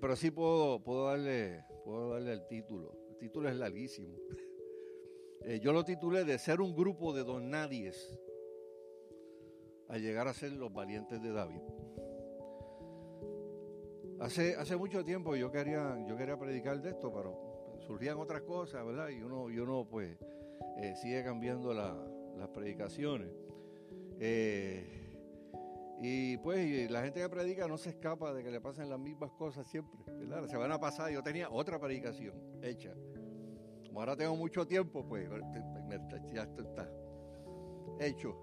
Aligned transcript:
pero 0.00 0.16
sí 0.16 0.30
puedo, 0.30 0.82
puedo, 0.82 1.06
darle, 1.06 1.64
puedo 1.84 2.10
darle 2.10 2.32
el 2.32 2.46
título. 2.46 2.96
El 3.10 3.18
título 3.18 3.48
es 3.48 3.56
larguísimo. 3.56 4.16
Eh, 5.42 5.58
yo 5.58 5.72
lo 5.72 5.86
titulé 5.86 6.24
de 6.24 6.38
ser 6.38 6.60
un 6.60 6.76
grupo 6.76 7.14
de 7.14 7.24
don 7.24 7.48
nadies 7.48 8.14
a 9.88 9.96
llegar 9.96 10.28
a 10.28 10.34
ser 10.34 10.52
los 10.52 10.70
valientes 10.70 11.22
de 11.22 11.32
David. 11.32 11.62
Hace, 14.20 14.56
hace 14.56 14.76
mucho 14.76 15.02
tiempo 15.02 15.34
yo 15.36 15.50
quería, 15.50 15.96
yo 16.06 16.14
quería 16.14 16.38
predicar 16.38 16.82
de 16.82 16.90
esto, 16.90 17.10
pero 17.10 17.80
surgían 17.86 18.18
otras 18.18 18.42
cosas, 18.42 18.84
¿verdad? 18.84 19.08
Y 19.08 19.22
uno, 19.22 19.48
y 19.48 19.58
uno 19.58 19.88
pues 19.90 20.14
eh, 20.76 20.94
sigue 21.00 21.24
cambiando 21.24 21.72
las 21.72 22.48
predicaciones. 22.50 23.30
Eh, 24.18 24.99
y 26.02 26.38
pues 26.38 26.90
la 26.90 27.02
gente 27.02 27.20
que 27.20 27.28
predica 27.28 27.68
no 27.68 27.76
se 27.76 27.90
escapa 27.90 28.32
de 28.32 28.42
que 28.42 28.50
le 28.50 28.60
pasen 28.60 28.88
las 28.88 28.98
mismas 28.98 29.32
cosas 29.32 29.66
siempre. 29.66 30.00
¿verdad? 30.06 30.42
La 30.42 30.48
semana 30.48 30.80
pasada 30.80 31.10
yo 31.10 31.22
tenía 31.22 31.50
otra 31.50 31.78
predicación 31.78 32.34
hecha. 32.62 32.94
Como 33.86 34.00
ahora 34.00 34.16
tengo 34.16 34.34
mucho 34.34 34.66
tiempo, 34.66 35.06
pues 35.06 35.28
ya 36.32 36.42
está 36.42 36.90
hecho. 38.00 38.34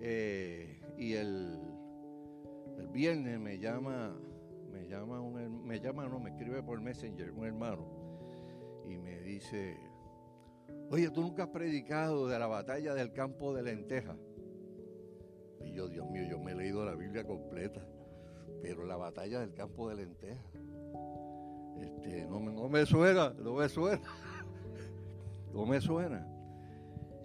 Eh, 0.00 0.80
y 0.96 1.12
el, 1.12 1.60
el 2.78 2.88
viernes 2.88 3.38
me 3.38 3.58
llama, 3.58 4.16
me 4.70 4.86
llama, 4.86 5.20
un, 5.20 5.66
me 5.66 5.80
llama, 5.80 6.08
no, 6.08 6.20
me 6.20 6.30
escribe 6.30 6.62
por 6.62 6.80
Messenger 6.80 7.32
un 7.32 7.44
hermano 7.44 7.86
y 8.86 8.96
me 8.96 9.20
dice, 9.20 9.76
oye, 10.90 11.10
tú 11.10 11.20
nunca 11.20 11.44
has 11.44 11.50
predicado 11.50 12.28
de 12.28 12.38
la 12.38 12.46
batalla 12.46 12.94
del 12.94 13.12
campo 13.12 13.52
de 13.52 13.62
lentejas. 13.62 14.16
Y 15.60 15.72
yo, 15.72 15.88
Dios 15.88 16.08
mío, 16.10 16.24
yo 16.28 16.38
me 16.38 16.52
he 16.52 16.54
leído 16.54 16.84
la 16.84 16.94
Biblia 16.94 17.24
completa, 17.24 17.80
pero 18.62 18.84
la 18.84 18.96
batalla 18.96 19.40
del 19.40 19.54
campo 19.54 19.88
de 19.88 19.96
lentejas, 19.96 20.44
este, 21.80 22.26
no, 22.26 22.40
no 22.40 22.68
me 22.68 22.86
suena, 22.86 23.34
no 23.38 23.54
me 23.54 23.68
suena, 23.68 24.02
no 25.52 25.66
me 25.66 25.80
suena. 25.80 26.26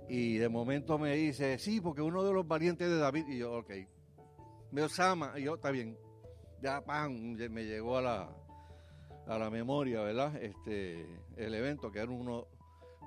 Y 0.09 0.37
de 0.37 0.49
momento 0.49 0.97
me 0.99 1.15
dice, 1.15 1.57
sí, 1.57 1.81
porque 1.81 2.01
uno 2.01 2.23
de 2.23 2.33
los 2.33 2.47
valientes 2.47 2.89
de 2.89 2.97
David, 2.97 3.25
y 3.27 3.39
yo, 3.39 3.53
ok, 3.59 3.71
me 4.71 4.83
Osama, 4.83 5.33
y 5.37 5.43
yo, 5.43 5.55
está 5.55 5.71
bien, 5.71 5.97
ya, 6.61 6.83
pan, 6.83 7.35
me 7.35 7.65
llegó 7.65 7.97
a 7.97 8.01
la, 8.01 8.29
a 9.27 9.37
la 9.37 9.49
memoria, 9.49 10.01
¿verdad? 10.01 10.35
Este, 10.41 11.05
el 11.37 11.53
evento, 11.53 11.91
que 11.91 11.99
era 11.99 12.11
uno 12.11 12.47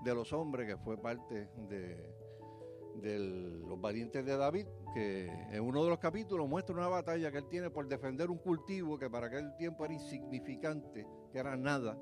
de 0.05 0.15
los 0.15 0.33
hombres 0.33 0.67
que 0.67 0.77
fue 0.77 0.97
parte 0.97 1.49
de, 1.69 2.16
de 3.01 3.19
los 3.19 3.81
valientes 3.81 4.25
de 4.25 4.37
David, 4.37 4.67
que 4.95 5.27
en 5.51 5.63
uno 5.63 5.85
de 5.85 5.91
los 5.91 5.99
capítulos 5.99 6.49
muestra 6.49 6.75
una 6.75 6.89
batalla 6.89 7.31
que 7.31 7.39
él 7.39 7.49
tiene 7.49 7.71
por 7.71 7.87
defender 7.89 8.31
un 8.31 8.39
cultivo 8.39 8.99
que 8.99 9.11
para 9.11 9.27
aquel 9.27 9.55
tiempo 9.57 9.85
era 9.85 9.95
insignificante, 9.95 11.07
que 11.33 11.39
era 11.39 11.57
nada, 11.57 11.99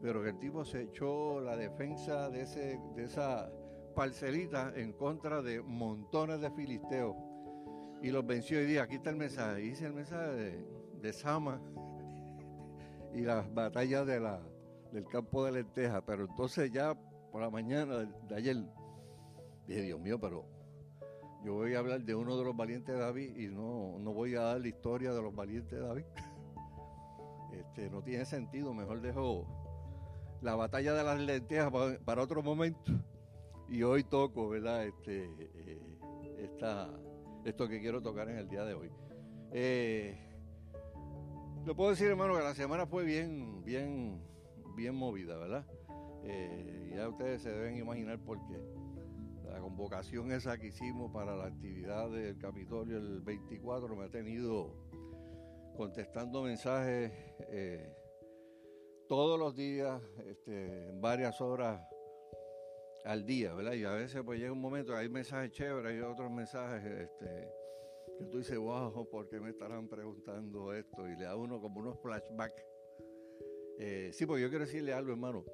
pero 0.00 0.22
que 0.22 0.30
el 0.30 0.38
tipo 0.38 0.64
se 0.64 0.82
echó 0.82 1.40
la 1.40 1.56
defensa 1.56 2.28
de, 2.28 2.42
ese, 2.42 2.80
de 2.96 3.04
esa 3.04 3.50
parcelita 3.94 4.72
en 4.74 4.92
contra 4.92 5.42
de 5.42 5.62
montones 5.62 6.40
de 6.40 6.50
filisteos 6.50 7.14
y 8.02 8.10
los 8.10 8.26
venció. 8.26 8.60
Y 8.60 8.66
dijo, 8.66 8.82
aquí 8.82 8.96
está 8.96 9.10
el 9.10 9.16
mensaje, 9.16 9.64
hice 9.64 9.86
el 9.86 9.94
mensaje 9.94 10.32
de, 10.32 10.66
de 11.00 11.12
Sama 11.12 11.60
y 13.14 13.20
las 13.20 13.52
batallas 13.54 14.06
de 14.06 14.20
la, 14.20 14.40
del 14.92 15.06
campo 15.06 15.44
de 15.44 15.52
lenteja, 15.52 16.04
pero 16.04 16.24
entonces 16.24 16.70
ya 16.70 16.94
por 17.30 17.40
la 17.40 17.50
mañana 17.50 18.04
de 18.28 18.34
ayer 18.34 18.56
Dios 19.80 20.00
mío, 20.00 20.20
pero 20.20 20.44
yo 21.44 21.54
voy 21.54 21.74
a 21.74 21.78
hablar 21.78 22.02
de 22.02 22.14
uno 22.14 22.36
de 22.36 22.44
los 22.44 22.56
valientes 22.56 22.94
de 22.94 23.00
David 23.00 23.36
y 23.36 23.46
no, 23.48 23.98
no 23.98 24.12
voy 24.12 24.34
a 24.34 24.42
dar 24.42 24.60
la 24.60 24.68
historia 24.68 25.12
de 25.12 25.22
los 25.22 25.34
valientes 25.34 25.78
de 25.78 25.86
David. 25.86 26.04
Este, 27.52 27.90
no 27.90 28.02
tiene 28.02 28.24
sentido, 28.24 28.72
mejor 28.72 29.02
dejo 29.02 29.46
la 30.40 30.54
batalla 30.54 30.94
de 30.94 31.04
las 31.04 31.20
lentejas 31.20 31.70
para, 32.02 32.22
otro 32.22 32.42
momento. 32.42 32.92
Y 33.68 33.82
hoy 33.82 34.04
toco, 34.04 34.48
¿verdad? 34.48 34.86
Este, 34.86 35.28
eh, 35.38 35.78
esto 37.44 37.68
que 37.68 37.80
quiero 37.80 38.00
tocar 38.00 38.28
en 38.30 38.38
el 38.38 38.48
día 38.48 38.64
de 38.64 38.72
hoy. 38.72 38.90
Eh, 39.52 40.16
le 41.66 41.74
puedo 41.74 41.90
decir, 41.90 42.08
hermano, 42.08 42.34
que 42.34 42.42
la 42.42 42.54
semana 42.54 42.86
fue 42.86 43.04
bien, 43.04 43.62
bien, 43.64 44.20
bien 44.74 44.94
movida, 44.94 45.36
¿verdad? 45.36 45.66
Eh, 46.24 46.92
ya 46.96 47.08
ustedes 47.08 47.42
se 47.42 47.50
deben 47.50 47.76
imaginar 47.76 48.18
por 48.18 48.38
qué 48.46 48.56
la 49.52 49.60
convocación 49.60 50.32
esa 50.32 50.56
que 50.56 50.68
hicimos 50.68 51.12
para 51.12 51.36
la 51.36 51.44
actividad 51.44 52.08
del 52.10 52.38
Capitolio 52.38 52.96
el 52.96 53.20
24 53.20 53.94
me 53.94 54.04
ha 54.04 54.10
tenido 54.10 54.74
contestando 55.76 56.42
mensajes 56.42 57.12
eh, 57.50 57.94
todos 59.08 59.38
los 59.38 59.54
días, 59.54 60.00
este, 60.26 60.90
varias 60.94 61.38
horas 61.42 61.82
al 63.04 63.26
día, 63.26 63.52
¿verdad? 63.52 63.74
Y 63.74 63.84
a 63.84 63.92
veces 63.92 64.22
pues 64.24 64.40
llega 64.40 64.52
un 64.52 64.60
momento 64.60 64.96
hay 64.96 65.10
mensajes 65.10 65.50
chéveres 65.50 65.98
y 65.98 66.00
otros 66.00 66.30
mensajes 66.30 66.82
este, 66.84 67.48
que 68.18 68.24
tú 68.26 68.38
dices, 68.38 68.56
wow, 68.56 69.06
¿por 69.10 69.28
qué 69.28 69.38
me 69.38 69.50
estarán 69.50 69.86
preguntando 69.86 70.72
esto? 70.72 71.06
Y 71.08 71.16
le 71.16 71.24
da 71.24 71.36
uno 71.36 71.60
como 71.60 71.80
unos 71.80 72.00
flashbacks. 72.00 72.64
Eh, 73.78 74.10
sí, 74.14 74.24
porque 74.24 74.42
yo 74.42 74.48
quiero 74.48 74.64
decirle 74.64 74.94
algo, 74.94 75.12
hermano. 75.12 75.44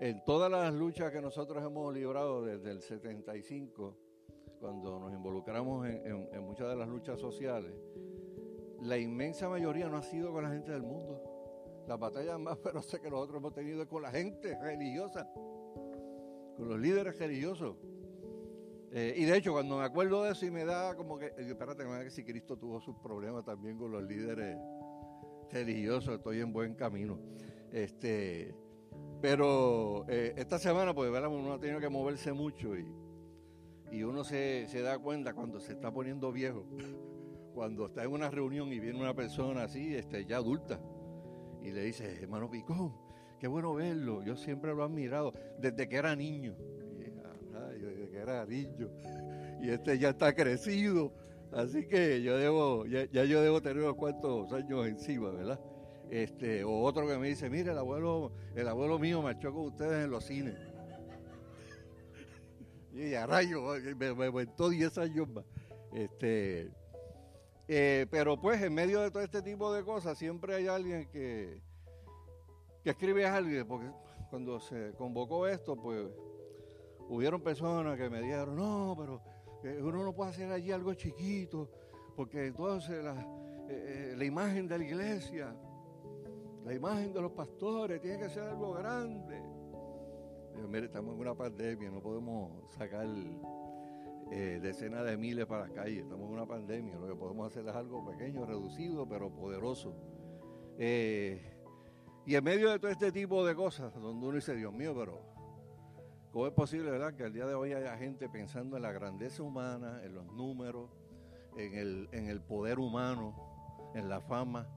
En 0.00 0.22
todas 0.24 0.48
las 0.48 0.72
luchas 0.72 1.10
que 1.10 1.20
nosotros 1.20 1.64
hemos 1.64 1.92
librado 1.92 2.44
desde 2.44 2.70
el 2.70 2.82
75, 2.82 3.96
cuando 4.60 5.00
nos 5.00 5.12
involucramos 5.12 5.88
en, 5.88 6.40
muchas 6.44 6.68
de 6.68 6.76
las 6.76 6.88
luchas 6.88 7.18
sociales, 7.18 7.72
la 8.80 8.96
inmensa 8.96 9.48
mayoría 9.48 9.88
no 9.88 9.96
ha 9.96 10.02
sido 10.04 10.32
con 10.32 10.44
la 10.44 10.50
gente 10.50 10.70
del 10.70 10.82
mundo. 10.82 11.20
La 11.88 11.96
batalla 11.96 12.38
más 12.38 12.60
feroces 12.60 13.00
que 13.00 13.10
nosotros 13.10 13.38
hemos 13.38 13.52
tenido 13.52 13.82
es 13.82 13.88
con 13.88 14.02
la 14.02 14.12
gente 14.12 14.56
religiosa, 14.60 15.28
con 16.56 16.68
los 16.68 16.78
líderes 16.78 17.18
religiosos. 17.18 17.74
Eh, 18.92 19.14
y 19.16 19.24
de 19.24 19.36
hecho, 19.36 19.52
cuando 19.52 19.78
me 19.78 19.84
acuerdo 19.84 20.22
de 20.22 20.30
eso 20.30 20.46
y 20.46 20.52
me 20.52 20.64
da 20.64 20.94
como 20.94 21.18
que, 21.18 21.26
eh, 21.26 21.32
espérate, 21.38 21.84
que 22.04 22.10
si 22.10 22.22
Cristo 22.22 22.56
tuvo 22.56 22.80
sus 22.80 22.96
problemas 23.00 23.44
también 23.44 23.76
con 23.76 23.90
los 23.90 24.04
líderes 24.04 24.56
religiosos, 25.50 26.14
estoy 26.14 26.38
en 26.38 26.52
buen 26.52 26.76
camino. 26.76 27.18
Este, 27.72 28.54
pero 29.20 30.04
eh, 30.08 30.34
esta 30.36 30.58
semana, 30.58 30.94
pues, 30.94 31.10
uno 31.10 31.52
ha 31.52 31.58
tenido 31.58 31.80
que 31.80 31.88
moverse 31.88 32.32
mucho 32.32 32.76
y, 32.76 32.86
y 33.90 34.02
uno 34.04 34.22
se, 34.22 34.66
da 34.82 34.98
cuenta 34.98 35.34
cuando 35.34 35.60
se 35.60 35.72
está 35.72 35.92
poniendo 35.92 36.30
viejo, 36.30 36.64
cuando 37.54 37.86
está 37.86 38.04
en 38.04 38.12
una 38.12 38.30
reunión 38.30 38.72
y 38.72 38.78
viene 38.78 39.00
una 39.00 39.14
persona 39.14 39.64
así, 39.64 39.94
este, 39.94 40.24
ya 40.24 40.36
adulta, 40.36 40.80
y 41.62 41.72
le 41.72 41.82
dice, 41.82 42.22
hermano 42.22 42.48
Picón, 42.48 42.94
qué 43.40 43.48
bueno 43.48 43.74
verlo, 43.74 44.22
yo 44.22 44.36
siempre 44.36 44.72
lo 44.72 44.82
he 44.82 44.86
admirado 44.86 45.32
desde 45.58 45.88
que 45.88 45.96
era 45.96 46.14
niño, 46.14 46.54
desde 47.72 48.08
que 48.08 48.18
era 48.18 48.46
niño, 48.46 48.88
y 49.60 49.70
este 49.70 49.98
ya 49.98 50.10
está 50.10 50.32
crecido, 50.32 51.12
así 51.50 51.88
que 51.88 52.22
yo 52.22 52.36
debo, 52.36 52.86
ya 52.86 53.06
yo 53.24 53.42
debo 53.42 53.60
tener 53.60 53.82
unos 53.82 53.96
cuantos 53.96 54.52
años 54.52 54.86
encima, 54.86 55.30
¿verdad? 55.30 55.58
Este, 56.10 56.64
o 56.64 56.82
otro 56.82 57.06
que 57.06 57.18
me 57.18 57.28
dice, 57.28 57.50
mire, 57.50 57.72
el 57.72 57.78
abuelo, 57.78 58.32
el 58.54 58.66
abuelo 58.66 58.98
mío 58.98 59.20
marchó 59.20 59.52
con 59.52 59.66
ustedes 59.66 60.04
en 60.04 60.10
los 60.10 60.24
cines. 60.24 60.54
y 62.94 63.14
a 63.14 63.26
rayo, 63.26 63.62
me, 63.96 64.14
me 64.14 64.46
10 64.70 64.98
años 64.98 65.28
más. 65.28 65.44
Este, 65.92 66.70
eh, 67.66 68.06
pero 68.10 68.40
pues 68.40 68.62
en 68.62 68.72
medio 68.72 69.00
de 69.00 69.10
todo 69.10 69.22
este 69.22 69.42
tipo 69.42 69.72
de 69.72 69.84
cosas 69.84 70.16
siempre 70.16 70.54
hay 70.54 70.66
alguien 70.66 71.08
que, 71.10 71.60
que 72.82 72.90
escribe 72.90 73.26
a 73.26 73.36
alguien, 73.36 73.66
porque 73.66 73.90
cuando 74.30 74.60
se 74.60 74.92
convocó 74.96 75.46
esto, 75.46 75.76
pues 75.76 76.06
hubieron 77.08 77.42
personas 77.42 77.98
que 77.98 78.08
me 78.08 78.22
dijeron, 78.22 78.56
no, 78.56 78.96
pero 78.98 79.22
eh, 79.64 79.78
uno 79.82 80.02
no 80.02 80.14
puede 80.14 80.30
hacer 80.30 80.50
allí 80.50 80.72
algo 80.72 80.94
chiquito, 80.94 81.70
porque 82.16 82.46
entonces 82.46 83.04
la, 83.04 83.26
eh, 83.68 84.14
la 84.16 84.24
imagen 84.24 84.66
de 84.66 84.78
la 84.78 84.84
iglesia 84.84 85.54
la 86.68 86.74
imagen 86.74 87.14
de 87.14 87.22
los 87.22 87.32
pastores 87.32 87.98
tiene 87.98 88.18
que 88.18 88.28
ser 88.28 88.42
algo 88.42 88.74
grande. 88.74 89.42
estamos 90.84 91.14
en 91.14 91.20
una 91.20 91.34
pandemia, 91.34 91.90
no 91.90 92.02
podemos 92.02 92.70
sacar 92.74 93.06
eh, 94.30 94.60
decenas 94.60 95.06
de 95.06 95.16
miles 95.16 95.46
para 95.46 95.66
la 95.66 95.72
calle, 95.72 96.00
estamos 96.00 96.26
en 96.26 96.34
una 96.34 96.44
pandemia, 96.44 96.96
lo 96.96 97.08
que 97.08 97.14
podemos 97.14 97.50
hacer 97.50 97.66
es 97.66 97.74
algo 97.74 98.04
pequeño, 98.04 98.44
reducido, 98.44 99.08
pero 99.08 99.30
poderoso. 99.30 99.94
Eh, 100.76 101.40
y 102.26 102.34
en 102.34 102.44
medio 102.44 102.70
de 102.70 102.78
todo 102.78 102.90
este 102.90 103.12
tipo 103.12 103.46
de 103.46 103.54
cosas, 103.54 103.94
donde 103.94 104.26
uno 104.26 104.36
dice, 104.36 104.54
Dios 104.54 104.74
mío, 104.74 104.94
pero 104.94 105.22
¿cómo 106.32 106.48
es 106.48 106.52
posible, 106.52 106.90
verdad, 106.90 107.14
que 107.14 107.24
al 107.24 107.32
día 107.32 107.46
de 107.46 107.54
hoy 107.54 107.72
haya 107.72 107.96
gente 107.96 108.28
pensando 108.28 108.76
en 108.76 108.82
la 108.82 108.92
grandeza 108.92 109.42
humana, 109.42 110.02
en 110.04 110.14
los 110.14 110.26
números, 110.34 110.90
en 111.56 111.72
el, 111.72 112.10
en 112.12 112.26
el 112.26 112.42
poder 112.42 112.78
humano, 112.78 113.90
en 113.94 114.10
la 114.10 114.20
fama? 114.20 114.68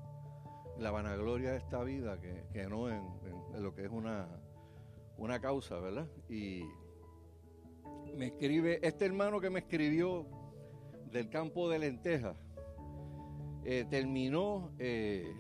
La 0.82 0.90
vanagloria 0.90 1.52
de 1.52 1.58
esta 1.58 1.84
vida 1.84 2.20
que, 2.20 2.68
no 2.68 2.90
en, 2.90 3.04
lo 3.60 3.74
que 3.76 3.86
es 3.86 3.92
una, 3.92 4.28
una 5.18 5.40
causa, 5.40 5.80
¿verdad? 5.80 6.08
Y 6.28 6.64
me 8.16 8.28
escribe, 8.28 8.80
este 8.82 9.06
hermano 9.06 9.40
que 9.40 9.52
me 9.52 9.60
escribió 9.60 10.26
del 11.12 11.30
campo 11.30 11.70
de 11.70 11.80
lentejas, 11.80 12.36
eh, 13.64 13.86
terminó 13.92 14.72
eh, 14.80 15.32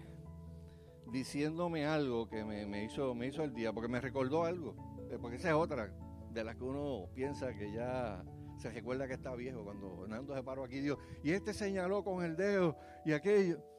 diciéndome 1.11 1.88
algo 1.88 2.29
que 2.29 2.45
me, 2.45 2.83
hizo, 2.83 3.15
me 3.15 3.25
hizo 3.25 3.43
el 3.43 3.53
día, 3.55 3.73
porque 3.73 3.89
me 3.89 3.99
recordó 3.99 4.45
algo, 4.45 4.75
eh, 5.09 5.17
porque 5.19 5.38
esa 5.38 5.49
es 5.49 5.55
otra 5.55 5.91
de 6.31 6.43
las 6.43 6.55
que 6.55 6.63
uno 6.63 7.09
piensa 7.15 7.51
que 7.57 7.71
ya 7.73 8.23
se 8.57 8.69
recuerda 8.69 9.07
que 9.07 9.15
está 9.15 9.35
viejo. 9.35 9.63
Cuando 9.63 10.03
Hernando 10.03 10.35
se 10.35 10.43
paró 10.43 10.63
aquí, 10.65 10.81
dijo, 10.81 10.99
y 11.23 11.31
este 11.31 11.51
señaló 11.51 12.03
con 12.03 12.23
el 12.23 12.35
dedo 12.35 12.77
y 13.05 13.13
aquello. 13.13 13.70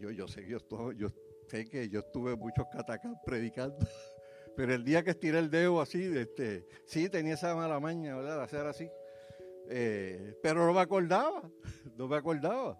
Yo, 0.00 0.10
yo 0.10 0.26
sé, 0.26 0.46
yo, 0.46 0.58
yo 0.92 1.08
sé 1.48 1.68
que 1.68 1.88
yo 1.88 2.00
estuve 2.00 2.34
muchos 2.36 2.66
catacán 2.72 3.16
predicando, 3.24 3.76
pero 4.56 4.74
el 4.74 4.84
día 4.84 5.02
que 5.02 5.10
estiré 5.10 5.38
el 5.38 5.50
dedo 5.50 5.80
así, 5.80 6.02
este, 6.16 6.66
sí 6.86 7.08
tenía 7.08 7.34
esa 7.34 7.54
mala 7.54 7.78
maña, 7.78 8.16
¿verdad? 8.16 8.38
De 8.38 8.44
hacer 8.44 8.66
así. 8.66 8.90
Eh, 9.68 10.36
pero 10.42 10.66
no 10.66 10.72
me 10.72 10.80
acordaba, 10.80 11.48
no 11.96 12.08
me 12.08 12.16
acordaba. 12.16 12.78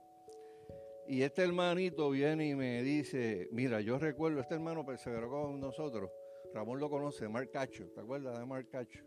Y 1.06 1.22
este 1.22 1.42
hermanito 1.42 2.10
viene 2.10 2.48
y 2.48 2.54
me 2.54 2.82
dice, 2.82 3.48
mira, 3.52 3.80
yo 3.80 3.98
recuerdo, 3.98 4.40
este 4.40 4.54
hermano 4.54 4.84
perseveró 4.84 5.28
con 5.28 5.60
nosotros, 5.60 6.10
Ramón 6.54 6.78
lo 6.78 6.88
conoce, 6.88 7.28
Marc 7.28 7.50
Cacho, 7.50 7.88
¿te 7.90 8.00
acuerdas 8.00 8.38
de 8.38 8.46
Marc 8.46 8.68
Cacho? 8.70 9.04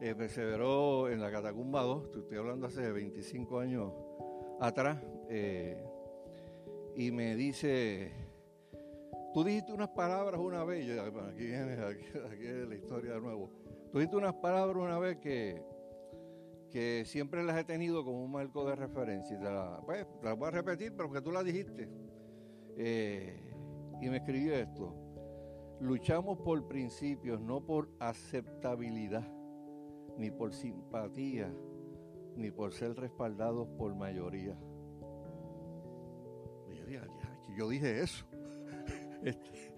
Eh, 0.00 0.14
perseveró 0.14 1.08
en 1.10 1.20
la 1.20 1.30
Catacumba 1.30 1.82
2, 1.82 2.16
estoy 2.16 2.38
hablando 2.38 2.66
hace 2.66 2.90
25 2.90 3.60
años 3.60 3.92
atrás, 4.60 4.98
eh, 5.28 5.82
y 6.96 7.10
me 7.10 7.36
dice, 7.36 8.12
tú 9.32 9.44
dijiste 9.44 9.72
unas 9.72 9.90
palabras 9.90 10.40
una 10.40 10.64
vez, 10.64 10.86
aquí 10.98 11.44
viene 11.44 11.72
aquí, 11.72 12.04
aquí 12.32 12.44
la 12.68 12.74
historia 12.74 13.14
de 13.14 13.20
nuevo, 13.20 13.50
tú 13.92 13.98
dijiste 13.98 14.16
unas 14.16 14.34
palabras 14.34 14.76
una 14.76 14.98
vez 14.98 15.18
que 15.18 15.62
que 16.74 17.04
siempre 17.04 17.44
las 17.44 17.56
he 17.56 17.62
tenido 17.62 18.04
como 18.04 18.24
un 18.24 18.32
marco 18.32 18.64
de 18.64 18.74
referencia. 18.74 19.36
Y 19.36 19.38
te 19.38 19.44
la, 19.44 19.80
pues, 19.86 20.04
las 20.24 20.36
voy 20.36 20.48
a 20.48 20.50
repetir, 20.50 20.92
pero 20.96 21.08
que 21.08 21.20
tú 21.20 21.30
las 21.30 21.44
dijiste. 21.44 21.88
Eh, 22.76 23.38
y 24.02 24.08
me 24.08 24.16
escribió 24.16 24.56
esto. 24.56 24.92
Luchamos 25.78 26.36
por 26.38 26.66
principios, 26.66 27.40
no 27.40 27.64
por 27.64 27.90
aceptabilidad, 28.00 29.24
ni 30.18 30.32
por 30.32 30.52
simpatía, 30.52 31.54
ni 32.34 32.50
por 32.50 32.72
ser 32.72 32.96
respaldados 32.96 33.68
por 33.78 33.94
mayoría. 33.94 34.58
Yo, 36.92 37.00
dije, 37.00 37.00
yo 37.56 37.68
dije 37.68 38.00
eso. 38.02 38.24
Este, 39.24 39.74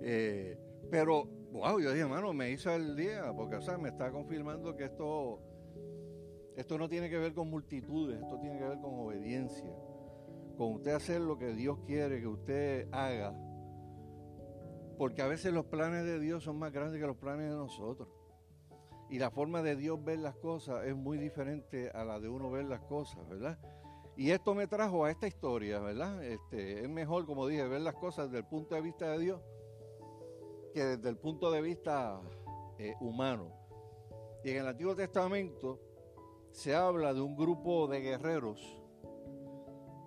eh, 0.00 0.58
pero, 0.90 1.26
wow, 1.52 1.78
yo 1.78 1.90
dije, 1.90 2.00
hermano, 2.00 2.32
me 2.32 2.50
hizo 2.50 2.74
el 2.74 2.96
día, 2.96 3.34
porque, 3.36 3.56
o 3.56 3.60
sea, 3.60 3.76
me 3.76 3.90
está 3.90 4.10
confirmando 4.10 4.74
que 4.74 4.84
esto 4.84 5.42
esto 6.58 6.76
no 6.76 6.88
tiene 6.88 7.08
que 7.08 7.18
ver 7.18 7.34
con 7.34 7.48
multitudes, 7.48 8.20
esto 8.20 8.36
tiene 8.40 8.58
que 8.58 8.64
ver 8.64 8.80
con 8.80 8.98
obediencia. 8.98 9.72
Con 10.56 10.72
usted 10.74 10.90
hacer 10.90 11.20
lo 11.20 11.38
que 11.38 11.52
Dios 11.52 11.78
quiere 11.86 12.20
que 12.20 12.26
usted 12.26 12.88
haga. 12.90 13.32
Porque 14.98 15.22
a 15.22 15.28
veces 15.28 15.52
los 15.52 15.66
planes 15.66 16.04
de 16.04 16.18
Dios 16.18 16.42
son 16.42 16.58
más 16.58 16.72
grandes 16.72 17.00
que 17.00 17.06
los 17.06 17.16
planes 17.16 17.48
de 17.48 17.56
nosotros. 17.56 18.08
Y 19.08 19.20
la 19.20 19.30
forma 19.30 19.62
de 19.62 19.76
Dios 19.76 20.02
ver 20.02 20.18
las 20.18 20.34
cosas 20.34 20.84
es 20.84 20.96
muy 20.96 21.16
diferente 21.16 21.90
a 21.90 22.04
la 22.04 22.18
de 22.18 22.28
uno 22.28 22.50
ver 22.50 22.64
las 22.64 22.80
cosas, 22.80 23.24
¿verdad? 23.28 23.56
Y 24.18 24.32
esto 24.32 24.52
me 24.52 24.66
trajo 24.66 25.04
a 25.04 25.12
esta 25.12 25.28
historia, 25.28 25.78
¿verdad? 25.78 26.24
Este, 26.24 26.82
es 26.82 26.88
mejor, 26.88 27.24
como 27.24 27.46
dije, 27.46 27.68
ver 27.68 27.82
las 27.82 27.94
cosas 27.94 28.26
desde 28.26 28.38
el 28.38 28.46
punto 28.46 28.74
de 28.74 28.80
vista 28.80 29.12
de 29.12 29.18
Dios 29.20 29.40
que 30.74 30.84
desde 30.84 31.08
el 31.08 31.16
punto 31.16 31.52
de 31.52 31.62
vista 31.62 32.20
eh, 32.78 32.96
humano. 32.98 33.52
Y 34.42 34.50
en 34.50 34.56
el 34.56 34.66
Antiguo 34.66 34.96
Testamento 34.96 35.78
se 36.50 36.74
habla 36.74 37.14
de 37.14 37.20
un 37.20 37.36
grupo 37.36 37.86
de 37.86 38.00
guerreros 38.00 38.82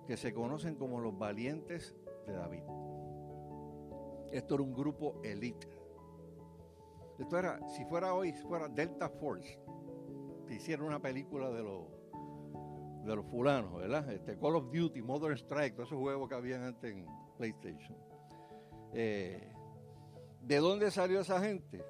que 0.06 0.18
se 0.18 0.34
conocen 0.34 0.74
como 0.74 1.00
los 1.00 1.18
valientes 1.18 1.96
de 2.26 2.34
David. 2.34 2.64
Esto 4.30 4.56
era 4.56 4.62
un 4.62 4.74
grupo 4.74 5.22
elite. 5.24 5.68
Esto 7.18 7.38
era, 7.38 7.66
si 7.70 7.86
fuera 7.86 8.12
hoy, 8.12 8.34
si 8.34 8.42
fuera 8.42 8.68
Delta 8.68 9.08
Force, 9.08 9.58
que 10.46 10.56
hicieron 10.56 10.88
una 10.88 11.00
película 11.00 11.48
de 11.50 11.62
los 11.62 11.91
de 13.04 13.16
los 13.16 13.26
fulanos, 13.26 13.74
¿verdad? 13.74 14.10
Este, 14.10 14.38
Call 14.38 14.56
of 14.56 14.72
Duty, 14.72 15.02
Modern 15.02 15.36
Strike, 15.36 15.74
todos 15.74 15.88
esos 15.88 16.00
juegos 16.00 16.28
que 16.28 16.34
habían 16.34 16.62
antes 16.62 16.92
en 16.92 17.06
PlayStation. 17.36 17.96
Eh, 18.92 19.52
¿De 20.42 20.56
dónde 20.58 20.90
salió 20.90 21.20
esa 21.20 21.40
gente? 21.40 21.84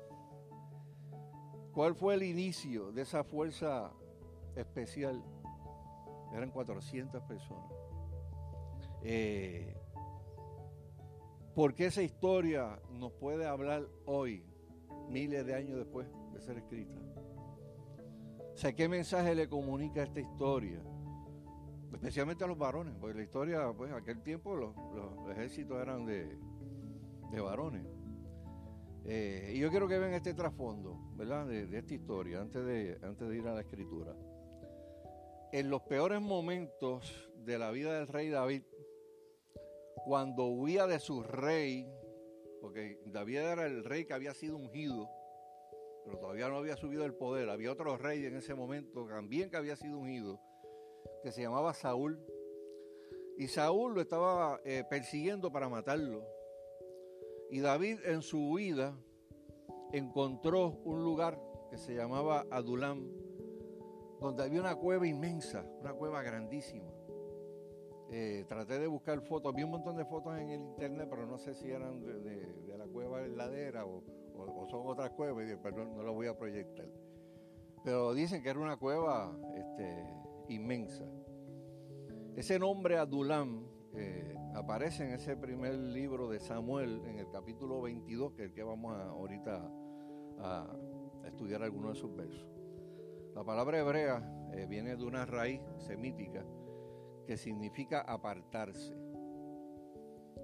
¿Cuál 1.73 1.95
fue 1.95 2.15
el 2.15 2.23
inicio 2.23 2.93
de 2.93 3.03
esa 3.03 3.25
fuerza 3.25 3.93
especial, 4.57 5.23
eran 6.35 6.51
400 6.51 7.23
personas. 7.25 7.73
Eh, 9.03 9.75
¿Por 11.55 11.75
qué 11.75 11.87
esa 11.87 12.03
historia 12.03 12.81
nos 12.91 13.13
puede 13.13 13.47
hablar 13.47 13.87
hoy, 14.07 14.45
miles 15.09 15.45
de 15.45 15.55
años 15.55 15.79
después 15.79 16.07
de 16.33 16.41
ser 16.41 16.59
escrita? 16.59 17.01
¿qué 18.77 18.89
mensaje 18.89 19.35
le 19.35 19.49
comunica 19.49 20.05
esta 20.05 20.21
historia? 20.21 20.81
Especialmente 22.03 22.43
a 22.43 22.49
los 22.49 22.59
varones, 22.59 22.95
porque 23.01 23.17
la 23.17 23.23
historia, 23.23 23.73
pues, 23.77 23.93
aquel 23.93 24.23
tiempo 24.23 24.57
los, 24.57 24.75
ejércitos 25.31 25.81
eran 25.81 26.05
de, 26.05 26.37
varones. 27.41 27.87
Eh, 29.05 29.53
y 29.55 29.61
yo 29.61 29.71
quiero 29.71 29.87
que 29.87 29.99
vean 29.99 30.13
este 30.13 30.35
trasfondo, 30.35 30.99
¿verdad? 31.17 31.47
De, 31.47 31.67
de, 31.67 31.79
esta 31.79 31.95
historia, 31.95 32.41
antes 32.41 32.65
de, 32.65 32.99
antes 33.03 33.29
de 33.29 33.37
ir 33.37 33.47
a 33.47 33.55
la 33.55 33.61
escritura 33.61 34.15
en 35.53 35.69
los 35.69 35.83
peores 35.83 36.21
momentos 36.21 37.31
de 37.45 37.59
la 37.59 37.71
vida 37.71 37.93
del 37.93 38.09
rey 38.09 38.31
David, 38.31 38.63
cuando 40.07 40.47
huía 40.47 40.87
de 40.87 40.99
su 40.99 41.23
rey, 41.23 41.87
porque 42.63 42.99
David 43.05 43.37
era 43.37 43.67
el 43.67 43.85
rey 43.85 44.07
que 44.07 44.15
había 44.15 44.33
sido 44.33 44.57
ungido, 44.57 45.11
pero 46.07 46.19
todavía 46.19 46.49
no 46.49 46.57
había 46.57 46.77
subido 46.77 47.05
el 47.05 47.15
poder, 47.15 47.51
había 47.51 47.71
otro 47.71 47.99
rey 47.99 48.25
en 48.25 48.37
ese 48.37 48.55
momento 48.55 49.07
también 49.07 49.51
que 49.51 49.59
había 49.59 49.77
sido 49.77 49.99
ungido, 49.99 50.41
que 51.23 51.33
se 51.33 51.43
llamaba 51.43 51.73
Saúl, 51.75 52.19
y 53.37 53.49
Saúl 53.49 53.95
lo 53.95 54.01
estaba 54.01 54.61
eh, 54.65 54.85
persiguiendo 54.89 55.51
para 55.51 55.69
matarlo. 55.69 56.25
Y 57.51 57.61
David 57.61 58.01
en 58.05 58.23
su 58.23 58.51
huida 58.51 58.95
encontró 59.93 60.81
un 60.85 61.03
lugar 61.03 61.41
que 61.71 61.79
se 61.79 61.95
llamaba 61.95 62.47
Adulam, 62.51 63.09
donde 64.21 64.45
había 64.45 64.61
una 64.61 64.77
cueva 64.77 65.07
inmensa, 65.07 65.65
una 65.81 65.93
cueva 65.95 66.23
grandísima. 66.23 66.91
Eh, 68.11 68.45
traté 68.47 68.79
de 68.79 68.87
buscar 68.87 69.23
fotos, 69.23 69.55
vi 69.55 69.63
un 69.63 69.71
montón 69.71 69.97
de 69.97 70.05
fotos 70.05 70.39
en 70.39 70.51
el 70.51 70.61
internet, 70.61 71.09
pero 71.09 71.27
no 71.27 71.39
sé 71.39 71.55
si 71.55 71.71
eran 71.71 72.03
de, 72.03 72.77
la 72.77 72.87
cueva 72.87 73.23
heladera 73.23 73.87
o, 73.87 74.03
o, 74.35 74.67
son 74.69 74.87
otras 74.87 75.11
cuevas, 75.11 75.47
pero 75.63 75.85
no, 75.85 76.03
no 76.03 76.13
voy 76.13 76.27
a 76.27 76.37
proyectar. 76.37 76.87
Pero 77.83 78.13
dicen 78.13 78.43
que 78.43 78.51
era 78.51 78.61
una 78.61 78.77
cueva 78.77 79.35
este, 79.57 80.22
inmensa. 80.49 81.05
Ese 82.37 82.59
nombre 82.59 82.97
Adulam 82.99 83.67
eh, 83.95 84.35
aparece 84.55 85.05
en 85.05 85.13
ese 85.13 85.37
primer 85.37 85.75
libro 85.75 86.29
de 86.29 86.41
Samuel, 86.41 87.03
en 87.07 87.19
el 87.19 87.29
capítulo 87.31 87.83
22, 87.83 88.33
que 88.33 88.45
es 88.45 88.49
el 88.49 88.55
que 88.55 88.63
vamos 88.63 88.97
a, 88.97 89.11
ahorita 89.11 89.71
a 90.39 90.77
estudiar 91.27 91.63
algunos 91.63 91.95
de 91.95 92.01
sus 92.01 92.15
versos. 92.15 92.47
La 93.35 93.45
palabra 93.45 93.79
hebrea 93.79 94.23
eh, 94.53 94.67
viene 94.69 94.97
de 94.97 95.05
una 95.05 95.25
raíz 95.25 95.61
semítica 95.79 96.45
que 97.27 97.37
significa 97.37 98.01
apartarse. 98.01 98.95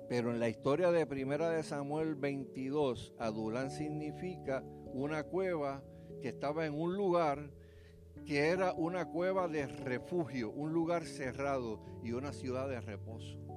Pero 0.08 0.30
en 0.30 0.40
la 0.40 0.48
historia 0.48 0.90
de 0.90 1.04
Primera 1.04 1.50
de 1.50 1.62
Samuel 1.62 2.14
22, 2.14 3.14
Adulán 3.18 3.70
significa 3.70 4.64
una 4.94 5.24
cueva 5.24 5.84
que 6.22 6.28
estaba 6.28 6.64
en 6.64 6.74
un 6.74 6.96
lugar 6.96 7.50
que 8.24 8.48
era 8.48 8.72
una 8.72 9.06
cueva 9.06 9.48
de 9.48 9.66
refugio, 9.66 10.50
un 10.50 10.72
lugar 10.72 11.04
cerrado 11.06 11.80
y 12.02 12.12
una 12.12 12.32
ciudad 12.32 12.68
de 12.68 12.80
reposo. 12.80 13.48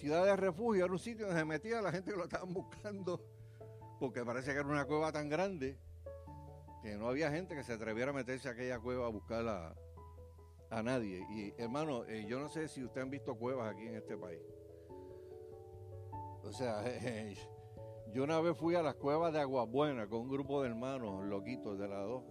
ciudad 0.00 0.24
de 0.24 0.34
refugio 0.34 0.84
era 0.86 0.92
un 0.92 0.98
sitio 0.98 1.26
donde 1.26 1.40
se 1.40 1.44
metía 1.44 1.82
la 1.82 1.92
gente 1.92 2.10
que 2.10 2.16
lo 2.16 2.24
estaban 2.24 2.54
buscando, 2.54 3.22
porque 3.98 4.24
parece 4.24 4.52
que 4.52 4.58
era 4.58 4.66
una 4.66 4.86
cueva 4.86 5.12
tan 5.12 5.28
grande 5.28 5.78
que 6.82 6.96
no 6.96 7.06
había 7.08 7.30
gente 7.30 7.54
que 7.54 7.62
se 7.62 7.74
atreviera 7.74 8.10
a 8.10 8.14
meterse 8.14 8.48
a 8.48 8.52
aquella 8.52 8.78
cueva 8.78 9.06
a 9.06 9.10
buscar 9.10 9.46
a, 10.70 10.82
nadie. 10.82 11.26
Y 11.30 11.52
hermano, 11.60 12.04
eh, 12.04 12.24
yo 12.26 12.40
no 12.40 12.48
sé 12.48 12.66
si 12.68 12.82
ustedes 12.82 13.04
han 13.04 13.10
visto 13.10 13.34
cuevas 13.36 13.74
aquí 13.74 13.88
en 13.88 13.96
este 13.96 14.16
país. 14.16 14.40
O 16.44 16.52
sea, 16.52 16.82
yo 18.12 18.24
una 18.24 18.40
vez 18.40 18.56
fui 18.56 18.74
a 18.74 18.82
las 18.82 18.94
cuevas 18.96 19.32
de 19.32 19.40
Aguabuena 19.40 20.06
con 20.06 20.22
un 20.22 20.28
grupo 20.28 20.62
de 20.62 20.68
hermanos 20.68 21.24
loquitos 21.24 21.78
de 21.78 21.88
las 21.88 22.06
dos, 22.06 22.22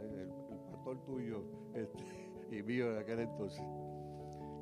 el, 0.00 0.30
pastor 0.70 1.04
tuyo 1.04 1.44
este, 1.74 2.04
y 2.56 2.62
mío 2.62 2.92
de 2.92 3.00
aquel 3.00 3.20
entonces, 3.20 3.62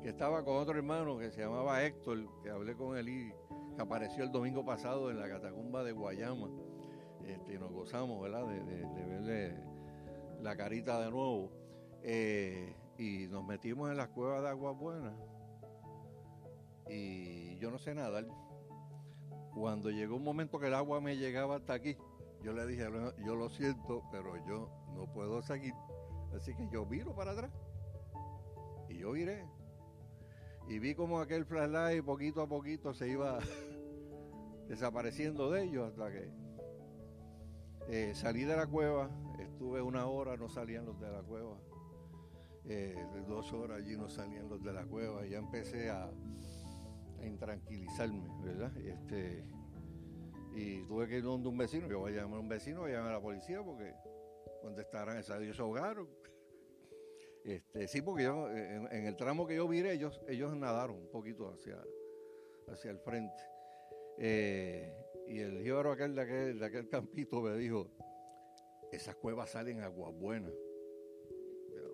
que 0.01 0.09
estaba 0.09 0.43
con 0.43 0.57
otro 0.57 0.77
hermano 0.77 1.17
que 1.17 1.31
se 1.31 1.41
llamaba 1.41 1.83
Héctor, 1.83 2.27
que 2.43 2.49
hablé 2.49 2.75
con 2.75 2.97
él 2.97 3.09
y 3.09 3.33
que 3.75 3.81
apareció 3.81 4.23
el 4.23 4.31
domingo 4.31 4.65
pasado 4.65 5.11
en 5.11 5.19
la 5.19 5.29
catacumba 5.29 5.83
de 5.83 5.91
Guayama 5.91 6.49
este, 7.27 7.59
nos 7.59 7.71
gozamos, 7.71 8.21
¿verdad? 8.21 8.47
De, 8.47 9.05
verle 9.05 9.55
la 10.41 10.55
carita 10.55 10.99
de 11.01 11.11
nuevo. 11.11 11.51
Eh, 12.03 12.73
y 12.97 13.27
nos 13.27 13.45
metimos 13.45 13.91
en 13.91 13.97
las 13.97 14.07
cuevas 14.09 14.41
de 14.41 14.49
Agua 14.49 14.71
Buena. 14.71 15.13
y 16.89 17.57
yo 17.57 17.69
no 17.69 17.77
sé 17.77 17.93
nadar. 17.93 18.25
Cuando 19.57 19.89
llegó 19.89 20.15
un 20.15 20.23
momento 20.23 20.59
que 20.59 20.67
el 20.67 20.75
agua 20.75 21.01
me 21.01 21.17
llegaba 21.17 21.55
hasta 21.55 21.73
aquí, 21.73 21.97
yo 22.43 22.53
le 22.53 22.67
dije, 22.67 22.87
yo 23.25 23.35
lo 23.35 23.49
siento, 23.49 24.03
pero 24.11 24.37
yo 24.45 24.69
no 24.93 25.11
puedo 25.11 25.41
seguir. 25.41 25.73
Así 26.35 26.53
que 26.53 26.69
yo 26.69 26.85
viro 26.85 27.15
para 27.15 27.31
atrás. 27.31 27.51
Y 28.87 28.99
yo 28.99 29.13
viré. 29.13 29.43
Y 30.67 30.77
vi 30.77 30.93
como 30.93 31.19
aquel 31.19 31.45
flashlight 31.45 32.05
poquito 32.05 32.41
a 32.41 32.47
poquito 32.47 32.93
se 32.93 33.09
iba 33.09 33.39
desapareciendo 34.67 35.49
de 35.49 35.63
ellos 35.63 35.89
hasta 35.89 36.11
que 36.11 36.29
eh, 37.87 38.13
salí 38.13 38.43
de 38.43 38.55
la 38.55 38.67
cueva. 38.67 39.09
Estuve 39.39 39.81
una 39.81 40.05
hora, 40.05 40.37
no 40.37 40.49
salían 40.49 40.85
los 40.85 40.99
de 40.99 41.09
la 41.09 41.23
cueva. 41.23 41.57
Eh, 42.65 42.95
dos 43.27 43.51
horas 43.53 43.79
allí 43.79 43.97
no 43.97 44.07
salían 44.07 44.49
los 44.49 44.61
de 44.61 44.73
la 44.73 44.85
cueva. 44.85 45.25
Y 45.25 45.31
ya 45.31 45.39
empecé 45.39 45.89
a, 45.89 46.11
a 47.19 47.25
intranquilizarme, 47.25 48.27
¿verdad? 48.43 48.75
Este, 48.77 49.43
y 50.57 50.83
tuve 50.85 51.07
que 51.07 51.17
ir 51.17 51.23
donde 51.23 51.49
un 51.49 51.57
vecino. 51.57 51.87
Yo 51.87 51.99
voy 51.99 52.13
a 52.13 52.21
llamar 52.21 52.37
a 52.37 52.41
un 52.41 52.49
vecino, 52.49 52.81
voy 52.81 52.91
a 52.91 52.95
llamar 52.95 53.11
a 53.11 53.15
la 53.15 53.21
policía 53.21 53.61
porque 53.63 53.93
donde 54.63 54.81
estarán 54.81 55.17
esas 55.17 55.41
ellos 55.41 55.55
se 55.55 55.61
ahogaron. 55.61 56.07
Este, 57.43 57.87
sí, 57.87 58.01
porque 58.01 58.23
yo, 58.23 58.49
en, 58.51 59.05
el 59.05 59.15
tramo 59.15 59.47
que 59.47 59.55
yo 59.55 59.69
viré, 59.69 59.93
ellos, 59.93 60.21
ellos 60.27 60.53
nadaron 60.57 60.97
un 60.97 61.09
poquito 61.09 61.49
hacia, 61.49 61.81
hacia 62.67 62.91
el 62.91 62.99
frente. 62.99 63.41
Eh, 64.17 64.93
y 65.27 65.39
el 65.39 65.63
jíbaro 65.63 65.93
aquel 65.93 66.13
de, 66.13 66.65
aquel 66.65 66.89
campito 66.89 67.39
me 67.39 67.55
dijo, 67.55 67.89
esas 68.91 69.15
cuevas 69.15 69.49
salen 69.51 69.79
aguas 69.79 70.13
buenas. 70.13 70.51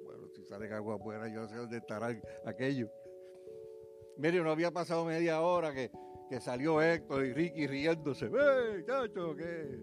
bueno, 0.03 0.27
si 0.33 0.43
salen 0.43 0.73
aguas 0.73 0.97
buenas, 0.97 1.31
yo 1.31 1.47
sé 1.47 1.55
dónde 1.55 1.77
estarán 1.77 2.19
aquellos. 2.45 2.89
Mire, 4.17 4.43
no 4.43 4.51
había 4.51 4.71
pasado 4.71 5.05
media 5.05 5.41
hora 5.41 5.73
que, 5.73 5.91
que 6.29 6.39
salió 6.39 6.81
Héctor 6.81 7.25
y 7.25 7.33
Ricky 7.33 7.67
riéndose. 7.67 8.25
¡Eh, 8.27 8.83
chacho, 8.85 9.35
qué, 9.35 9.79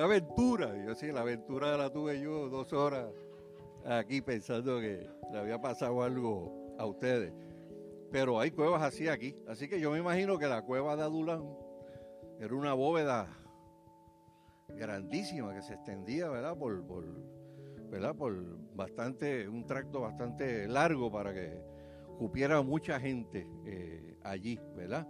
aventura! 0.00 0.76
Y 0.76 0.86
yo 0.86 0.94
sí, 0.94 1.10
la 1.10 1.22
aventura 1.22 1.76
la 1.76 1.90
tuve 1.90 2.20
yo 2.20 2.48
dos 2.48 2.72
horas 2.72 3.08
aquí 3.84 4.20
pensando 4.20 4.80
que 4.80 5.08
le 5.32 5.38
había 5.38 5.60
pasado 5.60 6.02
algo 6.02 6.74
a 6.78 6.86
ustedes. 6.86 7.32
Pero 8.10 8.38
hay 8.40 8.50
cuevas 8.50 8.82
así 8.82 9.08
aquí. 9.08 9.34
Así 9.48 9.68
que 9.68 9.80
yo 9.80 9.90
me 9.90 9.98
imagino 9.98 10.38
que 10.38 10.46
la 10.46 10.62
cueva 10.62 10.96
de 10.96 11.02
Adulán 11.02 11.44
era 12.38 12.54
una 12.54 12.74
bóveda 12.74 13.28
grandísima 14.68 15.54
que 15.54 15.62
se 15.62 15.74
extendía, 15.74 16.28
¿verdad? 16.28 16.56
Por, 16.56 16.82
¿verdad? 17.90 18.14
por 18.14 18.34
bastante, 18.74 19.48
un 19.48 19.66
tracto 19.66 20.00
bastante 20.02 20.68
largo 20.68 21.10
para 21.10 21.32
que 21.32 21.58
cupiera 22.16 22.62
mucha 22.62 22.98
gente 22.98 23.46
eh, 23.64 24.18
allí, 24.22 24.58
¿verdad? 24.74 25.06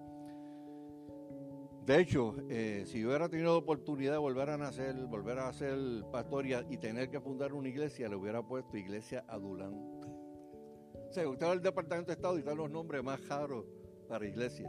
De 1.87 2.01
hecho, 2.01 2.35
eh, 2.49 2.83
si 2.87 3.01
yo 3.01 3.09
hubiera 3.09 3.29
tenido 3.29 3.53
la 3.53 3.59
oportunidad 3.59 4.13
de 4.13 4.19
volver 4.19 4.51
a 4.51 4.57
nacer, 4.57 4.97
volver 5.07 5.39
a 5.39 5.53
ser 5.53 5.79
pastor 6.11 6.45
y, 6.47 6.77
tener 6.79 7.09
que 7.11 7.21
fundar 7.21 7.53
una 7.53 7.69
iglesia, 7.69 8.09
le 8.09 8.17
hubiera 8.17 8.43
puesto 8.43 8.77
Iglesia 8.77 9.25
Adulán. 9.29 9.73
O 9.73 11.13
sea, 11.13 11.29
usted 11.29 11.47
va 11.47 11.53
al 11.53 11.63
Departamento 11.63 12.09
de 12.09 12.15
Estado 12.15 12.37
y 12.37 12.41
están 12.41 12.57
los 12.57 12.69
nombres 12.69 13.05
más 13.05 13.25
raros 13.29 13.65
para 14.09 14.27
iglesia. 14.27 14.69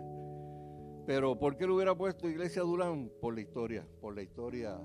Pero 1.08 1.39
¿por 1.39 1.58
qué 1.58 1.65
le 1.65 1.74
hubiera 1.74 1.96
puesto 1.96 2.29
Iglesia 2.29 2.62
Adulán? 2.62 3.10
Por 3.20 3.34
la 3.34 3.41
historia, 3.41 3.88
por 4.00 4.13
la 4.13 4.22
historia 4.22 4.77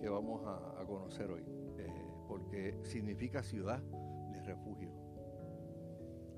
que 0.00 0.08
vamos 0.08 0.42
a, 0.46 0.82
conocer 0.86 1.30
hoy. 1.30 1.44
Eh, 1.76 1.88
porque 2.26 2.78
significa 2.84 3.42
ciudad 3.42 3.82
de 4.32 4.40
refugio. 4.42 4.87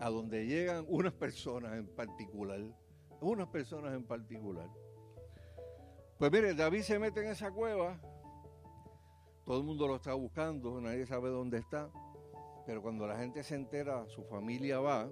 A 0.01 0.11
donde 0.11 0.47
llegan 0.47 0.85
unas 0.89 1.13
personas 1.13 1.75
en 1.75 1.87
particular 1.87 2.61
unas 3.21 3.49
personas 3.49 3.95
en 3.95 4.05
particular. 4.05 4.69
Pues 6.19 6.33
mire, 6.33 6.55
David 6.55 6.83
se 6.83 6.99
mete 6.99 7.21
en 7.21 7.29
esa 7.29 7.51
cueva, 7.51 7.99
todo 9.45 9.59
el 9.59 9.65
mundo 9.65 9.87
lo 9.87 9.97
está 9.97 10.15
buscando, 10.15 10.81
nadie 10.81 11.07
sabe 11.07 11.31
dónde 11.31 11.59
está, 11.59 11.91
pero 12.67 12.83
cuando 12.83 13.07
la 13.07 13.17
gente 13.17 13.43
se 13.43 13.55
entera, 13.55 14.07
su 14.09 14.25
familia 14.25 14.81
va, 14.81 15.11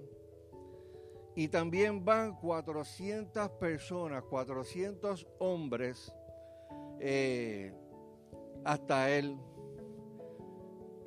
y 1.35 1.47
también 1.47 2.03
van 2.05 2.35
400 2.35 3.49
personas, 3.51 4.23
400 4.23 5.27
hombres 5.39 6.13
eh, 6.99 7.73
hasta 8.65 9.09
él. 9.09 9.37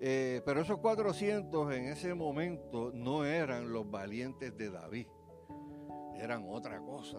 Eh, 0.04 0.42
pero 0.44 0.60
esos 0.60 0.78
400 0.78 1.72
en 1.74 1.84
ese 1.84 2.12
momento 2.12 2.90
no 2.92 3.24
eran 3.24 3.72
los 3.72 3.88
valientes 3.88 4.56
de 4.56 4.68
David 4.68 5.06
eran 6.22 6.44
otra 6.48 6.80
cosa. 6.80 7.18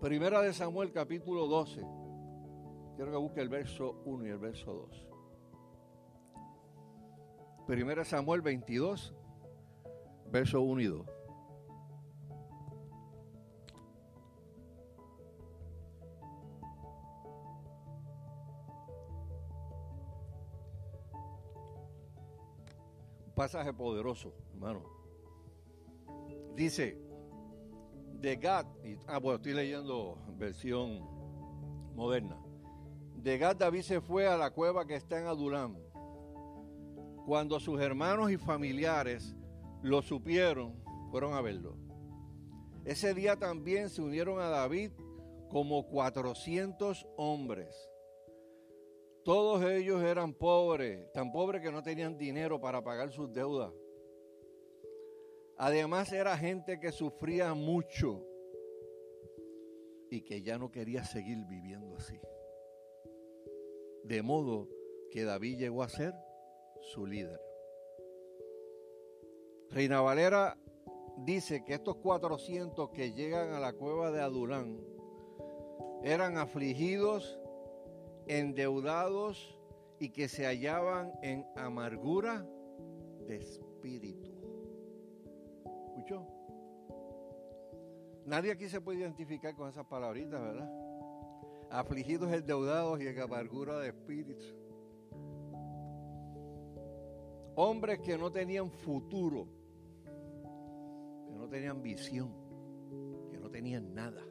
Primera 0.00 0.42
de 0.42 0.52
Samuel 0.52 0.92
capítulo 0.92 1.46
12. 1.46 1.82
Quiero 2.96 3.12
que 3.12 3.16
busque 3.16 3.40
el 3.40 3.48
verso 3.48 4.02
1 4.04 4.26
y 4.26 4.30
el 4.30 4.38
verso 4.38 4.72
2. 4.72 5.08
Primera 7.66 8.04
Samuel 8.04 8.42
22, 8.42 9.14
verso 10.32 10.62
1 10.62 10.80
y 10.80 10.86
2. 10.86 11.06
Pasaje 23.42 23.72
poderoso, 23.72 24.32
hermano. 24.52 24.84
Dice, 26.54 26.96
de 28.20 28.36
Gad, 28.36 28.66
ah, 29.08 29.18
bueno, 29.18 29.38
estoy 29.38 29.52
leyendo 29.52 30.16
versión 30.36 31.00
moderna. 31.96 32.40
De 33.16 33.38
Gad 33.38 33.56
David 33.56 33.82
se 33.82 34.00
fue 34.00 34.28
a 34.28 34.36
la 34.36 34.52
cueva 34.52 34.86
que 34.86 34.94
está 34.94 35.18
en 35.18 35.26
Adulam. 35.26 35.76
Cuando 37.26 37.58
sus 37.58 37.80
hermanos 37.80 38.30
y 38.30 38.36
familiares 38.36 39.34
lo 39.82 40.02
supieron, 40.02 40.80
fueron 41.10 41.34
a 41.34 41.40
verlo. 41.40 41.76
Ese 42.84 43.12
día 43.12 43.36
también 43.36 43.90
se 43.90 44.02
unieron 44.02 44.38
a 44.38 44.50
David 44.50 44.92
como 45.50 45.88
400 45.88 47.08
hombres. 47.16 47.74
Todos 49.24 49.64
ellos 49.64 50.02
eran 50.02 50.34
pobres, 50.34 51.10
tan 51.12 51.30
pobres 51.30 51.62
que 51.62 51.70
no 51.70 51.82
tenían 51.82 52.18
dinero 52.18 52.60
para 52.60 52.82
pagar 52.82 53.10
sus 53.10 53.32
deudas. 53.32 53.72
Además 55.56 56.12
era 56.12 56.36
gente 56.36 56.80
que 56.80 56.90
sufría 56.90 57.54
mucho 57.54 58.26
y 60.10 60.22
que 60.22 60.42
ya 60.42 60.58
no 60.58 60.70
quería 60.70 61.04
seguir 61.04 61.38
viviendo 61.46 61.96
así. 61.96 62.18
De 64.02 64.22
modo 64.22 64.68
que 65.10 65.24
David 65.24 65.58
llegó 65.58 65.82
a 65.82 65.88
ser 65.88 66.14
su 66.80 67.06
líder. 67.06 67.40
Reina 69.70 70.00
Valera 70.00 70.58
dice 71.18 71.64
que 71.64 71.74
estos 71.74 71.96
400 71.96 72.90
que 72.90 73.12
llegan 73.12 73.52
a 73.52 73.60
la 73.60 73.72
cueva 73.72 74.10
de 74.10 74.20
Adulán 74.20 74.80
eran 76.02 76.36
afligidos, 76.36 77.38
endeudados 78.26 79.58
y 79.98 80.10
que 80.10 80.28
se 80.28 80.44
hallaban 80.46 81.12
en 81.22 81.46
amargura 81.56 82.46
de 83.26 83.36
espíritu. 83.36 84.32
Nadie 88.24 88.52
aquí 88.52 88.68
se 88.68 88.80
puede 88.80 89.00
identificar 89.00 89.54
con 89.54 89.68
esas 89.68 89.86
palabritas, 89.86 90.40
¿verdad? 90.40 90.70
Afligidos, 91.70 92.32
endeudados 92.32 93.00
y 93.00 93.06
en 93.06 93.20
amargura 93.20 93.78
de 93.78 93.88
espíritu. 93.88 94.44
Hombres 97.56 97.98
que 98.00 98.16
no 98.16 98.30
tenían 98.30 98.70
futuro, 98.70 99.46
que 101.26 101.34
no 101.34 101.48
tenían 101.48 101.82
visión, 101.82 102.32
que 103.30 103.38
no 103.38 103.50
tenían 103.50 103.94
nada. 103.94 104.22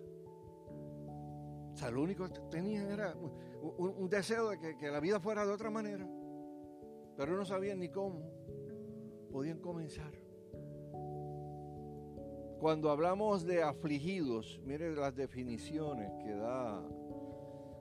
O 1.73 1.77
sea, 1.77 1.91
lo 1.91 2.01
único 2.01 2.27
que 2.27 2.39
tenían 2.49 2.89
era 2.91 3.13
un, 3.61 4.09
deseo 4.09 4.49
de 4.49 4.59
que, 4.59 4.77
que 4.77 4.89
la 4.89 4.99
vida 4.99 5.19
fuera 5.19 5.45
de 5.45 5.51
otra 5.51 5.69
manera, 5.69 6.07
pero 7.15 7.35
no 7.35 7.45
sabían 7.45 7.79
ni 7.79 7.89
cómo 7.89 8.21
podían 9.31 9.59
comenzar. 9.59 10.11
Cuando 12.59 12.91
hablamos 12.91 13.43
de 13.43 13.63
afligidos, 13.63 14.61
mire 14.63 14.95
las 14.95 15.15
definiciones 15.15 16.11
que 16.23 16.35
da, 16.35 16.87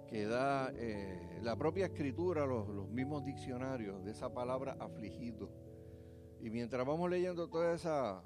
que 0.09 0.25
da 0.25 0.73
eh, 0.75 1.39
la 1.43 1.55
propia 1.55 1.87
escritura, 1.87 2.47
los, 2.47 2.89
mismos 2.89 3.23
diccionarios 3.23 4.03
de 4.03 4.13
esa 4.13 4.33
palabra 4.33 4.79
afligido. 4.81 5.51
Y 6.41 6.49
mientras 6.49 6.87
vamos 6.87 7.11
leyendo 7.11 7.47
todas 7.47 7.81
esa, 7.81 8.23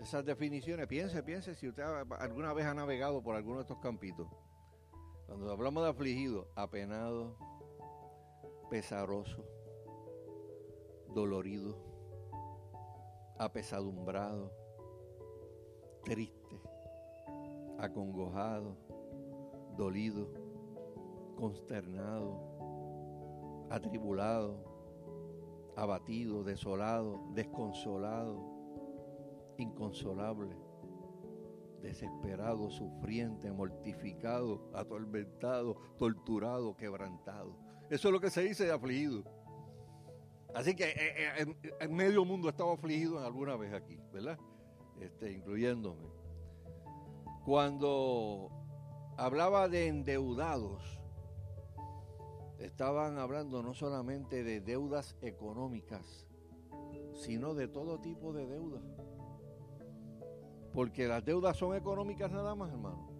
esas 0.00 0.24
definiciones, 0.24 0.88
piense, 0.88 1.22
piense 1.22 1.54
si 1.54 1.68
usted 1.68 1.84
alguna 2.18 2.52
vez 2.52 2.66
ha 2.66 2.74
navegado 2.74 3.22
por 3.22 3.36
alguno 3.36 3.58
de 3.58 3.62
estos 3.62 3.78
campitos. 3.78 4.26
Cuando 5.32 5.50
hablamos 5.50 5.82
de 5.82 5.88
afligido, 5.88 6.46
apenado, 6.54 7.34
pesaroso, 8.68 9.42
dolorido, 11.08 11.74
apesadumbrado 13.38 14.52
triste, 16.04 16.60
acongojado, 17.78 18.76
dolido, 19.74 20.28
consternado, 21.36 22.38
atribulado, 23.70 24.62
abatido, 25.74 26.44
desolado, 26.44 27.22
desconsolado, 27.32 28.38
inconsolable, 29.56 30.54
desesperado, 31.82 32.70
sufriente, 32.70 33.52
mortificado, 33.52 34.70
atormentado, 34.72 35.76
torturado, 35.98 36.76
quebrantado. 36.76 37.56
Eso 37.90 38.08
es 38.08 38.12
lo 38.12 38.20
que 38.20 38.30
se 38.30 38.42
dice 38.42 38.64
de 38.64 38.72
afligido. 38.72 39.24
Así 40.54 40.74
que 40.74 40.84
eh, 40.84 40.94
eh, 41.38 41.56
en, 41.80 41.94
medio 41.94 42.24
mundo 42.24 42.48
estaba 42.48 42.74
afligido 42.74 43.18
en 43.18 43.24
alguna 43.24 43.56
vez 43.56 43.72
aquí, 43.72 43.98
¿verdad? 44.12 44.38
Este, 45.00 45.32
incluyéndome. 45.32 46.08
Cuando 47.44 48.50
hablaba 49.16 49.68
de 49.68 49.88
endeudados, 49.88 51.00
estaban 52.58 53.18
hablando 53.18 53.62
no 53.62 53.74
solamente 53.74 54.44
de 54.44 54.60
deudas 54.60 55.16
económicas, 55.22 56.26
sino 57.14 57.54
de 57.54 57.66
todo 57.68 58.00
tipo 58.00 58.32
de 58.32 58.46
deudas. 58.46 58.84
Porque 60.72 61.06
las 61.06 61.24
deudas 61.24 61.56
son 61.56 61.76
económicas 61.76 62.30
nada 62.30 62.54
más, 62.54 62.70
hermano. 62.72 63.10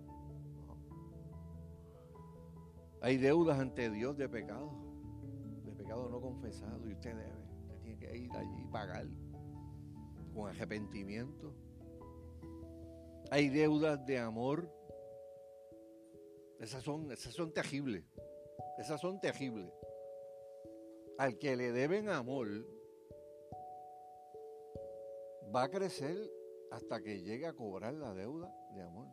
Hay 3.01 3.17
deudas 3.17 3.59
ante 3.59 3.91
Dios 3.91 4.17
de 4.17 4.29
pecado, 4.29 4.71
de 5.65 5.73
pecado 5.73 6.09
no 6.09 6.21
confesado, 6.21 6.89
y 6.89 6.93
usted 6.93 7.15
debe, 7.17 7.33
usted 7.63 7.79
tiene 7.83 7.99
que 7.99 8.17
ir 8.17 8.33
allí 8.37 8.63
y 8.63 8.65
pagar 8.67 9.07
con 10.33 10.49
arrepentimiento. 10.49 11.53
Hay 13.31 13.49
deudas 13.49 14.05
de 14.07 14.19
amor, 14.19 14.71
esas 16.61 16.83
son, 16.85 17.11
esas 17.11 17.35
son. 17.53 17.53
Esas 18.79 19.01
son 19.01 19.21
terribles. 19.21 19.73
Al 21.19 21.39
que 21.39 21.57
le 21.57 21.73
deben 21.73 22.09
amor, 22.09 22.49
va 25.55 25.65
a 25.65 25.69
crecer 25.69 26.17
hasta 26.73 27.03
que 27.03 27.23
llegue 27.23 27.47
a 27.47 27.53
cobrar 27.53 27.93
la 27.95 28.15
deuda 28.15 28.51
de 28.75 28.83
amor. 28.83 29.07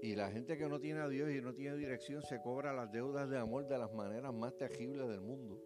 Y 0.00 0.14
la 0.14 0.30
gente 0.30 0.56
que 0.56 0.68
no 0.68 0.78
tiene 0.78 1.00
a 1.00 1.08
Dios 1.08 1.30
y 1.30 1.40
no 1.40 1.52
tiene 1.52 1.76
dirección 1.76 2.22
se 2.22 2.40
cobra 2.40 2.72
las 2.72 2.90
deudas 2.92 3.28
de 3.28 3.38
amor 3.38 3.66
de 3.66 3.76
las 3.76 3.92
maneras 3.92 4.32
más 4.32 4.56
terribles 4.56 5.08
del 5.08 5.20
mundo. 5.20 5.60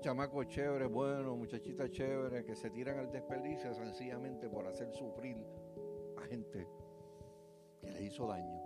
Chamacos 0.00 0.46
chéveres, 0.46 0.88
buenos, 0.88 1.36
muchachitas 1.36 1.90
chéveres 1.90 2.44
que 2.44 2.54
se 2.54 2.70
tiran 2.70 2.98
al 2.98 3.10
desperdicio 3.10 3.74
sencillamente 3.74 4.48
por 4.48 4.64
hacer 4.64 4.92
sufrir 4.92 5.36
a 6.16 6.22
gente 6.22 6.68
que 7.80 7.90
les 7.90 8.02
hizo 8.02 8.28
daño 8.28 8.62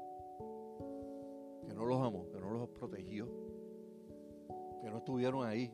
que 1.66 1.72
no 1.72 1.86
los 1.86 2.02
amó, 2.02 2.28
que 2.30 2.38
no 2.38 2.50
los 2.50 2.68
protegió, 2.68 3.26
que 4.82 4.90
no 4.90 4.98
estuvieron 4.98 5.46
ahí 5.46 5.72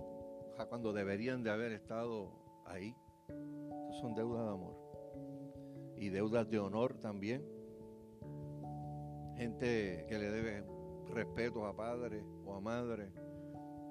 cuando 0.66 0.92
deberían 0.92 1.42
de 1.42 1.50
haber 1.50 1.72
estado 1.72 2.32
ahí. 2.64 2.96
son 4.00 4.14
deudas 4.14 4.44
de 4.44 4.52
amor. 4.52 4.76
Y 5.96 6.08
deudas 6.10 6.48
de 6.48 6.58
honor 6.58 6.94
también. 6.98 7.44
Gente 9.36 10.04
que 10.08 10.18
le 10.18 10.30
debe 10.30 10.64
respeto 11.08 11.66
a 11.66 11.76
padre 11.76 12.24
o 12.44 12.54
a 12.54 12.60
madre 12.60 13.12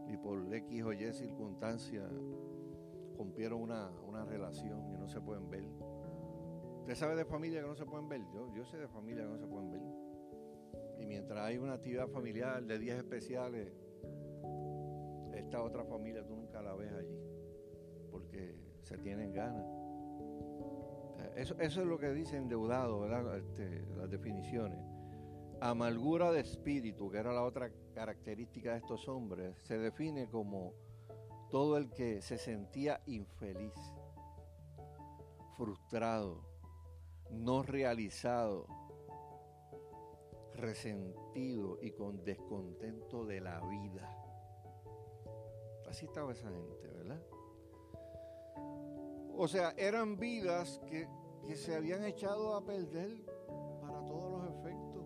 y 0.08 0.18
por 0.18 0.54
X 0.54 0.84
o 0.84 0.94
Y 0.94 1.14
circunstancia 1.14 2.08
rompieron 3.18 3.62
una, 3.62 3.90
una 4.06 4.24
relación 4.26 4.94
y 4.94 4.98
no 4.98 5.08
se 5.08 5.20
pueden 5.20 5.50
ver. 5.50 5.64
¿Usted 6.82 6.96
sabe 6.96 7.16
de 7.16 7.26
familia 7.26 7.62
que 7.62 7.68
no 7.68 7.76
se 7.76 7.86
pueden 7.86 8.08
ver? 8.08 8.22
Yo, 8.34 8.54
yo 8.54 8.66
sé 8.66 8.78
de 8.78 8.88
familia 8.88 9.24
que 9.24 9.30
no 9.30 9.38
se 9.38 9.48
pueden 9.48 9.72
ver. 9.72 9.82
Y 11.00 11.06
mientras 11.06 11.40
hay 11.40 11.58
una 11.58 11.74
actividad 11.74 12.08
familiar 12.08 12.64
de 12.64 12.80
días 12.80 12.98
especiales, 12.98 13.74
esta 15.48 15.64
otra 15.64 15.86
familia 15.86 16.26
tú 16.26 16.36
nunca 16.36 16.62
la 16.62 16.76
ves 16.76 16.92
allí, 16.92 17.18
porque 18.12 18.54
se 18.84 18.98
tienen 18.98 19.32
ganas. 19.32 19.66
Eso, 21.38 21.56
eso 21.60 21.82
es 21.82 21.88
lo 21.88 21.98
que 21.98 22.12
dice 22.12 22.36
endeudado, 22.36 23.00
¿verdad? 23.00 23.38
Este, 23.38 23.86
las 23.96 24.10
definiciones. 24.10 24.78
Amargura 25.62 26.34
de 26.34 26.42
espíritu, 26.42 27.10
que 27.10 27.20
era 27.20 27.32
la 27.32 27.44
otra 27.44 27.72
característica 27.94 28.74
de 28.74 28.80
estos 28.80 29.08
hombres, 29.08 29.56
se 29.64 29.78
define 29.78 30.30
como 30.30 30.74
todo 31.50 31.78
el 31.78 31.92
que 31.92 32.22
se 32.22 32.38
sentía 32.38 33.00
infeliz, 33.06 33.74
frustrado, 35.56 36.42
no 37.32 37.64
realizado, 37.64 38.68
resentido 40.56 41.78
y 41.82 41.92
con 41.92 42.26
descontento 42.26 43.26
de 43.26 43.40
la 43.40 43.62
vida. 43.62 44.27
Así 45.88 46.06
estaba 46.06 46.32
esa 46.32 46.50
gente, 46.50 46.88
¿verdad? 46.88 47.22
O 49.36 49.48
sea, 49.48 49.72
eran 49.78 50.18
vidas 50.18 50.82
que, 50.90 51.08
que 51.46 51.56
se 51.56 51.76
habían 51.76 52.04
echado 52.04 52.56
a 52.56 52.66
perder 52.66 53.24
para 53.82 54.04
todos 54.06 54.32
los 54.32 54.56
efectos. 54.56 55.06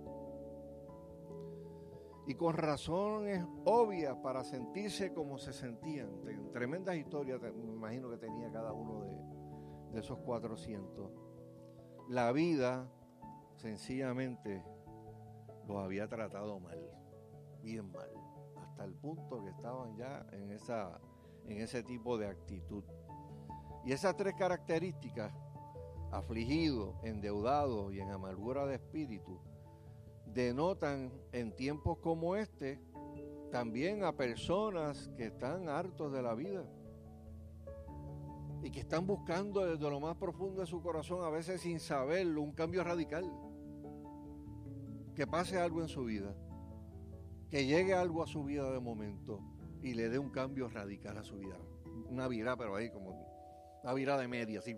Y 2.27 2.35
con 2.35 2.55
razones 2.55 3.45
obvias 3.65 4.15
para 4.17 4.43
sentirse 4.43 5.13
como 5.13 5.37
se 5.37 5.53
sentían. 5.53 6.21
Tremendas 6.53 6.95
historias, 6.95 7.41
me 7.41 7.73
imagino 7.73 8.09
que 8.09 8.17
tenía 8.17 8.49
cada 8.51 8.71
uno 8.73 9.01
de, 9.01 9.93
de 9.93 9.99
esos 9.99 10.17
400. 10.19 11.11
La 12.09 12.31
vida, 12.31 12.89
sencillamente, 13.57 14.63
los 15.67 15.77
había 15.77 16.07
tratado 16.07 16.59
mal, 16.59 16.79
bien 17.61 17.91
mal, 17.91 18.09
hasta 18.81 18.85
el 18.85 18.93
punto 18.93 19.43
que 19.43 19.49
estaban 19.49 19.95
ya 19.95 20.25
en, 20.31 20.51
esa, 20.51 20.99
en 21.45 21.61
ese 21.61 21.83
tipo 21.83 22.17
de 22.17 22.27
actitud. 22.27 22.83
Y 23.85 23.91
esas 23.91 24.15
tres 24.15 24.33
características, 24.35 25.31
afligido, 26.11 26.99
endeudado 27.03 27.91
y 27.91 27.99
en 27.99 28.09
amargura 28.09 28.65
de 28.65 28.75
espíritu, 28.75 29.39
denotan 30.25 31.11
en 31.31 31.55
tiempos 31.55 31.97
como 31.99 32.35
este 32.35 32.79
también 33.51 34.03
a 34.03 34.15
personas 34.15 35.09
que 35.17 35.25
están 35.25 35.67
hartos 35.67 36.11
de 36.11 36.21
la 36.21 36.33
vida 36.33 36.63
y 38.63 38.71
que 38.71 38.79
están 38.79 39.05
buscando 39.05 39.65
desde 39.65 39.89
lo 39.89 39.99
más 39.99 40.15
profundo 40.15 40.61
de 40.61 40.67
su 40.67 40.81
corazón, 40.81 41.23
a 41.23 41.29
veces 41.29 41.61
sin 41.61 41.79
saberlo, 41.79 42.41
un 42.41 42.53
cambio 42.53 42.83
radical 42.83 43.29
que 45.15 45.27
pase 45.27 45.59
algo 45.59 45.81
en 45.81 45.89
su 45.89 46.05
vida, 46.05 46.33
que 47.51 47.65
llegue 47.65 47.93
algo 47.93 48.23
a 48.23 48.27
su 48.27 48.45
vida 48.45 48.71
de 48.71 48.79
momento 48.79 49.41
y 49.83 49.93
le 49.93 50.07
dé 50.09 50.17
un 50.17 50.29
cambio 50.31 50.69
radical 50.69 51.17
a 51.17 51.23
su 51.23 51.37
vida. 51.37 51.59
Una 52.09 52.29
virada, 52.29 52.55
pero 52.57 52.75
ahí 52.75 52.89
como 52.89 53.11
una 53.83 53.93
virada 53.93 54.21
de 54.21 54.29
media, 54.29 54.59
así. 54.59 54.75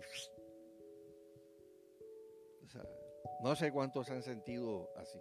no 3.42 3.54
sé 3.54 3.70
cuántos 3.70 4.10
han 4.10 4.22
sentido 4.22 4.90
así, 4.96 5.18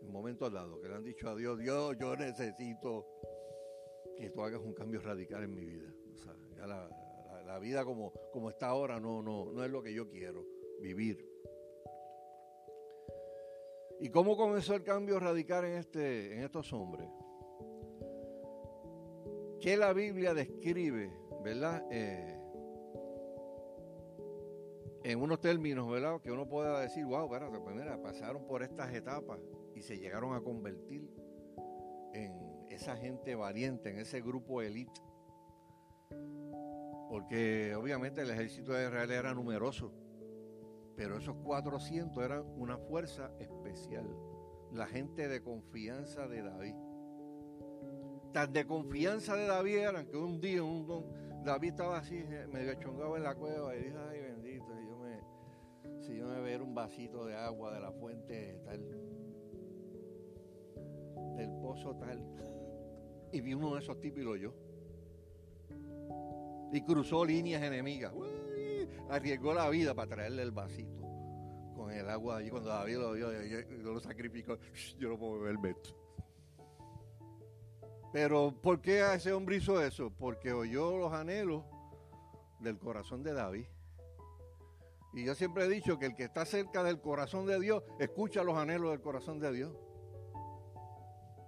en 0.00 0.10
momentos 0.10 0.50
dados, 0.50 0.80
que 0.80 0.88
le 0.88 0.94
han 0.94 1.04
dicho 1.04 1.28
a 1.28 1.36
Dios, 1.36 1.58
Dios, 1.58 1.96
yo 2.00 2.16
necesito 2.16 3.06
que 4.16 4.30
tú 4.30 4.42
hagas 4.42 4.62
un 4.62 4.72
cambio 4.72 5.00
radical 5.00 5.44
en 5.44 5.54
mi 5.54 5.64
vida. 5.64 5.92
O 6.14 6.16
sea, 6.16 6.34
ya 6.56 6.66
la, 6.66 7.58
vida 7.58 7.84
como, 7.84 8.12
como 8.32 8.50
está 8.50 8.68
ahora 8.68 9.00
no, 9.00 9.22
no, 9.22 9.50
no 9.52 9.64
es 9.64 9.70
lo 9.70 9.82
que 9.82 9.92
yo 9.92 10.08
quiero 10.08 10.44
vivir. 10.80 11.35
¿Y 13.98 14.10
cómo 14.10 14.36
comenzó 14.36 14.74
el 14.74 14.82
cambio 14.82 15.18
radical 15.18 15.64
en, 15.64 15.78
este, 15.78 16.34
en 16.34 16.44
estos 16.44 16.72
hombres? 16.72 17.08
Que 19.60 19.76
la 19.76 19.92
Biblia 19.92 20.34
describe, 20.34 21.10
¿verdad? 21.42 21.82
Eh, 21.90 22.38
en 25.02 25.20
unos 25.20 25.40
términos, 25.40 25.88
¿verdad? 25.88 26.20
Que 26.20 26.30
uno 26.30 26.46
pueda 26.46 26.80
decir, 26.80 27.04
wow, 27.06 27.24
espérate, 27.24 27.58
pues 27.58 27.74
mira, 27.74 28.00
pasaron 28.02 28.46
por 28.46 28.62
estas 28.62 28.92
etapas 28.92 29.38
y 29.74 29.80
se 29.80 29.98
llegaron 29.98 30.34
a 30.34 30.40
convertir 30.40 31.08
en 32.12 32.66
esa 32.68 32.96
gente 32.96 33.34
valiente, 33.34 33.90
en 33.90 33.98
ese 33.98 34.20
grupo 34.20 34.60
élite. 34.60 35.00
Porque 37.08 37.74
obviamente 37.76 38.22
el 38.22 38.30
ejército 38.30 38.72
de 38.72 38.86
Israel 38.86 39.10
era 39.10 39.32
numeroso 39.32 39.92
pero 40.96 41.18
esos 41.18 41.36
400 41.44 42.24
eran 42.24 42.44
una 42.56 42.78
fuerza 42.78 43.30
especial, 43.38 44.06
la 44.72 44.86
gente 44.86 45.28
de 45.28 45.42
confianza 45.42 46.26
de 46.26 46.42
David. 46.42 46.74
Tan 48.32 48.52
de 48.52 48.66
confianza 48.66 49.36
de 49.36 49.46
David 49.46 49.76
eran 49.76 50.06
que 50.06 50.16
un 50.16 50.40
día 50.40 50.62
un, 50.62 50.86
David 51.44 51.68
estaba 51.68 51.98
así, 51.98 52.16
eh, 52.16 52.46
medio 52.50 52.74
chongado 52.74 53.16
en 53.16 53.22
la 53.22 53.34
cueva 53.34 53.76
y 53.76 53.84
dijo, 53.84 53.98
ay 54.10 54.20
bendito, 54.20 54.66
si 54.74 54.86
yo 54.86 54.98
me, 54.98 56.02
si 56.02 56.16
yo 56.16 56.26
me 56.26 56.56
un 56.60 56.74
vasito 56.74 57.26
de 57.26 57.36
agua 57.36 57.74
de 57.74 57.80
la 57.80 57.92
fuente 57.92 58.58
tal, 58.64 58.88
del 61.36 61.50
pozo 61.60 61.94
tal, 61.96 62.20
y 63.32 63.40
vi 63.42 63.54
uno 63.54 63.74
de 63.74 63.80
esos 63.80 64.00
tipos 64.00 64.20
y 64.20 64.24
lo 64.24 64.36
yo. 64.36 64.54
y 66.72 66.80
cruzó 66.82 67.24
líneas 67.24 67.62
enemigas. 67.62 68.12
Arriesgó 69.10 69.54
la 69.54 69.68
vida 69.68 69.94
para 69.94 70.08
traerle 70.08 70.42
el 70.42 70.50
vasito 70.50 71.06
con 71.76 71.90
el 71.90 72.08
agua 72.08 72.38
allí. 72.38 72.50
Cuando 72.50 72.70
David 72.70 72.96
lo 72.98 73.12
vio, 73.12 73.30
lo 73.82 74.00
sacrificó. 74.00 74.58
Yo 74.98 75.10
no 75.10 75.18
puedo 75.18 75.40
beberme 75.40 75.70
esto. 75.70 75.90
Pero 78.12 78.54
¿por 78.62 78.80
qué 78.80 79.04
ese 79.14 79.32
hombre 79.32 79.56
hizo 79.56 79.82
eso? 79.82 80.10
Porque 80.10 80.52
oyó 80.52 80.96
los 80.96 81.12
anhelos 81.12 81.64
del 82.60 82.78
corazón 82.78 83.22
de 83.22 83.34
David. 83.34 83.66
Y 85.12 85.24
yo 85.24 85.34
siempre 85.34 85.64
he 85.64 85.68
dicho 85.68 85.98
que 85.98 86.06
el 86.06 86.14
que 86.14 86.24
está 86.24 86.44
cerca 86.44 86.82
del 86.82 87.00
corazón 87.00 87.46
de 87.46 87.60
Dios 87.60 87.82
escucha 87.98 88.42
los 88.42 88.56
anhelos 88.56 88.90
del 88.90 89.00
corazón 89.00 89.38
de 89.38 89.52
Dios. 89.52 89.76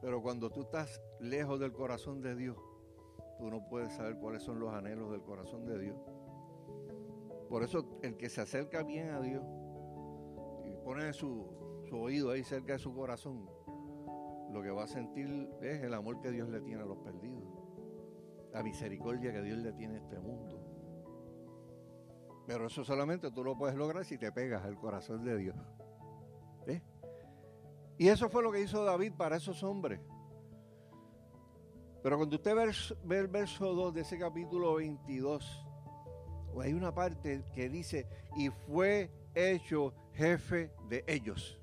Pero 0.00 0.22
cuando 0.22 0.50
tú 0.50 0.62
estás 0.62 1.00
lejos 1.20 1.58
del 1.58 1.72
corazón 1.72 2.20
de 2.20 2.34
Dios, 2.34 2.56
tú 3.38 3.50
no 3.50 3.66
puedes 3.68 3.94
saber 3.94 4.16
cuáles 4.16 4.42
son 4.42 4.60
los 4.60 4.72
anhelos 4.72 5.10
del 5.10 5.22
corazón 5.22 5.66
de 5.66 5.78
Dios. 5.78 5.96
Por 7.48 7.62
eso 7.62 7.98
el 8.02 8.16
que 8.16 8.28
se 8.28 8.40
acerca 8.40 8.82
bien 8.82 9.10
a 9.10 9.20
Dios 9.20 9.44
y 10.66 10.76
pone 10.84 11.12
su, 11.12 11.82
su 11.88 11.96
oído 11.96 12.30
ahí 12.30 12.44
cerca 12.44 12.74
de 12.74 12.78
su 12.78 12.94
corazón, 12.94 13.48
lo 14.52 14.62
que 14.62 14.70
va 14.70 14.84
a 14.84 14.88
sentir 14.88 15.48
es 15.62 15.82
el 15.82 15.94
amor 15.94 16.20
que 16.20 16.30
Dios 16.30 16.48
le 16.48 16.60
tiene 16.60 16.82
a 16.82 16.86
los 16.86 16.98
perdidos, 16.98 17.48
la 18.52 18.62
misericordia 18.62 19.32
que 19.32 19.42
Dios 19.42 19.58
le 19.58 19.72
tiene 19.72 19.94
a 19.94 19.98
este 19.98 20.18
mundo. 20.18 20.62
Pero 22.46 22.66
eso 22.66 22.82
solamente 22.82 23.30
tú 23.30 23.44
lo 23.44 23.56
puedes 23.56 23.76
lograr 23.76 24.04
si 24.04 24.16
te 24.16 24.32
pegas 24.32 24.64
al 24.64 24.76
corazón 24.78 25.24
de 25.24 25.36
Dios. 25.36 25.56
Y 27.98 28.08
eso 28.08 28.30
fue 28.30 28.44
lo 28.44 28.52
que 28.52 28.60
hizo 28.60 28.84
David 28.84 29.12
para 29.16 29.36
esos 29.36 29.62
hombres. 29.64 30.00
Pero 32.00 32.16
cuando 32.16 32.36
usted 32.36 32.54
ve, 32.54 33.18
el 33.18 33.26
verso 33.26 33.74
2 33.74 33.92
de 33.92 34.02
ese 34.02 34.18
capítulo 34.18 34.76
22, 34.76 35.66
hay 36.60 36.72
una 36.72 36.94
parte 36.94 37.44
que 37.54 37.68
dice, 37.68 38.06
y 38.36 38.50
fue 38.50 39.10
hecho 39.34 39.94
jefe 40.14 40.72
de 40.88 41.04
ellos. 41.06 41.60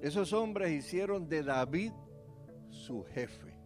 Esos 0.00 0.32
hombres 0.32 0.72
hicieron 0.72 1.28
de 1.28 1.42
David 1.42 1.92
su 2.70 3.04
jefe. 3.04 3.56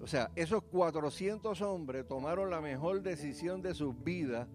O 0.00 0.06
sea, 0.06 0.30
esos 0.34 0.62
400 0.64 1.60
hombres 1.62 2.06
tomaron 2.06 2.50
la 2.50 2.60
mejor 2.60 3.02
decisión 3.02 3.62
de 3.62 3.72
sus 3.72 4.02
vidas 4.02 4.48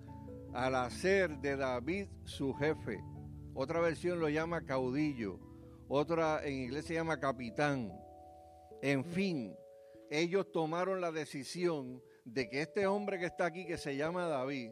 al 0.53 0.75
hacer 0.75 1.39
de 1.39 1.55
David 1.55 2.09
su 2.25 2.53
jefe. 2.53 3.01
Otra 3.53 3.79
versión 3.79 4.19
lo 4.19 4.29
llama 4.29 4.65
caudillo 4.65 5.39
otra 5.89 6.45
en 6.45 6.63
inglés 6.63 6.85
se 6.85 6.95
llama 6.95 7.19
capitán. 7.19 7.93
En 8.81 9.05
fin, 9.05 9.55
ellos 10.09 10.51
tomaron 10.51 11.01
la 11.01 11.11
decisión 11.11 12.01
de 12.25 12.49
que 12.49 12.61
este 12.61 12.87
hombre 12.87 13.19
que 13.19 13.25
está 13.25 13.45
aquí, 13.45 13.65
que 13.65 13.77
se 13.77 13.95
llama 13.95 14.27
David, 14.27 14.71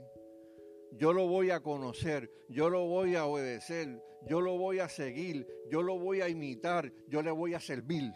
yo 0.91 1.13
lo 1.13 1.27
voy 1.27 1.51
a 1.51 1.61
conocer, 1.61 2.31
yo 2.49 2.69
lo 2.69 2.85
voy 2.87 3.15
a 3.15 3.25
obedecer, 3.25 4.01
yo 4.27 4.41
lo 4.41 4.57
voy 4.57 4.79
a 4.79 4.89
seguir, 4.89 5.47
yo 5.69 5.81
lo 5.81 5.99
voy 5.99 6.21
a 6.21 6.29
imitar, 6.29 6.91
yo 7.07 7.21
le 7.21 7.31
voy 7.31 7.53
a 7.53 7.59
servir. 7.59 8.11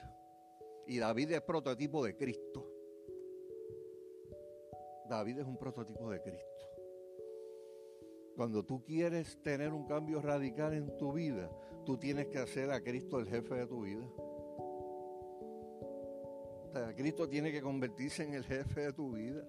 Y 0.88 0.97
David 0.97 1.32
es 1.32 1.41
prototipo 1.41 2.03
de 2.03 2.15
Cristo. 2.15 2.67
David 5.10 5.39
es 5.39 5.45
un 5.45 5.58
prototipo 5.58 6.10
de 6.12 6.21
Cristo. 6.21 6.45
Cuando 8.36 8.63
tú 8.63 8.84
quieres 8.84 9.41
tener 9.41 9.73
un 9.73 9.86
cambio 9.86 10.21
radical 10.21 10.73
en 10.73 10.95
tu 10.97 11.13
vida, 11.13 11.51
tú 11.86 11.97
tienes 11.97 12.27
que 12.27 12.38
hacer 12.38 12.71
a 12.71 12.82
Cristo 12.82 13.19
el 13.19 13.27
jefe 13.27 13.55
de 13.55 13.67
tu 13.67 13.82
vida. 13.82 14.08
Cristo 16.95 17.27
tiene 17.27 17.51
que 17.51 17.62
convertirse 17.62 18.23
en 18.23 18.34
el 18.34 18.43
jefe 18.43 18.82
de 18.82 18.93
tu 18.93 19.13
vida. 19.13 19.43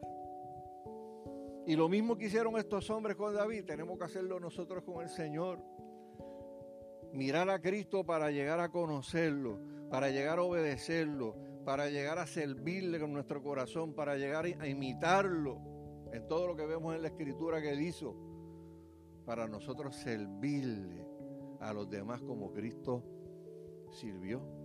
Y 1.67 1.77
lo 1.77 1.89
mismo 1.89 2.17
que 2.17 2.27
hicieron 2.27 2.57
estos 2.57 2.89
hombres 2.91 3.17
con 3.17 3.35
David, 3.35 3.65
tenemos 3.65 3.99
que 3.99 4.05
hacerlo 4.05 4.41
nosotros 4.41 4.83
con 4.83 5.03
el 5.03 5.09
Señor. 5.09 5.63
Mirar 7.13 7.51
a 7.51 7.61
Cristo 7.61 8.05
para 8.05 8.31
llegar 8.31 8.61
a 8.61 8.71
conocerlo, 8.71 9.59
para 9.91 10.11
llegar 10.11 10.39
a 10.39 10.43
obedecerlo, 10.43 11.37
para 11.65 11.91
llegar 11.91 12.19
a 12.19 12.27
servirle 12.27 12.99
con 12.99 13.13
nuestro 13.13 13.43
corazón, 13.43 13.95
para 13.95 14.17
llegar 14.17 14.47
a 14.47 14.67
imitarlo 14.67 15.61
en 16.13 16.27
todo 16.27 16.47
lo 16.47 16.57
que 16.57 16.67
vemos 16.67 16.95
en 16.95 17.03
la 17.03 17.09
escritura 17.09 17.61
que 17.61 17.71
él 17.71 17.83
hizo 17.83 18.17
para 19.25 19.47
nosotros 19.47 19.95
servirle 19.95 21.07
a 21.61 21.73
los 21.73 21.89
demás 21.89 22.21
como 22.23 22.53
Cristo 22.53 23.05
sirvió. 23.91 24.60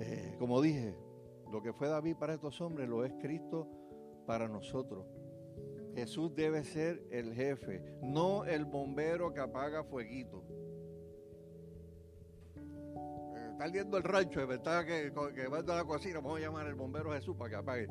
Eh, 0.00 0.36
como 0.38 0.60
dije, 0.60 0.94
lo 1.50 1.62
que 1.62 1.72
fue 1.72 1.88
David 1.88 2.16
para 2.16 2.34
estos 2.34 2.60
hombres 2.60 2.88
lo 2.88 3.04
es 3.04 3.12
Cristo 3.20 3.68
para 4.26 4.48
nosotros. 4.48 5.06
Jesús 5.94 6.34
debe 6.34 6.62
ser 6.62 7.02
el 7.10 7.34
jefe, 7.34 7.82
no 8.02 8.44
el 8.44 8.64
bombero 8.64 9.32
que 9.32 9.40
apaga 9.40 9.82
fueguito. 9.82 10.44
Eh, 13.34 13.48
está 13.52 13.68
viendo 13.68 13.96
el 13.96 14.04
rancho, 14.04 14.46
verdad 14.46 14.84
que, 14.84 15.12
que 15.34 15.48
va 15.48 15.58
a 15.58 15.76
la 15.76 15.84
cocina, 15.84 16.20
vamos 16.20 16.38
a 16.38 16.42
llamar 16.42 16.66
al 16.66 16.74
bombero 16.74 17.12
Jesús 17.12 17.36
para 17.36 17.50
que 17.50 17.56
apague. 17.56 17.88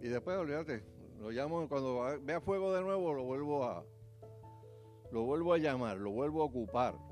Y 0.00 0.08
después, 0.08 0.36
olvídate, 0.36 0.82
lo 1.18 1.30
llamo 1.30 1.68
cuando 1.68 2.18
vea 2.22 2.40
fuego 2.40 2.72
de 2.72 2.80
nuevo, 2.80 3.12
lo 3.12 3.24
vuelvo 3.24 3.64
a 3.64 3.84
lo 5.12 5.24
vuelvo 5.24 5.52
a 5.52 5.58
llamar, 5.58 5.98
lo 5.98 6.10
vuelvo 6.10 6.42
a 6.42 6.46
ocupar. 6.46 7.11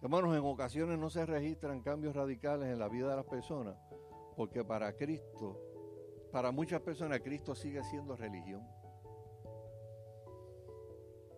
Hermanos, 0.00 0.36
en 0.36 0.44
ocasiones 0.44 0.98
no 0.98 1.10
se 1.10 1.26
registran 1.26 1.82
cambios 1.82 2.14
radicales 2.14 2.68
en 2.68 2.78
la 2.78 2.88
vida 2.88 3.10
de 3.10 3.16
las 3.16 3.24
personas, 3.24 3.76
porque 4.36 4.64
para 4.64 4.94
Cristo, 4.94 5.60
para 6.30 6.52
muchas 6.52 6.80
personas 6.82 7.20
Cristo 7.20 7.54
sigue 7.54 7.82
siendo 7.82 8.14
religión. 8.14 8.62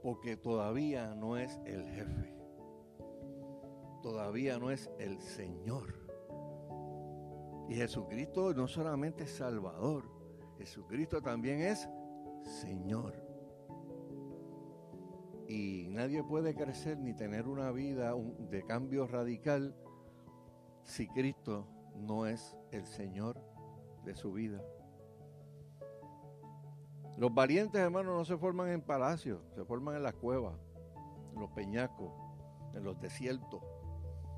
Porque 0.02 0.36
todavía 0.36 1.14
no 1.14 1.38
es 1.38 1.58
el 1.64 1.84
jefe. 1.88 2.36
Todavía 4.02 4.58
no 4.58 4.70
es 4.70 4.90
el 4.98 5.20
Señor. 5.20 5.94
Y 7.68 7.74
Jesucristo 7.74 8.52
no 8.52 8.66
solamente 8.66 9.24
es 9.24 9.30
Salvador, 9.30 10.04
Jesucristo 10.58 11.22
también 11.22 11.60
es 11.60 11.88
Señor. 12.42 13.19
Y 15.50 15.88
nadie 15.88 16.22
puede 16.22 16.54
crecer 16.54 16.96
ni 16.96 17.12
tener 17.12 17.48
una 17.48 17.72
vida 17.72 18.14
de 18.50 18.62
cambio 18.62 19.08
radical 19.08 19.74
si 20.84 21.08
Cristo 21.08 21.66
no 21.96 22.26
es 22.26 22.56
el 22.70 22.86
Señor 22.86 23.36
de 24.04 24.14
su 24.14 24.32
vida. 24.32 24.62
Los 27.16 27.34
valientes 27.34 27.80
hermanos 27.80 28.16
no 28.16 28.24
se 28.24 28.38
forman 28.38 28.68
en 28.68 28.80
palacios, 28.80 29.42
se 29.56 29.64
forman 29.64 29.96
en 29.96 30.04
las 30.04 30.14
cuevas, 30.14 30.54
en 31.34 31.40
los 31.40 31.50
peñascos, 31.50 32.12
en 32.72 32.84
los 32.84 33.00
desiertos, 33.00 33.60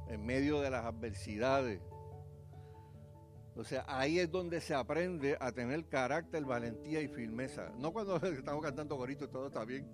en 0.08 0.24
medio 0.24 0.62
de 0.62 0.70
las 0.70 0.86
adversidades, 0.86 1.82
o 3.54 3.64
sea, 3.64 3.84
ahí 3.86 4.18
es 4.18 4.30
donde 4.30 4.60
se 4.60 4.74
aprende 4.74 5.36
a 5.38 5.52
tener 5.52 5.86
carácter, 5.86 6.44
valentía 6.44 7.00
y 7.02 7.08
firmeza. 7.08 7.70
No 7.78 7.92
cuando 7.92 8.16
estamos 8.26 8.62
cantando 8.62 8.96
gorito 8.96 9.26
y 9.26 9.28
todo 9.28 9.48
está 9.48 9.64
bien. 9.64 9.90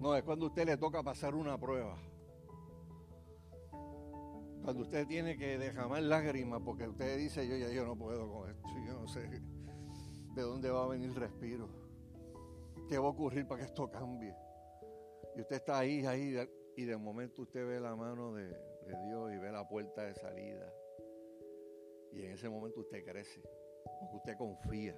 No, 0.00 0.14
es 0.14 0.22
cuando 0.22 0.46
usted 0.46 0.66
le 0.66 0.76
toca 0.76 1.02
pasar 1.02 1.34
una 1.34 1.58
prueba. 1.58 1.96
Cuando 4.62 4.82
usted 4.82 5.06
tiene 5.06 5.36
que 5.36 5.58
derramar 5.58 6.02
lágrimas 6.02 6.62
porque 6.64 6.88
usted 6.88 7.18
dice, 7.18 7.46
yo 7.46 7.56
ya 7.56 7.68
yo 7.70 7.84
no 7.84 7.96
puedo 7.96 8.30
con 8.32 8.50
esto, 8.50 8.68
yo 8.86 8.94
no 8.94 9.08
sé 9.08 9.28
de 10.34 10.42
dónde 10.42 10.70
va 10.70 10.84
a 10.84 10.88
venir 10.88 11.10
el 11.10 11.16
respiro. 11.16 11.68
¿Qué 12.88 12.98
va 12.98 13.06
a 13.06 13.10
ocurrir 13.10 13.46
para 13.46 13.60
que 13.60 13.66
esto 13.66 13.90
cambie? 13.90 14.34
Y 15.36 15.40
usted 15.40 15.56
está 15.56 15.78
ahí, 15.78 16.04
ahí, 16.06 16.36
y 16.76 16.84
de 16.84 16.96
momento 16.96 17.42
usted 17.42 17.66
ve 17.66 17.80
la 17.80 17.94
mano 17.94 18.32
de 18.32 18.48
Dios 19.06 19.32
y 19.32 19.38
ve 19.38 19.50
la 19.50 19.66
puerta 19.66 20.02
de 20.02 20.14
salida. 20.14 20.72
Y 22.14 22.22
en 22.24 22.32
ese 22.32 22.48
momento 22.48 22.80
usted 22.80 23.04
crece, 23.04 23.42
porque 24.00 24.16
usted 24.16 24.36
confía. 24.36 24.96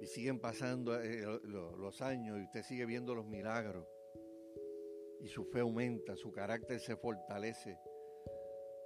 Y 0.00 0.06
siguen 0.06 0.40
pasando 0.40 1.00
eh, 1.00 1.22
los 1.44 2.02
años 2.02 2.38
y 2.38 2.42
usted 2.42 2.62
sigue 2.62 2.84
viendo 2.84 3.14
los 3.14 3.26
milagros. 3.26 3.86
Y 5.20 5.28
su 5.28 5.44
fe 5.44 5.60
aumenta, 5.60 6.16
su 6.16 6.32
carácter 6.32 6.80
se 6.80 6.96
fortalece. 6.96 7.78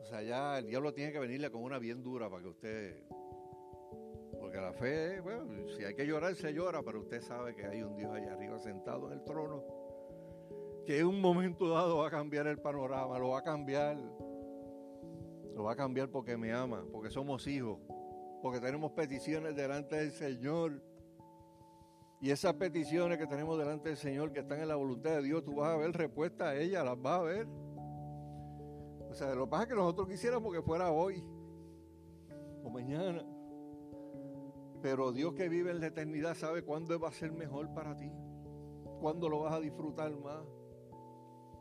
O 0.00 0.04
sea, 0.04 0.22
ya 0.22 0.58
el 0.58 0.66
diablo 0.66 0.92
tiene 0.92 1.12
que 1.12 1.18
venirle 1.18 1.50
con 1.50 1.62
una 1.62 1.78
bien 1.78 2.02
dura 2.02 2.28
para 2.30 2.42
que 2.42 2.48
usted... 2.48 3.02
Porque 4.38 4.58
la 4.58 4.72
fe, 4.72 5.20
bueno, 5.20 5.68
si 5.68 5.84
hay 5.84 5.94
que 5.94 6.06
llorar, 6.06 6.34
se 6.34 6.52
llora, 6.52 6.82
pero 6.82 7.00
usted 7.00 7.20
sabe 7.20 7.54
que 7.54 7.66
hay 7.66 7.82
un 7.82 7.94
Dios 7.96 8.10
allá 8.12 8.32
arriba 8.32 8.58
sentado 8.58 9.06
en 9.08 9.18
el 9.18 9.24
trono, 9.24 9.62
que 10.86 11.00
en 11.00 11.06
un 11.06 11.20
momento 11.20 11.68
dado 11.68 11.98
va 11.98 12.08
a 12.08 12.10
cambiar 12.10 12.46
el 12.46 12.58
panorama, 12.58 13.18
lo 13.18 13.30
va 13.30 13.40
a 13.40 13.42
cambiar. 13.42 13.98
Lo 15.60 15.64
va 15.64 15.72
a 15.72 15.76
cambiar 15.76 16.08
porque 16.08 16.38
me 16.38 16.54
ama, 16.54 16.86
porque 16.90 17.10
somos 17.10 17.46
hijos, 17.46 17.78
porque 18.40 18.60
tenemos 18.60 18.92
peticiones 18.92 19.54
delante 19.54 19.94
del 19.94 20.10
Señor. 20.10 20.82
Y 22.18 22.30
esas 22.30 22.54
peticiones 22.54 23.18
que 23.18 23.26
tenemos 23.26 23.58
delante 23.58 23.90
del 23.90 23.98
Señor, 23.98 24.32
que 24.32 24.40
están 24.40 24.60
en 24.60 24.68
la 24.68 24.76
voluntad 24.76 25.10
de 25.10 25.22
Dios, 25.22 25.44
tú 25.44 25.56
vas 25.56 25.68
a 25.68 25.76
ver 25.76 25.92
respuesta 25.92 26.48
a 26.48 26.56
ellas, 26.56 26.82
las 26.82 26.98
vas 27.02 27.20
a 27.20 27.22
ver. 27.24 27.46
O 29.10 29.12
sea, 29.12 29.34
lo 29.34 29.44
que 29.44 29.50
pasa 29.50 29.64
es 29.64 29.68
que 29.68 29.74
nosotros 29.74 30.08
quisiéramos 30.08 30.50
que 30.50 30.62
fuera 30.62 30.90
hoy 30.90 31.22
o 32.64 32.70
mañana. 32.70 33.22
Pero 34.80 35.12
Dios 35.12 35.34
que 35.34 35.50
vive 35.50 35.72
en 35.72 35.80
la 35.80 35.88
eternidad 35.88 36.36
sabe 36.36 36.62
cuándo 36.62 36.98
va 36.98 37.08
a 37.08 37.12
ser 37.12 37.32
mejor 37.32 37.74
para 37.74 37.94
ti, 37.98 38.10
cuándo 38.98 39.28
lo 39.28 39.40
vas 39.40 39.52
a 39.52 39.60
disfrutar 39.60 40.10
más, 40.16 40.42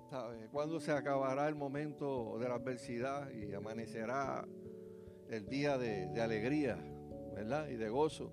¿sabes? 0.10 0.50
Cuándo 0.52 0.80
se 0.80 0.92
acabará 0.92 1.48
el 1.48 1.56
momento 1.56 2.38
de 2.40 2.50
la 2.50 2.56
adversidad 2.56 3.30
y 3.32 3.54
amanecerá 3.54 4.48
el 5.30 5.48
día 5.48 5.78
de, 5.78 6.20
alegría, 6.20 6.78
¿verdad? 7.36 7.68
Y 7.70 7.76
de 7.76 7.90
gozo. 7.90 8.32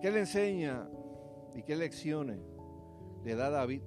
¿Qué 0.00 0.10
le 0.10 0.20
enseña 0.20 0.88
y 1.54 1.62
qué 1.62 1.76
lecciones 1.76 2.40
le 3.24 3.34
da 3.34 3.50
David 3.50 3.82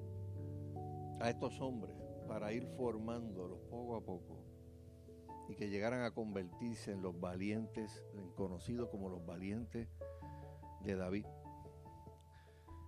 a 1.19 1.30
estos 1.30 1.60
hombres 1.62 1.95
para 2.28 2.54
ir 2.54 2.65
formándolos 2.78 3.60
poco 3.69 3.95
a 3.95 4.02
poco 4.02 4.38
y 5.50 5.56
que 5.56 5.69
llegaran 5.69 6.04
a 6.04 6.12
convertirse 6.12 6.91
en 6.91 7.02
los 7.02 7.19
valientes, 7.19 8.06
en 8.13 8.30
conocidos 8.32 8.89
como 8.89 9.10
los 9.10 9.26
valientes 9.26 9.89
de 10.84 10.95
David? 10.95 11.26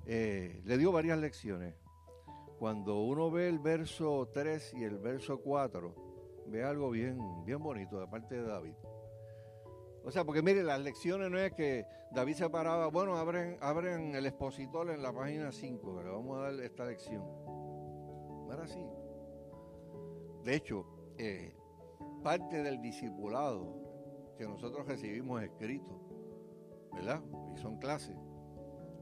Eh, 0.05 0.61
le 0.65 0.77
dio 0.77 0.91
varias 0.91 1.17
lecciones. 1.17 1.82
Cuando 2.63 3.01
uno 3.01 3.29
ve 3.29 3.49
el 3.49 3.59
verso 3.59 4.29
3 4.31 4.75
y 4.75 4.85
el 4.85 4.97
verso 4.97 5.41
4, 5.41 6.45
ve 6.47 6.63
algo 6.63 6.91
bien, 6.91 7.43
bien 7.43 7.61
bonito 7.61 7.99
de 7.99 8.07
parte 8.07 8.35
de 8.35 8.43
David. 8.43 8.75
O 10.05 10.09
sea, 10.09 10.23
porque 10.23 10.41
mire, 10.41 10.63
las 10.63 10.79
lecciones 10.79 11.29
no 11.29 11.37
es 11.37 11.51
que 11.51 11.85
David 12.13 12.35
se 12.35 12.49
paraba, 12.49 12.87
bueno, 12.87 13.17
abren, 13.17 13.57
abren 13.59 14.15
el 14.15 14.25
expositor 14.27 14.91
en 14.91 15.03
la 15.03 15.11
página 15.11 15.51
5, 15.51 16.03
le 16.03 16.09
vamos 16.09 16.37
a 16.37 16.43
dar 16.43 16.53
esta 16.61 16.85
lección. 16.85 17.21
No 18.47 18.53
era 18.53 18.63
así. 18.63 18.87
De 20.45 20.55
hecho, 20.55 20.85
eh, 21.17 21.53
parte 22.23 22.63
del 22.63 22.81
discipulado 22.81 23.75
que 24.37 24.47
nosotros 24.47 24.87
recibimos 24.87 25.43
escrito, 25.43 25.99
¿verdad? 26.93 27.21
Y 27.53 27.57
son 27.57 27.77
clases. 27.77 28.15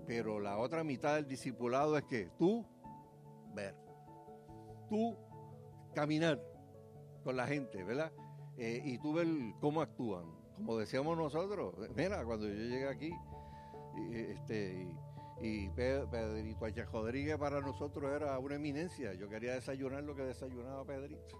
Pero 0.07 0.39
la 0.39 0.57
otra 0.57 0.83
mitad 0.83 1.13
del 1.13 1.27
discipulado 1.27 1.95
es 1.95 2.05
que 2.05 2.31
tú 2.39 2.65
ver, 3.53 3.75
tú 4.89 5.17
caminar 5.93 6.41
con 7.23 7.35
la 7.35 7.47
gente, 7.47 7.83
¿verdad? 7.83 8.11
Eh, 8.57 8.81
y 8.83 8.97
tú 8.99 9.13
ver 9.13 9.27
cómo 9.59 9.81
actúan 9.81 10.41
como 10.61 10.77
decíamos 10.77 11.17
nosotros, 11.17 11.73
mira, 11.95 12.23
cuando 12.23 12.47
yo 12.47 12.53
llegué 12.53 12.87
aquí, 12.87 13.11
y, 13.97 14.15
este, 14.15 14.87
y, 15.41 15.69
Pedrito. 15.69 16.91
Rodríguez 16.91 17.37
para 17.37 17.61
nosotros 17.61 18.11
era 18.13 18.37
una 18.37 18.55
eminencia. 18.55 19.13
Yo 19.15 19.27
quería 19.27 19.53
desayunar 19.53 20.03
lo 20.03 20.15
que 20.15 20.21
desayunaba 20.21 20.85
Pedrito. 20.85 21.35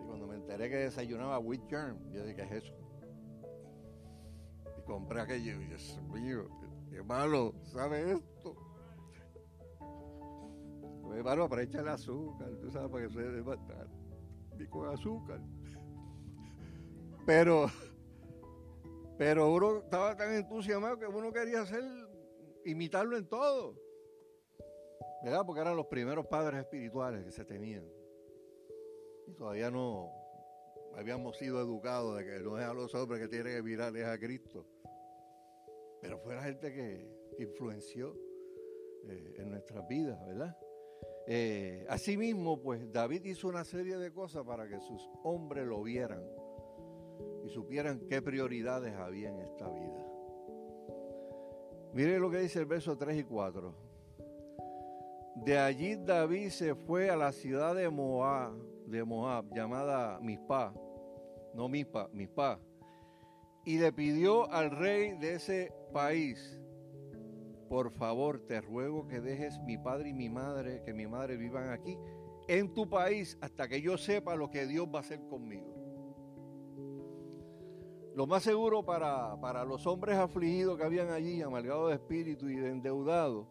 Y 0.00 0.06
cuando 0.06 0.28
me 0.28 0.36
enteré 0.36 0.70
que 0.70 0.76
desayunaba 0.76 1.40
wheat 1.40 1.68
germ, 1.68 1.98
yo 2.12 2.24
dije, 2.24 2.36
¿qué 2.36 2.42
es 2.42 2.64
eso? 2.64 2.74
Y 4.78 4.82
compré 4.82 5.20
aquello, 5.20 5.60
y 5.60 5.66
Dios 5.66 6.00
mío, 6.12 6.48
qué 6.90 7.02
malo, 7.02 7.52
¿sabe 7.64 8.12
esto? 8.12 8.54
Pues 11.08 11.24
malo 11.24 11.48
para 11.48 11.62
echarle 11.62 11.90
azúcar, 11.90 12.50
tú 12.60 12.70
sabes, 12.70 12.90
para 12.90 13.08
que 13.08 13.12
se. 13.12 14.62
Y 14.62 14.66
con 14.66 14.88
azúcar. 14.88 15.40
Pero 17.26 17.66
pero 19.18 19.52
uno 19.52 19.78
estaba 19.78 20.16
tan 20.16 20.32
entusiasmado 20.32 20.96
que 20.96 21.06
uno 21.06 21.32
quería 21.32 21.62
hacer, 21.62 21.82
imitarlo 22.64 23.16
en 23.16 23.26
todo. 23.26 23.74
¿Verdad? 25.24 25.44
Porque 25.44 25.60
eran 25.60 25.76
los 25.76 25.86
primeros 25.86 26.26
padres 26.26 26.60
espirituales 26.60 27.24
que 27.24 27.32
se 27.32 27.44
tenían. 27.44 27.84
Y 29.26 29.32
todavía 29.32 29.72
no 29.72 30.12
habíamos 30.94 31.36
sido 31.36 31.60
educados 31.60 32.16
de 32.16 32.24
que 32.24 32.38
no 32.38 32.58
es 32.58 32.64
a 32.64 32.72
los 32.72 32.94
hombres 32.94 33.20
que 33.20 33.28
tienen 33.28 33.56
que 33.56 33.62
mirar, 33.62 33.96
es 33.96 34.06
a 34.06 34.16
Cristo. 34.18 34.64
Pero 36.00 36.20
fue 36.20 36.36
la 36.36 36.42
gente 36.44 36.72
que, 36.72 37.18
influenció 37.40 38.16
eh, 39.06 39.34
en 39.38 39.50
nuestras 39.50 39.86
vidas, 39.86 40.18
¿verdad? 40.26 40.56
Eh, 41.30 41.84
asimismo, 41.90 42.58
pues 42.58 42.90
David 42.90 43.22
hizo 43.26 43.48
una 43.48 43.62
serie 43.62 43.98
de 43.98 44.10
cosas 44.10 44.46
para 44.46 44.66
que 44.66 44.80
sus 44.80 45.10
hombres 45.22 45.66
lo 45.66 45.82
vieran 45.82 46.22
y 47.44 47.50
supieran 47.50 48.00
qué 48.08 48.22
prioridades 48.22 48.94
había 48.94 49.28
en 49.28 49.40
esta 49.40 49.68
vida. 49.68 50.06
Mire 51.92 52.18
lo 52.18 52.30
que 52.30 52.38
dice 52.38 52.60
el 52.60 52.64
verso 52.64 52.96
3 52.96 53.18
y 53.18 53.24
4. 53.24 53.74
De 55.44 55.58
allí 55.58 55.96
David 55.96 56.48
se 56.48 56.74
fue 56.74 57.10
a 57.10 57.16
la 57.16 57.32
ciudad 57.32 57.74
de 57.74 57.90
Moab, 57.90 58.54
de 58.86 59.04
Moab 59.04 59.54
llamada 59.54 60.18
Mispa, 60.20 60.72
no 61.52 61.68
Mispa, 61.68 62.08
Mispa, 62.10 62.58
y 63.66 63.78
le 63.78 63.92
pidió 63.92 64.50
al 64.50 64.70
rey 64.70 65.18
de 65.18 65.34
ese 65.34 65.74
país, 65.92 66.58
por 67.68 67.90
favor, 67.90 68.40
te 68.40 68.60
ruego 68.60 69.06
que 69.06 69.20
dejes 69.20 69.60
mi 69.60 69.76
padre 69.78 70.10
y 70.10 70.14
mi 70.14 70.28
madre, 70.28 70.82
que 70.84 70.92
mi 70.92 71.06
madre 71.06 71.36
vivan 71.36 71.70
aquí, 71.70 71.98
en 72.48 72.72
tu 72.72 72.88
país, 72.88 73.36
hasta 73.40 73.68
que 73.68 73.82
yo 73.82 73.98
sepa 73.98 74.34
lo 74.34 74.50
que 74.50 74.66
Dios 74.66 74.86
va 74.92 74.98
a 74.98 75.02
hacer 75.02 75.20
conmigo. 75.28 75.74
Lo 78.14 78.26
más 78.26 78.42
seguro 78.42 78.84
para, 78.84 79.38
para 79.40 79.64
los 79.64 79.86
hombres 79.86 80.16
afligidos 80.16 80.76
que 80.76 80.84
habían 80.84 81.10
allí, 81.10 81.40
amargados 81.42 81.90
de 81.90 81.94
espíritu 81.96 82.48
y 82.48 82.56
de 82.56 82.70
endeudados, 82.70 83.46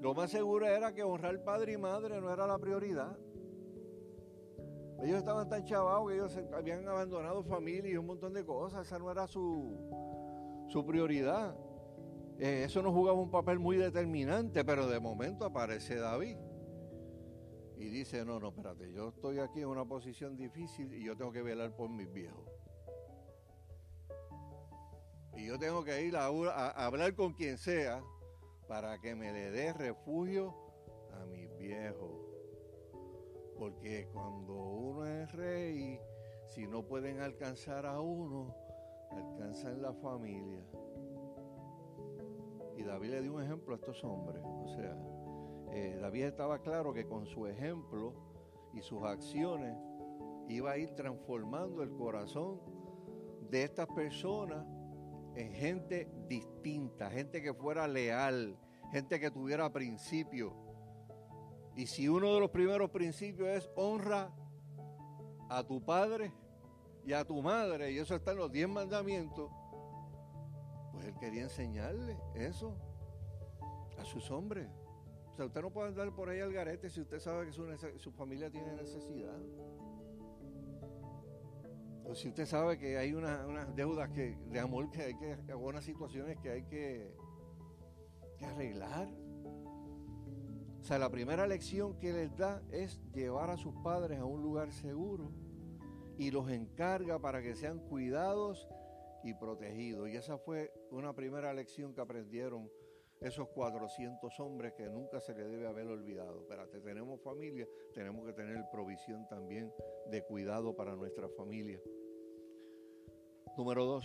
lo 0.00 0.14
más 0.14 0.30
seguro 0.30 0.66
era 0.66 0.94
que 0.94 1.02
honrar 1.02 1.42
padre 1.42 1.72
y 1.72 1.76
madre 1.78 2.20
no 2.20 2.32
era 2.32 2.46
la 2.46 2.58
prioridad. 2.58 3.16
Ellos 5.02 5.18
estaban 5.18 5.48
tan 5.48 5.64
chavados 5.64 6.08
que 6.08 6.14
ellos 6.14 6.38
habían 6.54 6.86
abandonado 6.88 7.42
familia 7.42 7.90
y 7.90 7.96
un 7.96 8.06
montón 8.06 8.32
de 8.32 8.44
cosas. 8.44 8.86
Esa 8.86 8.98
no 8.98 9.10
era 9.10 9.26
su, 9.26 9.76
su 10.68 10.84
prioridad. 10.86 11.56
Eh, 12.38 12.64
eso 12.64 12.82
no 12.82 12.92
jugaba 12.92 13.18
un 13.18 13.30
papel 13.30 13.58
muy 13.58 13.76
determinante, 13.76 14.64
pero 14.64 14.86
de 14.86 15.00
momento 15.00 15.44
aparece 15.44 15.96
David. 15.96 16.36
Y 17.78 17.88
dice, 17.88 18.24
no, 18.24 18.40
no, 18.40 18.48
espérate, 18.48 18.90
yo 18.92 19.08
estoy 19.08 19.38
aquí 19.38 19.60
en 19.60 19.68
una 19.68 19.84
posición 19.84 20.36
difícil 20.36 20.92
y 20.94 21.04
yo 21.04 21.16
tengo 21.16 21.32
que 21.32 21.42
velar 21.42 21.74
por 21.76 21.90
mis 21.90 22.10
viejos. 22.12 22.48
Y 25.36 25.46
yo 25.46 25.58
tengo 25.58 25.84
que 25.84 26.02
ir 26.02 26.16
a, 26.16 26.26
hablar 26.26 27.14
con 27.14 27.34
quien 27.34 27.58
sea 27.58 28.02
para 28.66 28.98
que 28.98 29.14
me 29.14 29.32
le 29.32 29.50
dé 29.50 29.72
refugio 29.74 30.54
a 31.12 31.26
mis 31.26 31.54
viejos. 31.58 32.10
Porque 33.58 34.08
cuando 34.12 34.54
uno 34.54 35.06
es 35.06 35.30
rey, 35.32 36.00
si 36.48 36.66
no 36.66 36.86
pueden 36.86 37.20
alcanzar 37.20 37.84
a 37.84 38.00
uno, 38.00 38.54
alcanzan 39.10 39.82
la 39.82 39.92
familia. 39.92 40.64
David 42.96 43.10
le 43.10 43.20
dio 43.20 43.34
un 43.34 43.42
ejemplo 43.42 43.74
a 43.74 43.76
estos 43.76 44.02
hombres. 44.04 44.42
O 44.42 44.68
sea, 44.68 44.96
eh, 45.70 45.98
David 46.00 46.24
estaba 46.24 46.62
claro 46.62 46.94
que 46.94 47.06
con 47.06 47.26
su 47.26 47.46
ejemplo 47.46 48.14
y 48.72 48.80
sus 48.80 49.02
acciones 49.02 49.76
iba 50.48 50.70
a 50.70 50.78
ir 50.78 50.94
transformando 50.94 51.82
el 51.82 51.90
corazón 51.90 52.58
de 53.50 53.64
estas 53.64 53.86
personas 53.88 54.64
en 55.34 55.52
gente 55.52 56.10
distinta, 56.26 57.10
gente 57.10 57.42
que 57.42 57.52
fuera 57.52 57.86
leal, 57.86 58.58
gente 58.92 59.20
que 59.20 59.30
tuviera 59.30 59.70
principios. 59.70 60.54
Y 61.74 61.88
si 61.88 62.08
uno 62.08 62.32
de 62.32 62.40
los 62.40 62.50
primeros 62.50 62.90
principios 62.90 63.48
es 63.48 63.70
honra 63.76 64.32
a 65.50 65.62
tu 65.62 65.84
padre 65.84 66.32
y 67.04 67.12
a 67.12 67.26
tu 67.26 67.42
madre, 67.42 67.92
y 67.92 67.98
eso 67.98 68.14
está 68.14 68.32
en 68.32 68.38
los 68.38 68.50
diez 68.50 68.70
mandamientos, 68.70 69.50
pues 70.94 71.04
él 71.04 71.14
quería 71.20 71.42
enseñarle 71.42 72.16
eso 72.34 72.85
a 73.98 74.04
sus 74.04 74.30
hombres. 74.30 74.68
O 75.32 75.36
sea, 75.36 75.46
usted 75.46 75.60
no 75.62 75.70
puede 75.70 75.88
andar 75.88 76.14
por 76.14 76.28
ahí 76.28 76.40
al 76.40 76.52
garete 76.52 76.88
si 76.88 77.00
usted 77.00 77.18
sabe 77.20 77.46
que 77.46 77.52
su, 77.52 77.66
su 77.98 78.12
familia 78.12 78.50
tiene 78.50 78.72
necesidad. 78.72 79.38
O 82.04 82.14
si 82.14 82.28
usted 82.28 82.46
sabe 82.46 82.78
que 82.78 82.96
hay 82.96 83.12
unas 83.12 83.74
deudas 83.74 84.08
que, 84.10 84.36
de 84.50 84.60
amor 84.60 84.90
que 84.90 85.02
hay 85.02 85.14
que, 85.16 85.36
algunas 85.50 85.84
situaciones 85.84 86.38
que 86.38 86.50
hay 86.50 86.62
que, 86.62 87.12
que 88.38 88.44
arreglar. 88.46 89.08
O 90.80 90.84
sea, 90.84 90.98
la 90.98 91.10
primera 91.10 91.48
lección 91.48 91.98
que 91.98 92.12
les 92.12 92.36
da 92.36 92.62
es 92.70 93.02
llevar 93.12 93.50
a 93.50 93.56
sus 93.56 93.74
padres 93.82 94.20
a 94.20 94.24
un 94.24 94.40
lugar 94.40 94.72
seguro 94.72 95.32
y 96.16 96.30
los 96.30 96.48
encarga 96.48 97.18
para 97.18 97.42
que 97.42 97.56
sean 97.56 97.80
cuidados 97.80 98.68
y 99.24 99.34
protegidos. 99.34 100.08
Y 100.08 100.16
esa 100.16 100.38
fue 100.38 100.72
una 100.90 101.12
primera 101.12 101.52
lección 101.52 101.92
que 101.92 102.00
aprendieron 102.00 102.70
esos 103.20 103.48
400 103.48 104.40
hombres 104.40 104.74
que 104.74 104.88
nunca 104.88 105.20
se 105.20 105.34
les 105.34 105.50
debe 105.50 105.66
haber 105.66 105.86
olvidado. 105.86 106.40
Espérate, 106.40 106.80
tenemos 106.80 107.20
familia, 107.22 107.66
tenemos 107.94 108.24
que 108.26 108.32
tener 108.32 108.64
provisión 108.70 109.26
también 109.28 109.72
de 110.10 110.22
cuidado 110.22 110.76
para 110.76 110.94
nuestra 110.94 111.28
familia. 111.28 111.80
Número 113.56 113.84
dos, 113.84 114.04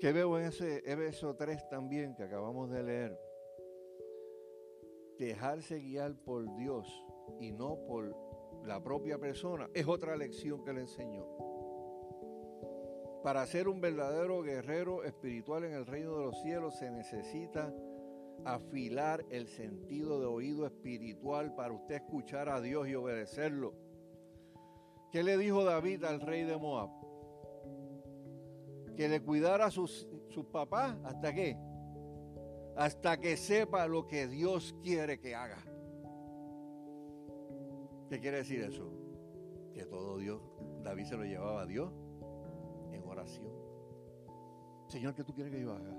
¿Qué 0.00 0.12
veo 0.12 0.38
en 0.38 0.44
ese 0.44 0.80
verso 0.94 1.34
3 1.34 1.68
también 1.68 2.14
que 2.14 2.22
acabamos 2.22 2.70
de 2.70 2.84
leer? 2.84 3.20
Dejarse 5.18 5.80
guiar 5.80 6.14
por 6.24 6.54
Dios 6.54 6.86
y 7.40 7.50
no 7.50 7.84
por 7.84 8.14
la 8.64 8.80
propia 8.80 9.18
persona 9.18 9.68
es 9.74 9.88
otra 9.88 10.16
lección 10.16 10.64
que 10.64 10.72
le 10.72 10.82
enseñó. 10.82 11.26
Para 13.28 13.44
ser 13.44 13.68
un 13.68 13.78
verdadero 13.78 14.40
guerrero 14.40 15.04
espiritual 15.04 15.62
en 15.64 15.74
el 15.74 15.84
reino 15.84 16.16
de 16.16 16.24
los 16.24 16.40
cielos 16.40 16.78
se 16.78 16.90
necesita 16.90 17.70
afilar 18.46 19.22
el 19.28 19.48
sentido 19.48 20.18
de 20.18 20.24
oído 20.24 20.66
espiritual 20.66 21.54
para 21.54 21.74
usted 21.74 21.96
escuchar 21.96 22.48
a 22.48 22.62
Dios 22.62 22.88
y 22.88 22.94
obedecerlo. 22.94 23.74
¿Qué 25.12 25.22
le 25.22 25.36
dijo 25.36 25.62
David 25.62 26.04
al 26.04 26.22
rey 26.22 26.44
de 26.44 26.56
Moab? 26.56 26.88
Que 28.96 29.10
le 29.10 29.20
cuidara 29.20 29.66
a 29.66 29.70
sus, 29.70 30.08
sus 30.30 30.46
papás 30.46 30.96
hasta 31.04 31.34
qué? 31.34 31.54
Hasta 32.78 33.20
que 33.20 33.36
sepa 33.36 33.86
lo 33.88 34.06
que 34.06 34.26
Dios 34.26 34.74
quiere 34.82 35.20
que 35.20 35.34
haga. 35.34 35.62
¿Qué 38.08 38.20
quiere 38.20 38.38
decir 38.38 38.62
eso? 38.62 38.90
Que 39.74 39.84
todo 39.84 40.16
Dios, 40.16 40.40
David 40.82 41.04
se 41.04 41.16
lo 41.18 41.24
llevaba 41.24 41.60
a 41.60 41.66
Dios 41.66 41.92
Señor, 44.88 45.14
¿qué 45.14 45.22
tú 45.22 45.34
quieres 45.34 45.52
que 45.52 45.60
yo 45.60 45.72
haga? 45.72 45.92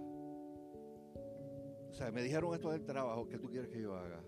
O 1.90 1.94
sea, 1.94 2.12
me 2.12 2.24
dijeron 2.24 2.54
esto 2.54 2.72
del 2.72 2.86
trabajo, 2.86 3.28
¿qué 3.28 3.38
tú 3.38 3.50
quieres 3.50 3.70
que 3.70 3.82
yo 3.82 3.96
haga? 3.96 4.22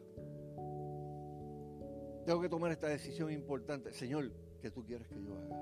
Tengo 2.26 2.42
que 2.42 2.50
tomar 2.50 2.72
esta 2.72 2.88
decisión 2.88 3.32
importante. 3.32 3.92
Señor, 3.94 4.32
¿qué 4.62 4.70
tú 4.70 4.86
quieres 4.86 5.08
que 5.08 5.22
yo 5.22 5.36
haga? 5.36 5.56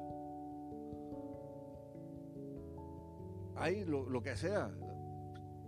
Hay 3.55 3.85
lo, 3.85 4.21
que 4.21 4.35
sea. 4.35 4.71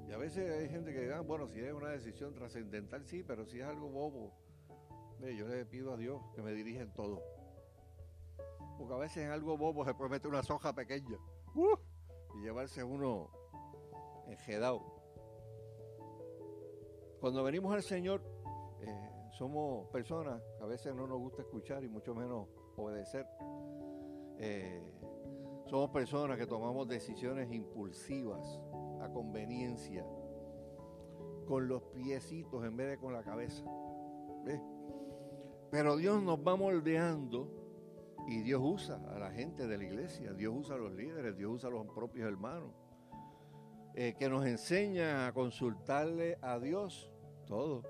Y 0.08 0.12
a 0.12 0.18
veces 0.18 0.52
hay 0.52 0.70
gente 0.70 0.94
que 0.94 1.02
dice, 1.02 1.14
ah, 1.14 1.22
bueno, 1.22 1.48
si 1.48 1.60
es 1.60 1.74
una 1.74 1.90
decisión 1.90 2.34
trascendental, 2.34 3.06
sí, 3.06 3.24
pero 3.24 3.46
si 3.46 3.60
es 3.60 3.66
algo 3.66 3.90
bobo, 3.90 4.34
yo 5.20 5.48
le 5.48 5.66
pido 5.66 5.94
a 5.94 5.98
Dios 5.98 6.22
que 6.36 6.42
me 6.42 6.54
dirija 6.54 6.82
en 6.82 6.94
todo. 6.94 7.22
Porque 8.78 8.94
a 8.94 8.98
veces 8.98 9.24
en 9.24 9.32
algo 9.32 9.58
bobo 9.58 9.86
se 9.86 9.94
puede 9.94 10.10
meter 10.10 10.30
una 10.30 10.44
soja 10.44 10.74
pequeña 10.74 11.18
uh, 11.56 12.38
y 12.38 12.44
llevarse 12.44 12.84
uno 12.84 13.30
enjedado. 14.28 14.82
Cuando 17.20 17.44
venimos 17.44 17.74
al 17.74 17.84
Señor, 17.84 18.24
eh, 18.82 19.12
somos 19.38 19.88
personas 19.90 20.42
que 20.58 20.64
a 20.64 20.68
veces 20.68 20.96
no 20.96 21.06
nos 21.06 21.20
gusta 21.20 21.44
escuchar 21.44 21.84
y 21.84 21.88
mucho 21.88 22.16
menos 22.16 22.48
obedecer. 22.78 23.28
Eh, 24.40 24.82
somos 25.68 25.92
personas 25.92 26.38
que 26.38 26.48
tomamos 26.48 26.88
decisiones 26.88 27.52
impulsivas, 27.52 28.60
a 29.02 29.10
conveniencia, 29.14 30.06
con 31.48 31.68
los 31.68 31.84
piecitos 31.94 32.66
en 32.66 32.76
vez 32.76 32.90
de 32.90 32.98
con 32.98 33.14
la 33.14 33.24
cabeza. 33.24 33.64
Pero 35.70 35.96
Dios 35.96 36.22
nos 36.24 36.40
va 36.40 36.56
moldeando 36.56 37.61
y 38.28 38.42
Dios 38.42 38.62
usa 38.64 38.96
a 39.14 39.20
la 39.20 39.32
gente 39.32 39.68
de 39.68 39.78
la 39.78 39.84
iglesia, 39.84 40.34
Dios 40.34 40.54
usa 40.56 40.76
a 40.76 40.78
los 40.78 40.94
líderes, 40.94 41.38
Dios 41.38 41.52
usa 41.56 41.70
a 41.70 41.74
los 41.74 41.88
propios 41.88 42.28
hermanos, 42.28 42.72
eh, 43.94 44.16
que 44.18 44.30
nos 44.30 44.46
enseña 44.46 45.28
a 45.28 45.34
consultarle 45.34 46.38
a 46.42 46.60
Dios 46.60 47.12
todo. 47.46 47.84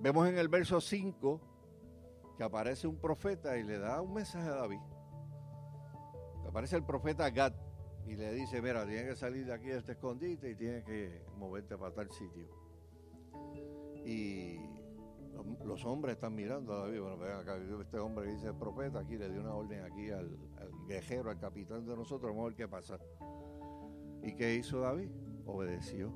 Vemos 0.00 0.28
en 0.28 0.38
el 0.38 0.48
verso 0.48 0.80
5 0.80 1.40
que 2.38 2.44
aparece 2.44 2.86
un 2.86 2.96
profeta 2.96 3.58
y 3.58 3.64
le 3.64 3.78
da 3.78 4.00
un 4.00 4.14
mensaje 4.14 4.48
a 4.48 4.54
David. 4.54 4.80
Aparece 6.48 6.76
el 6.76 6.84
profeta 6.84 7.28
Gad 7.28 7.52
y 8.06 8.16
le 8.16 8.32
dice, 8.32 8.62
mira, 8.62 8.86
tienes 8.86 9.10
que 9.10 9.16
salir 9.16 9.44
de 9.44 9.52
aquí 9.52 9.66
de 9.66 9.78
este 9.78 9.92
escondite 9.92 10.50
y 10.50 10.54
tienes 10.56 10.84
que 10.84 11.22
moverte 11.36 11.76
para 11.76 11.92
tal 11.92 12.10
sitio. 12.10 12.48
Y 14.06 14.58
los 15.64 15.84
hombres 15.84 16.14
están 16.14 16.34
mirando 16.34 16.72
a 16.72 16.78
David. 16.80 17.00
Bueno, 17.00 17.18
vean 17.18 17.40
acá, 17.40 17.56
este 17.56 17.98
hombre 17.98 18.32
dice 18.32 18.48
el 18.48 18.54
profeta, 18.54 19.00
aquí 19.00 19.16
le 19.16 19.30
dio 19.30 19.40
una 19.40 19.54
orden 19.54 19.84
aquí 19.84 20.10
al, 20.10 20.36
al 20.58 20.70
guerrero, 20.86 21.30
al 21.30 21.38
capitán 21.38 21.86
de 21.86 21.96
nosotros, 21.96 22.30
vamos 22.30 22.42
a 22.42 22.48
ver 22.48 22.56
qué 22.56 22.68
pasa. 22.68 22.98
¿Y 24.22 24.34
qué 24.34 24.54
hizo 24.54 24.80
David? 24.80 25.10
Obedeció. 25.46 26.12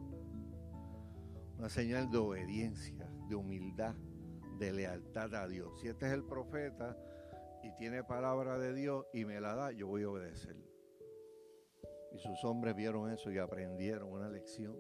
Una 1.58 1.68
señal 1.68 2.10
de 2.10 2.18
obediencia, 2.18 3.08
de 3.28 3.34
humildad, 3.34 3.94
de 4.58 4.72
lealtad 4.72 5.34
a 5.34 5.48
Dios. 5.48 5.80
Si 5.80 5.88
este 5.88 6.06
es 6.06 6.12
el 6.12 6.24
profeta 6.24 6.96
y 7.62 7.74
tiene 7.76 8.04
palabra 8.04 8.58
de 8.58 8.74
Dios 8.74 9.06
y 9.12 9.24
me 9.24 9.40
la 9.40 9.54
da, 9.54 9.72
yo 9.72 9.86
voy 9.86 10.02
a 10.02 10.10
obedecer. 10.10 10.56
Y 12.12 12.18
sus 12.18 12.44
hombres 12.44 12.76
vieron 12.76 13.10
eso 13.10 13.30
y 13.30 13.38
aprendieron 13.38 14.10
una 14.10 14.28
lección 14.28 14.76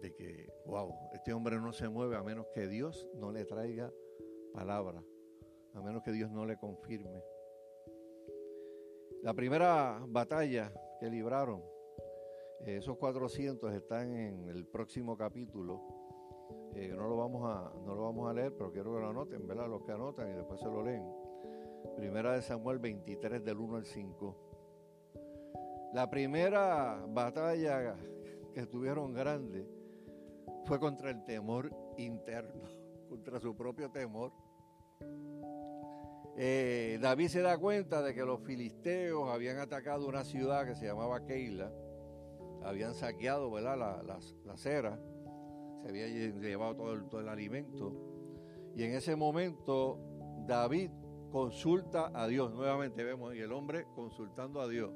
de 0.00 0.14
que, 0.14 0.52
wow, 0.66 0.92
este 1.12 1.32
hombre 1.32 1.56
no 1.60 1.72
se 1.72 1.88
mueve 1.88 2.16
a 2.16 2.22
menos 2.22 2.46
que 2.54 2.68
Dios 2.68 3.08
no 3.14 3.32
le 3.32 3.44
traiga 3.44 3.92
palabra, 4.52 5.02
a 5.74 5.80
menos 5.80 6.02
que 6.02 6.12
Dios 6.12 6.30
no 6.30 6.44
le 6.46 6.56
confirme. 6.56 7.22
La 9.22 9.34
primera 9.34 10.02
batalla 10.06 10.72
que 11.00 11.10
libraron, 11.10 11.62
eh, 12.60 12.76
esos 12.76 12.96
400 12.96 13.74
están 13.74 14.14
en 14.16 14.48
el 14.48 14.66
próximo 14.66 15.16
capítulo. 15.16 15.82
Eh, 16.74 16.92
no, 16.94 17.08
lo 17.08 17.16
vamos 17.16 17.42
a, 17.44 17.72
no 17.84 17.94
lo 17.94 18.02
vamos 18.02 18.30
a 18.30 18.34
leer, 18.34 18.54
pero 18.56 18.70
quiero 18.70 18.94
que 18.94 19.00
lo 19.00 19.08
anoten, 19.08 19.46
¿verdad? 19.46 19.68
Los 19.68 19.82
que 19.82 19.92
anotan 19.92 20.30
y 20.30 20.34
después 20.34 20.60
se 20.60 20.66
lo 20.66 20.82
leen. 20.82 21.04
Primera 21.96 22.34
de 22.34 22.42
Samuel 22.42 22.78
23 22.78 23.42
del 23.44 23.58
1 23.58 23.76
al 23.76 23.86
5. 23.86 24.36
La 25.94 26.10
primera 26.10 27.04
batalla 27.08 27.96
que 28.52 28.66
tuvieron 28.66 29.14
grande 29.14 29.75
fue 30.64 30.78
contra 30.78 31.10
el 31.10 31.24
temor 31.24 31.70
interno, 31.96 32.64
contra 33.08 33.40
su 33.40 33.56
propio 33.56 33.90
temor. 33.90 34.32
Eh, 36.38 36.98
David 37.00 37.28
se 37.28 37.40
da 37.40 37.56
cuenta 37.56 38.02
de 38.02 38.14
que 38.14 38.22
los 38.22 38.40
filisteos 38.42 39.30
habían 39.30 39.58
atacado 39.58 40.06
una 40.06 40.22
ciudad 40.22 40.66
que 40.66 40.74
se 40.74 40.86
llamaba 40.86 41.24
Keila, 41.24 41.72
habían 42.62 42.94
saqueado 42.94 43.50
¿verdad? 43.50 43.78
La, 43.78 44.02
la, 44.02 44.56
cera, 44.56 45.00
se 45.82 45.88
había 45.88 46.06
llevado 46.06 46.76
todo 46.76 46.92
el, 46.92 47.08
todo 47.08 47.20
el 47.20 47.28
alimento. 47.28 47.94
Y 48.74 48.82
en 48.82 48.92
ese 48.94 49.16
momento 49.16 49.98
David 50.46 50.90
consulta 51.30 52.10
a 52.14 52.26
Dios, 52.26 52.52
nuevamente 52.54 53.02
vemos, 53.02 53.34
y 53.34 53.40
el 53.40 53.52
hombre 53.52 53.86
consultando 53.94 54.60
a 54.60 54.68
Dios 54.68 54.92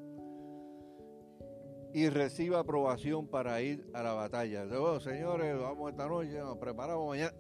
y 1.92 2.09
reciba 2.09 2.61
aprobación 2.61 3.26
para 3.26 3.61
ir 3.62 3.88
a 3.92 4.03
la 4.03 4.12
batalla. 4.12 4.64
Oh, 4.79 5.00
señores, 5.00 5.59
vamos 5.59 5.90
esta 5.90 6.07
noche, 6.07 6.38
nos 6.38 6.59
preparamos 6.59 7.09
mañana. 7.09 7.33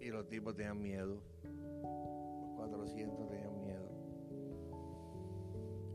Y 0.00 0.08
los 0.08 0.28
tipos 0.28 0.56
tenían 0.56 0.80
miedo. 0.80 1.22
Los 1.44 2.56
400 2.56 3.28
tenían 3.28 3.60
miedo. 3.60 3.90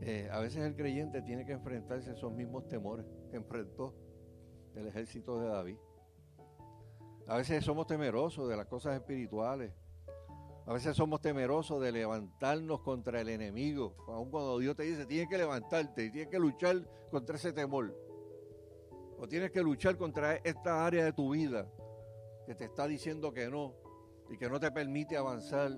Eh, 0.00 0.28
a 0.30 0.40
veces 0.40 0.64
el 0.64 0.74
creyente 0.74 1.20
tiene 1.22 1.44
que 1.44 1.52
enfrentarse 1.52 2.10
a 2.10 2.12
esos 2.14 2.32
mismos 2.32 2.66
temores 2.68 3.04
que 3.30 3.36
enfrentó 3.36 3.94
el 4.74 4.86
ejército 4.86 5.40
de 5.40 5.48
David. 5.48 5.76
A 7.26 7.36
veces 7.36 7.64
somos 7.64 7.86
temerosos 7.86 8.48
de 8.48 8.56
las 8.56 8.66
cosas 8.66 8.94
espirituales. 8.94 9.72
A 10.66 10.72
veces 10.72 10.96
somos 10.96 11.20
temerosos 11.20 11.80
de 11.80 11.92
levantarnos 11.92 12.80
contra 12.80 13.20
el 13.20 13.28
enemigo. 13.28 13.94
Aun 14.08 14.30
cuando 14.30 14.58
Dios 14.58 14.74
te 14.74 14.82
dice, 14.82 15.06
tienes 15.06 15.28
que 15.28 15.38
levantarte 15.38 16.06
y 16.06 16.10
tienes 16.10 16.28
que 16.28 16.40
luchar 16.40 16.84
contra 17.08 17.36
ese 17.36 17.52
temor. 17.52 17.96
O 19.16 19.28
tienes 19.28 19.52
que 19.52 19.62
luchar 19.62 19.96
contra 19.96 20.34
esta 20.36 20.84
área 20.84 21.04
de 21.04 21.12
tu 21.12 21.30
vida 21.30 21.70
que 22.46 22.56
te 22.56 22.64
está 22.64 22.88
diciendo 22.88 23.32
que 23.32 23.48
no 23.48 23.74
y 24.28 24.36
que 24.36 24.50
no 24.50 24.58
te 24.58 24.72
permite 24.72 25.16
avanzar. 25.16 25.70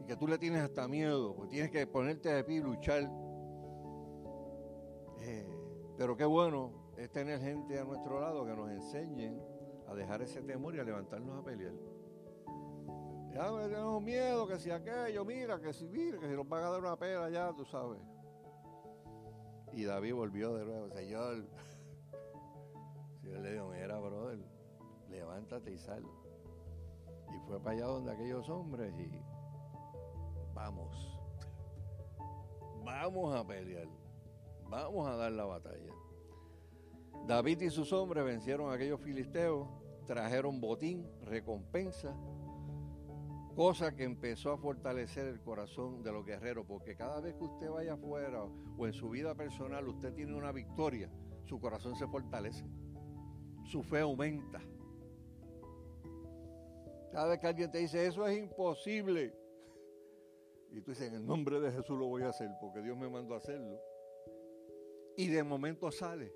Y 0.00 0.04
que 0.04 0.16
tú 0.16 0.28
le 0.28 0.38
tienes 0.38 0.62
hasta 0.62 0.86
miedo. 0.86 1.34
Pues 1.34 1.50
tienes 1.50 1.72
que 1.72 1.84
ponerte 1.88 2.28
de 2.28 2.44
pie 2.44 2.58
y 2.58 2.60
luchar. 2.60 3.10
Eh, 5.18 5.48
pero 5.98 6.16
qué 6.16 6.24
bueno 6.24 6.92
es 6.96 7.10
tener 7.10 7.40
gente 7.40 7.76
a 7.76 7.84
nuestro 7.84 8.20
lado 8.20 8.46
que 8.46 8.54
nos 8.54 8.70
enseñen 8.70 9.42
a 9.88 9.94
dejar 9.94 10.22
ese 10.22 10.42
temor 10.42 10.76
y 10.76 10.78
a 10.78 10.84
levantarnos 10.84 11.40
a 11.40 11.44
pelear. 11.44 11.74
Ya 13.36 13.52
tenemos 13.52 14.02
miedo 14.02 14.48
que 14.48 14.58
si 14.58 14.70
aquello, 14.70 15.22
mira, 15.22 15.60
que 15.60 15.70
si 15.74 15.86
mira, 15.86 16.18
que 16.18 16.26
si 16.26 16.32
nos 16.32 16.48
van 16.48 16.64
a 16.64 16.70
dar 16.70 16.80
una 16.80 16.96
pena 16.96 17.28
ya, 17.28 17.52
tú 17.52 17.66
sabes. 17.66 18.00
Y 19.74 19.84
David 19.84 20.14
volvió 20.14 20.54
de 20.54 20.64
nuevo, 20.64 20.88
Señor. 20.88 21.44
Señor 23.20 23.40
le 23.40 23.52
dijo, 23.52 23.68
mira, 23.68 23.98
brother, 23.98 24.38
levántate 25.10 25.70
y 25.70 25.76
sal. 25.76 26.02
Y 27.28 27.38
fue 27.46 27.60
para 27.60 27.76
allá 27.76 27.84
donde 27.84 28.12
aquellos 28.12 28.48
hombres 28.48 28.94
y 28.98 29.20
vamos. 30.54 31.20
Vamos 32.86 33.36
a 33.36 33.46
pelear. 33.46 33.88
Vamos 34.70 35.06
a 35.06 35.14
dar 35.14 35.32
la 35.32 35.44
batalla. 35.44 35.92
David 37.26 37.60
y 37.60 37.68
sus 37.68 37.92
hombres 37.92 38.24
vencieron 38.24 38.70
a 38.70 38.76
aquellos 38.76 39.02
filisteos, 39.02 39.68
trajeron 40.06 40.58
botín, 40.58 41.06
recompensa 41.20 42.16
cosa 43.56 43.96
que 43.96 44.04
empezó 44.04 44.52
a 44.52 44.58
fortalecer 44.58 45.26
el 45.26 45.40
corazón 45.40 46.02
de 46.02 46.12
los 46.12 46.26
guerreros, 46.26 46.66
porque 46.66 46.94
cada 46.94 47.22
vez 47.22 47.34
que 47.36 47.44
usted 47.44 47.70
vaya 47.70 47.94
afuera 47.94 48.44
o 48.44 48.86
en 48.86 48.92
su 48.92 49.08
vida 49.08 49.34
personal 49.34 49.88
usted 49.88 50.12
tiene 50.12 50.36
una 50.36 50.52
victoria, 50.52 51.10
su 51.46 51.58
corazón 51.58 51.96
se 51.96 52.06
fortalece, 52.06 52.66
su 53.64 53.82
fe 53.82 54.00
aumenta. 54.00 54.60
Cada 57.10 57.28
vez 57.28 57.38
que 57.40 57.46
alguien 57.46 57.70
te 57.70 57.78
dice, 57.78 58.06
eso 58.06 58.26
es 58.26 58.36
imposible, 58.36 59.34
y 60.70 60.82
tú 60.82 60.90
dices, 60.90 61.08
en 61.08 61.14
el 61.14 61.26
nombre 61.26 61.58
de 61.58 61.72
Jesús 61.72 61.98
lo 61.98 62.08
voy 62.08 62.24
a 62.24 62.28
hacer, 62.28 62.50
porque 62.60 62.82
Dios 62.82 62.98
me 62.98 63.08
mandó 63.08 63.32
a 63.32 63.38
hacerlo, 63.38 63.80
y 65.16 65.28
de 65.28 65.42
momento 65.42 65.90
sale, 65.90 66.30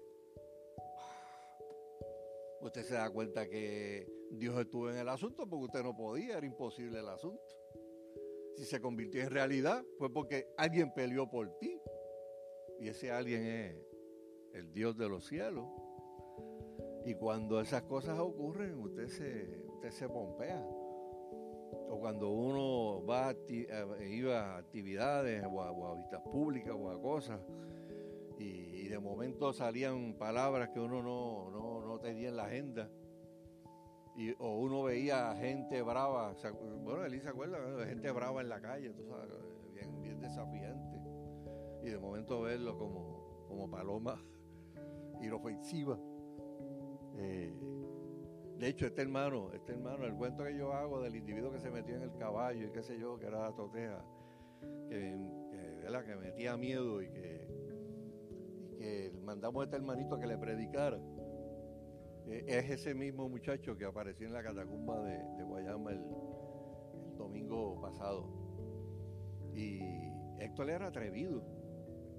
usted 2.62 2.82
se 2.82 2.94
da 2.94 3.10
cuenta 3.10 3.46
que 3.46 4.19
Dios 4.30 4.58
estuvo 4.60 4.90
en 4.90 4.96
el 4.96 5.08
asunto 5.08 5.48
porque 5.48 5.64
usted 5.64 5.82
no 5.82 5.96
podía, 5.96 6.38
era 6.38 6.46
imposible 6.46 7.00
el 7.00 7.08
asunto. 7.08 7.42
Si 8.56 8.64
se 8.64 8.80
convirtió 8.80 9.22
en 9.22 9.30
realidad 9.30 9.84
fue 9.98 10.12
porque 10.12 10.46
alguien 10.56 10.92
peleó 10.92 11.28
por 11.28 11.58
ti. 11.58 11.80
Y 12.78 12.88
ese 12.88 13.10
alguien 13.10 13.44
es 13.44 13.76
el 14.54 14.72
Dios 14.72 14.96
de 14.96 15.08
los 15.08 15.26
cielos. 15.26 15.66
Y 17.04 17.14
cuando 17.14 17.60
esas 17.60 17.82
cosas 17.82 18.18
ocurren, 18.18 18.78
usted 18.78 19.08
se, 19.08 19.64
usted 19.66 19.90
se 19.90 20.08
pompea. 20.08 20.62
O 20.62 21.98
cuando 21.98 22.30
uno 22.30 23.04
va 23.04 23.30
a, 23.30 23.36
iba 24.04 24.54
a 24.54 24.58
actividades 24.58 25.44
o 25.50 25.60
a, 25.62 25.94
vistas 25.94 26.22
públicas 26.22 26.74
o 26.78 26.90
a 26.90 27.00
cosas, 27.00 27.40
y, 28.38 28.88
de 28.88 28.98
momento 28.98 29.52
salían 29.52 30.14
palabras 30.14 30.70
que 30.70 30.80
uno 30.80 31.02
no, 31.02 31.50
no, 31.50 31.86
no 31.86 32.00
tenía 32.00 32.30
en 32.30 32.36
la 32.36 32.46
agenda 32.46 32.90
y, 34.20 34.36
o 34.38 34.58
uno 34.58 34.82
veía 34.82 35.34
gente 35.34 35.80
brava, 35.80 36.34
bueno, 36.84 37.06
Elisa 37.06 37.24
se 37.24 37.28
acuerda, 37.30 37.86
gente 37.86 38.10
brava 38.10 38.42
en 38.42 38.50
la 38.50 38.60
calle, 38.60 38.90
tú 38.90 39.06
sabes, 39.08 39.30
bien, 39.72 40.20
desafiante. 40.20 41.00
Y 41.82 41.88
de 41.88 41.98
momento 41.98 42.42
verlo 42.42 42.76
como, 42.76 43.46
como 43.48 43.70
paloma 43.70 44.22
inofensiva. 45.22 45.98
Eh, 47.16 47.58
de 48.58 48.68
hecho, 48.68 48.86
este 48.88 49.00
hermano, 49.00 49.52
este 49.54 49.72
hermano, 49.72 50.04
el 50.04 50.14
cuento 50.14 50.44
que 50.44 50.54
yo 50.54 50.74
hago 50.74 51.00
del 51.00 51.16
individuo 51.16 51.50
que 51.50 51.58
se 51.58 51.70
metió 51.70 51.96
en 51.96 52.02
el 52.02 52.14
caballo 52.18 52.66
y 52.66 52.70
qué 52.72 52.82
sé 52.82 52.98
yo, 52.98 53.18
que 53.18 53.24
era 53.24 53.40
la 53.40 53.52
toteja, 53.54 54.04
que, 54.90 55.16
que, 55.50 56.04
que 56.04 56.16
metía 56.16 56.58
miedo 56.58 57.00
y 57.00 57.08
que, 57.08 57.48
y 58.68 58.76
que 58.76 59.12
mandamos 59.22 59.62
a 59.62 59.64
este 59.64 59.76
hermanito 59.76 60.18
que 60.18 60.26
le 60.26 60.36
predicara. 60.36 61.00
Eh, 62.30 62.44
es 62.46 62.70
ese 62.70 62.94
mismo 62.94 63.28
muchacho 63.28 63.76
que 63.76 63.84
apareció 63.84 64.28
en 64.28 64.32
la 64.32 64.42
catacumba 64.42 65.00
de, 65.02 65.42
Guayama 65.42 65.90
el, 65.90 66.04
domingo 67.16 67.80
pasado. 67.80 68.28
Y 69.52 69.80
Héctor 70.38 70.70
era 70.70 70.86
atrevido. 70.86 71.42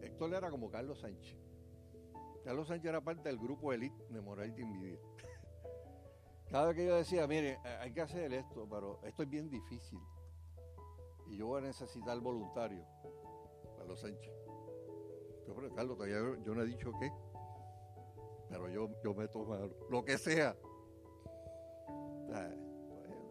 Héctor 0.02 0.34
era 0.34 0.52
como 0.52 0.70
Carlos 0.70 1.00
Sánchez. 1.00 1.38
Carlos 2.44 2.68
Sánchez 2.68 2.90
era 2.90 3.02
parte 3.02 3.30
del 3.30 3.38
grupo 3.38 3.72
elite 3.72 4.04
de 4.10 4.22
Moral 4.22 4.54
Envidia. 4.58 5.00
Cada 6.50 6.68
vez 6.68 6.76
que 6.76 6.86
yo 6.86 6.98
decía, 6.98 7.26
mire, 7.26 7.58
hay 7.80 7.94
que 7.94 8.02
hacer 8.02 8.34
esto, 8.34 8.68
pero 8.70 9.00
esto 9.04 9.24
es 9.24 9.30
bien 9.30 9.50
difícil. 9.50 10.00
Y 11.28 11.38
yo 11.38 11.48
voy 11.48 11.62
a 11.62 11.68
necesitar 11.68 12.20
voluntario. 12.20 12.86
Carlos 13.78 14.02
Sánchez. 14.02 14.34
Yo, 15.48 15.56
Carlos, 15.74 15.98
yo 16.46 16.54
no 16.54 16.62
he 16.62 16.66
dicho 16.66 16.92
qué 17.00 17.10
pero 18.52 18.70
yo, 18.70 18.90
yo 19.02 19.14
me 19.14 19.28
tomo 19.30 19.56
lo 19.90 20.04
que 20.04 20.18
sea. 20.18 20.56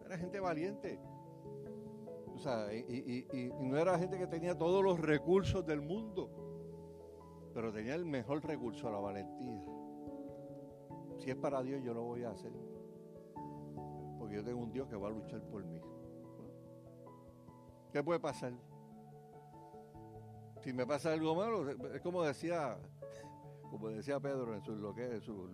era 0.05 0.17
gente 0.17 0.39
valiente. 0.39 0.99
O 2.33 2.39
sea, 2.39 2.73
y, 2.73 3.51
no 3.59 3.77
era 3.77 3.99
gente 3.99 4.17
que 4.17 4.25
tenía 4.25 4.57
todos 4.57 4.83
los 4.83 4.99
recursos 4.99 5.63
del 5.63 5.81
mundo, 5.81 6.29
pero 7.53 7.71
tenía 7.71 7.93
el 7.93 8.05
mejor 8.05 8.43
recurso, 8.43 8.89
la 8.89 8.97
valentía. 8.97 9.63
Si 11.19 11.29
es 11.29 11.35
para 11.35 11.61
Dios, 11.61 11.83
yo 11.83 11.93
lo 11.93 12.01
voy 12.03 12.23
a 12.23 12.31
hacer. 12.31 12.51
Porque 14.17 14.35
yo 14.35 14.43
tengo 14.43 14.59
un 14.59 14.71
Dios 14.71 14.87
que 14.87 14.95
va 14.95 15.09
a 15.09 15.11
luchar 15.11 15.41
por 15.43 15.63
mí. 15.63 15.79
¿Qué 17.91 18.01
puede 18.03 18.19
pasar? 18.19 18.53
Si 20.63 20.73
me 20.73 20.87
pasa 20.87 21.13
algo 21.13 21.35
malo, 21.35 21.69
es 21.69 22.01
como 22.01 22.23
decía 22.23 22.79
como 23.71 23.87
decía 23.87 24.19
Pedro 24.19 24.53
en 24.53 24.61
su, 24.61 24.75
lo 24.75 24.93
que 24.93 25.21
su 25.21 25.49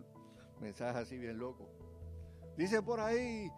mensaje 0.60 1.00
así 1.00 1.18
bien 1.18 1.38
loco. 1.38 1.70
Dice 2.58 2.82
por 2.82 3.00
ahí 3.00 3.52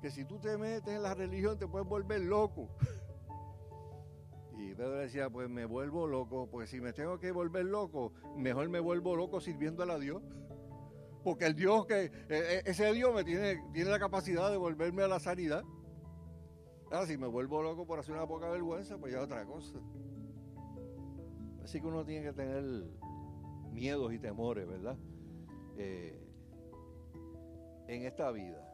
que, 0.00 0.10
si 0.10 0.24
tú 0.24 0.40
te 0.40 0.56
metes 0.56 0.94
en 0.94 1.02
la 1.02 1.14
religión 1.14 1.58
te 1.58 1.68
puedes 1.68 1.86
volver 1.86 2.22
loco. 2.22 2.68
Y 4.54 4.74
Pedro 4.74 4.98
decía, 4.98 5.28
pues 5.28 5.48
me 5.48 5.64
vuelvo 5.64 6.06
loco, 6.06 6.46
pues 6.48 6.70
si 6.70 6.80
me 6.80 6.92
tengo 6.92 7.18
que 7.18 7.32
volver 7.32 7.64
loco, 7.64 8.12
mejor 8.36 8.68
me 8.68 8.78
vuelvo 8.78 9.16
loco 9.16 9.40
sirviéndole 9.40 9.92
a 9.92 9.98
Dios. 9.98 10.22
Porque 11.24 11.46
el 11.46 11.56
Dios 11.56 11.84
que, 11.86 12.04
e, 12.04 12.12
e, 12.28 12.62
ese 12.66 12.92
Dios 12.92 13.12
me 13.12 13.24
tiene, 13.24 13.60
tiene 13.72 13.90
la 13.90 13.98
capacidad 13.98 14.52
de 14.52 14.56
volverme 14.56 15.02
a 15.02 15.08
la 15.08 15.18
sanidad. 15.18 15.64
Ah, 16.92 17.06
si 17.06 17.16
me 17.16 17.26
vuelvo 17.26 17.60
loco 17.60 17.86
por 17.86 17.98
hacer 17.98 18.14
una 18.14 18.26
poca 18.26 18.50
vergüenza, 18.50 18.98
pues 18.98 19.12
ya 19.12 19.22
otra 19.22 19.44
cosa. 19.46 19.80
Así 21.64 21.80
que 21.80 21.86
uno 21.86 22.04
tiene 22.04 22.26
que 22.26 22.32
tener 22.32 22.84
miedos 23.72 24.12
y 24.12 24.18
temores, 24.18 24.66
¿verdad? 24.68 24.96
Eh, 25.76 26.18
en 27.88 28.06
esta 28.06 28.30
vida. 28.30 28.68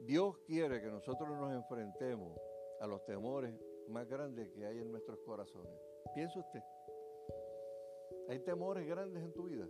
Dios 0.00 0.36
quiere 0.46 0.82
que 0.82 0.88
nosotros 0.88 1.28
nos 1.30 1.52
enfrentemos 1.52 2.38
a 2.80 2.86
los 2.86 3.04
temores 3.06 3.54
más 3.88 4.06
grandes 4.06 4.50
que 4.50 4.66
hay 4.66 4.78
en 4.78 4.90
nuestros 4.90 5.18
corazones. 5.20 5.72
Piensa 6.14 6.38
usted, 6.38 6.60
hay 8.28 8.38
temores 8.40 8.86
grandes 8.86 9.22
en 9.22 9.32
tu 9.32 9.44
vida. 9.44 9.66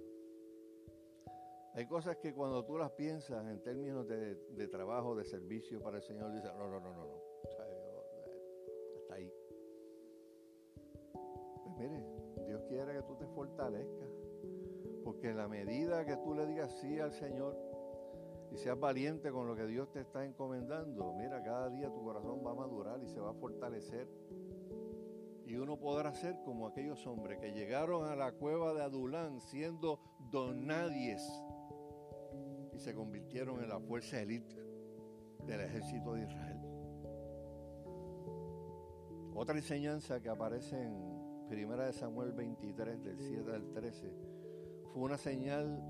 Hay 1.75 1.87
cosas 1.87 2.17
que 2.19 2.33
cuando 2.33 2.65
tú 2.65 2.79
las 2.79 2.93
piensas 2.93 3.45
en 3.47 3.61
términos 3.63 4.07
de, 4.07 4.37
de 4.37 4.69
trabajo, 4.69 5.17
de 5.17 5.25
servicio 5.25 5.83
para 5.83 5.97
el 5.97 6.03
Señor, 6.05 6.33
dices, 6.33 6.53
no, 6.57 6.69
no, 6.69 6.79
no, 6.79 6.95
no, 6.95 7.05
no. 7.05 7.34
Dios 12.47 12.63
quiere 12.69 12.95
que 12.95 13.03
tú 13.03 13.17
te 13.17 13.27
fortalezcas. 13.27 14.09
Porque 15.05 15.31
en 15.31 15.37
la 15.37 15.49
medida 15.49 16.05
que 16.05 16.17
tú 16.17 16.35
le 16.35 16.47
digas 16.47 16.73
sí 16.81 16.99
al 16.99 17.13
Señor 17.13 17.57
y 18.53 18.57
seas 18.57 18.79
valiente 18.79 19.31
con 19.31 19.47
lo 19.47 19.57
que 19.57 19.67
Dios 19.67 19.91
te 19.91 20.01
está 20.01 20.25
encomendando, 20.25 21.13
mira, 21.15 21.43
cada 21.43 21.69
día 21.71 21.91
tu 21.91 22.03
corazón 22.03 22.45
va 22.47 22.53
a 22.53 22.55
madurar 22.55 23.03
y 23.03 23.09
se 23.09 23.21
va 23.21 23.31
a 23.31 23.35
fortalecer. 23.35 24.09
Y 25.47 25.57
uno 25.57 25.79
podrá 25.79 26.15
ser 26.15 26.41
como 26.45 26.67
aquellos 26.67 27.07
hombres 27.07 27.39
que 27.39 27.53
llegaron 27.53 28.07
a 28.07 28.17
la 28.17 28.33
cueva 28.33 28.73
de 28.73 28.83
Adulán 28.83 29.41
siendo 29.41 30.01
donadies 30.31 31.23
y 32.73 32.79
se 32.79 32.95
convirtieron 32.95 33.63
en 33.63 33.69
la 33.69 33.79
fuerza 33.79 34.21
élite 34.21 34.57
del 35.47 35.61
ejército 35.61 36.15
de 36.15 36.23
Israel. 36.23 36.61
Otra 39.35 39.57
enseñanza 39.57 40.21
que 40.21 40.29
aparece 40.29 40.81
en 40.81 41.14
Primera 41.49 41.87
de 41.87 41.93
Samuel 41.93 42.33
23, 42.33 43.05
del 43.05 43.19
7 43.19 43.53
al 43.53 43.73
13, 43.73 44.13
fue 44.93 45.03
una 45.03 45.19
señal, 45.19 45.81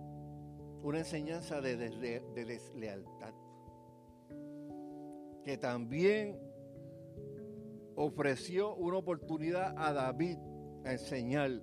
una 0.82 0.98
enseñanza 0.98 1.60
de, 1.60 1.76
de 1.76 2.44
deslealtad, 2.44 3.32
que 5.44 5.56
también 5.56 6.38
ofreció 7.96 8.74
una 8.74 8.98
oportunidad 8.98 9.74
a 9.76 9.92
David 9.92 10.38
a 10.84 10.92
enseñar. 10.92 11.62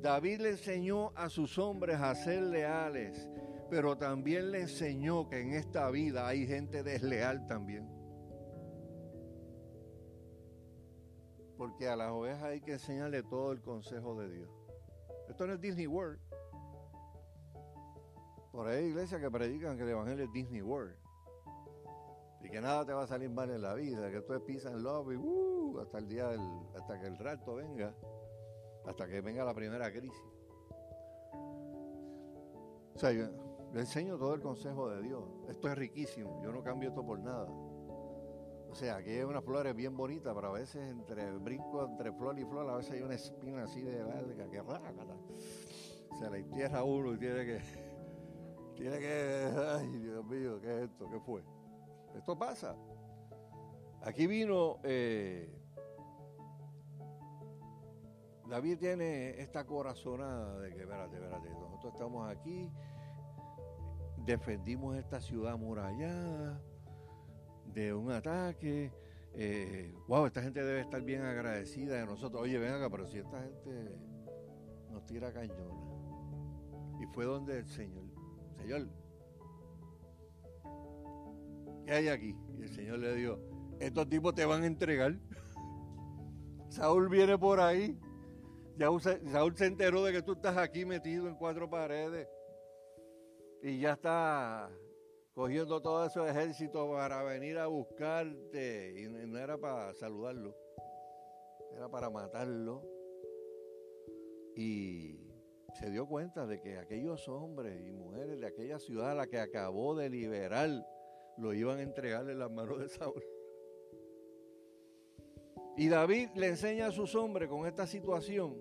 David 0.00 0.40
le 0.40 0.50
enseñó 0.50 1.12
a 1.14 1.28
sus 1.28 1.58
hombres 1.58 1.96
a 1.96 2.14
ser 2.14 2.42
leales, 2.42 3.28
pero 3.70 3.96
también 3.96 4.50
le 4.50 4.62
enseñó 4.62 5.28
que 5.28 5.40
en 5.40 5.52
esta 5.52 5.90
vida 5.90 6.26
hay 6.26 6.46
gente 6.46 6.82
desleal 6.82 7.46
también. 7.46 8.01
Porque 11.62 11.88
a 11.88 11.94
las 11.94 12.10
ovejas 12.10 12.42
hay 12.42 12.60
que 12.60 12.72
enseñarle 12.72 13.22
todo 13.22 13.52
el 13.52 13.62
consejo 13.62 14.18
de 14.18 14.28
Dios. 14.28 14.50
Esto 15.28 15.46
no 15.46 15.52
es 15.52 15.60
Disney 15.60 15.86
World. 15.86 16.18
Por 18.50 18.66
ahí 18.66 18.78
hay 18.78 18.84
iglesias 18.86 19.20
que 19.20 19.30
predican 19.30 19.76
que 19.76 19.84
el 19.84 19.90
evangelio 19.90 20.24
es 20.24 20.32
Disney 20.32 20.60
World. 20.60 20.96
Y 22.40 22.50
que 22.50 22.60
nada 22.60 22.84
te 22.84 22.92
va 22.92 23.04
a 23.04 23.06
salir 23.06 23.30
mal 23.30 23.48
en 23.48 23.62
la 23.62 23.74
vida, 23.74 24.10
que 24.10 24.22
tú 24.22 24.34
es 24.34 24.40
peace 24.40 24.66
and 24.66 24.82
love 24.82 25.12
y 25.12 25.16
uh, 25.16 25.78
hasta 25.78 25.98
el 25.98 26.08
día 26.08 26.26
del, 26.30 26.40
hasta 26.74 26.98
que 26.98 27.06
el 27.06 27.16
rato 27.16 27.54
venga, 27.54 27.94
hasta 28.84 29.06
que 29.06 29.20
venga 29.20 29.44
la 29.44 29.54
primera 29.54 29.88
crisis. 29.92 30.20
O 32.92 32.98
sea, 32.98 33.12
yo 33.12 33.26
le 33.72 33.78
enseño 33.82 34.18
todo 34.18 34.34
el 34.34 34.40
consejo 34.40 34.90
de 34.90 35.00
Dios. 35.00 35.22
Esto 35.48 35.68
es 35.68 35.78
riquísimo, 35.78 36.42
yo 36.42 36.50
no 36.50 36.64
cambio 36.64 36.88
esto 36.88 37.06
por 37.06 37.20
nada. 37.20 37.46
O 38.72 38.74
sea, 38.74 38.96
aquí 38.96 39.10
hay 39.10 39.20
unas 39.20 39.44
flores 39.44 39.76
bien 39.76 39.94
bonitas, 39.94 40.34
pero 40.34 40.48
a 40.48 40.52
veces 40.52 40.90
entre 40.90 41.30
brinco 41.32 41.84
entre 41.84 42.10
flor 42.10 42.38
y 42.38 42.44
flor, 42.46 42.70
a 42.70 42.76
veces 42.76 42.92
hay 42.92 43.02
una 43.02 43.16
espina 43.16 43.64
así 43.64 43.82
de 43.82 44.02
larga 44.02 44.48
que 44.48 44.62
rácata. 44.62 45.14
Se 46.18 46.30
la 46.30 46.38
entierra 46.38 46.82
uno 46.82 47.12
y 47.12 47.18
tiene 47.18 47.44
que. 47.44 47.60
Tiene 48.76 48.98
que. 48.98 49.50
Ay, 49.78 49.98
Dios 49.98 50.24
mío, 50.24 50.58
¿qué 50.58 50.78
es 50.78 50.84
esto? 50.84 51.06
¿Qué 51.10 51.20
fue? 51.20 51.44
Esto 52.16 52.36
pasa. 52.38 52.74
Aquí 54.00 54.26
vino, 54.26 54.78
eh, 54.84 55.54
David 58.48 58.78
tiene 58.78 59.38
esta 59.38 59.66
corazonada 59.66 60.58
de 60.60 60.74
que, 60.74 60.80
espérate, 60.80 61.16
espérate, 61.16 61.50
nosotros 61.50 61.92
estamos 61.92 62.28
aquí, 62.30 62.72
defendimos 64.24 64.96
esta 64.96 65.20
ciudad 65.20 65.52
amurallada 65.52 66.58
de 67.74 67.94
un 67.94 68.10
ataque. 68.10 68.92
Eh, 69.34 69.94
wow, 70.08 70.26
esta 70.26 70.42
gente 70.42 70.62
debe 70.62 70.80
estar 70.80 71.02
bien 71.02 71.22
agradecida 71.22 71.96
de 71.96 72.06
nosotros. 72.06 72.42
Oye, 72.42 72.58
ven 72.58 72.72
acá, 72.72 72.90
pero 72.90 73.06
si 73.06 73.18
esta 73.18 73.40
gente 73.42 73.98
nos 74.90 75.04
tira 75.06 75.32
cañona. 75.32 75.92
Y 77.00 77.06
fue 77.06 77.24
donde 77.24 77.58
el 77.58 77.66
Señor, 77.66 78.04
Señor, 78.58 78.88
¿qué 81.86 81.92
hay 81.92 82.08
aquí? 82.08 82.36
Y 82.58 82.62
el 82.62 82.68
Señor 82.68 82.98
le 82.98 83.14
dijo, 83.14 83.38
estos 83.80 84.08
tipos 84.08 84.34
te 84.34 84.44
van 84.44 84.62
a 84.62 84.66
entregar. 84.66 85.18
Saúl 86.68 87.08
viene 87.08 87.38
por 87.38 87.60
ahí. 87.60 87.98
Ya 88.76 88.88
Saúl 89.30 89.56
se 89.56 89.66
enteró 89.66 90.04
de 90.04 90.12
que 90.12 90.22
tú 90.22 90.32
estás 90.32 90.56
aquí 90.56 90.84
metido 90.84 91.28
en 91.28 91.34
cuatro 91.34 91.68
paredes. 91.68 92.28
Y 93.62 93.78
ya 93.80 93.92
está 93.92 94.70
cogiendo 95.34 95.80
todo 95.80 96.04
ese 96.04 96.26
ejército 96.28 96.90
para 96.90 97.22
venir 97.22 97.58
a 97.58 97.66
buscarte. 97.66 98.94
Y 99.00 99.08
no 99.08 99.38
era 99.38 99.58
para 99.58 99.94
saludarlo, 99.94 100.56
era 101.74 101.88
para 101.88 102.10
matarlo. 102.10 102.82
Y 104.54 105.18
se 105.74 105.90
dio 105.90 106.06
cuenta 106.06 106.46
de 106.46 106.60
que 106.60 106.78
aquellos 106.78 107.26
hombres 107.28 107.86
y 107.86 107.92
mujeres 107.92 108.38
de 108.38 108.46
aquella 108.46 108.78
ciudad 108.78 109.12
a 109.12 109.14
la 109.14 109.26
que 109.26 109.38
acabó 109.38 109.94
de 109.94 110.10
liberar 110.10 110.68
lo 111.38 111.54
iban 111.54 111.78
a 111.78 111.82
entregarle 111.82 112.32
en 112.32 112.38
las 112.38 112.50
manos 112.50 112.78
de 112.78 112.88
Saúl. 112.88 113.24
Y 115.76 115.88
David 115.88 116.28
le 116.34 116.48
enseña 116.48 116.88
a 116.88 116.92
sus 116.92 117.14
hombres 117.14 117.48
con 117.48 117.66
esta 117.66 117.86
situación 117.86 118.58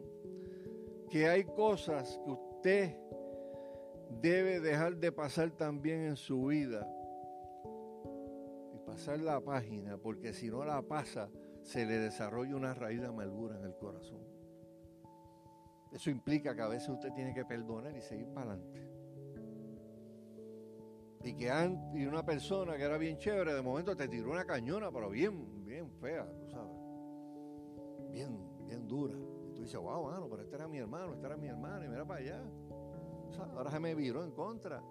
que 1.10 1.28
hay 1.28 1.44
cosas 1.44 2.18
que 2.24 2.32
usted 2.32 2.96
debe 4.20 4.60
dejar 4.60 4.98
de 4.98 5.12
pasar 5.12 5.52
también 5.52 6.02
en 6.02 6.16
su 6.16 6.46
vida 6.46 6.88
y 8.74 8.80
pasar 8.80 9.20
la 9.20 9.40
página, 9.40 9.98
porque 9.98 10.34
si 10.34 10.50
no 10.50 10.66
la 10.66 10.82
pasa, 10.82 11.30
se 11.62 11.86
le 11.86 12.00
desarrolla 12.00 12.56
una 12.56 12.74
raíz 12.74 13.00
de 13.00 13.08
amargura 13.08 13.58
en 13.58 13.66
el 13.66 13.76
corazón. 13.76 14.22
Eso 15.92 16.10
implica 16.10 16.56
que 16.56 16.62
a 16.62 16.68
veces 16.68 16.90
usted 16.90 17.12
tiene 17.14 17.34
que 17.34 17.46
perdonar 17.46 17.96
y 17.96 18.02
seguir 18.02 18.28
para 18.34 18.54
adelante. 18.54 18.90
Y 21.24 21.36
que 21.36 21.52
y 21.94 22.06
una 22.06 22.26
persona 22.26 22.78
que 22.78 22.84
era 22.84 22.98
bien 22.98 23.18
chévere, 23.18 23.54
de 23.54 23.62
momento 23.62 23.96
te 23.96 24.08
tiró 24.08 24.32
una 24.32 24.46
cañona, 24.46 24.92
pero 24.92 25.10
bien, 25.10 25.64
bien 25.66 25.92
fea, 25.92 26.28
tú 26.40 26.48
sabes. 26.50 26.78
Bien, 28.10 28.40
bien 28.66 28.88
dura. 28.88 29.16
Y 29.50 29.54
tú 29.54 29.62
dices, 29.62 29.80
wow, 29.80 30.06
mano, 30.06 30.28
pero 30.30 30.42
este 30.42 30.56
era 30.56 30.68
mi 30.68 30.80
hermano, 30.80 31.14
este 31.14 31.28
era 31.28 31.38
mi 31.38 31.48
hermano, 31.48 31.86
y 31.86 31.90
mira 31.90 32.06
para 32.06 32.22
allá 32.22 32.44
ahora 33.40 33.72
se 33.72 33.80
me 33.80 33.96
viró 33.96 34.24
en 34.24 34.32
contra. 34.32 34.82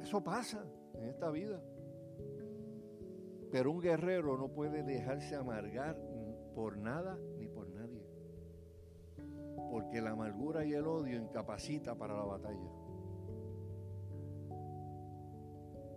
Eso 0.00 0.22
pasa 0.22 0.64
en 0.94 1.04
esta 1.04 1.30
vida. 1.30 1.60
Pero 3.50 3.70
un 3.70 3.80
guerrero 3.80 4.36
no 4.36 4.48
puede 4.48 4.82
dejarse 4.82 5.36
amargar 5.36 5.96
por 6.54 6.76
nada 6.76 7.18
ni 7.38 7.48
por 7.48 7.68
nadie. 7.68 8.02
Porque 9.70 10.00
la 10.00 10.10
amargura 10.10 10.64
y 10.64 10.72
el 10.72 10.86
odio 10.86 11.18
incapacita 11.18 11.94
para 11.94 12.16
la 12.16 12.24
batalla. 12.24 12.70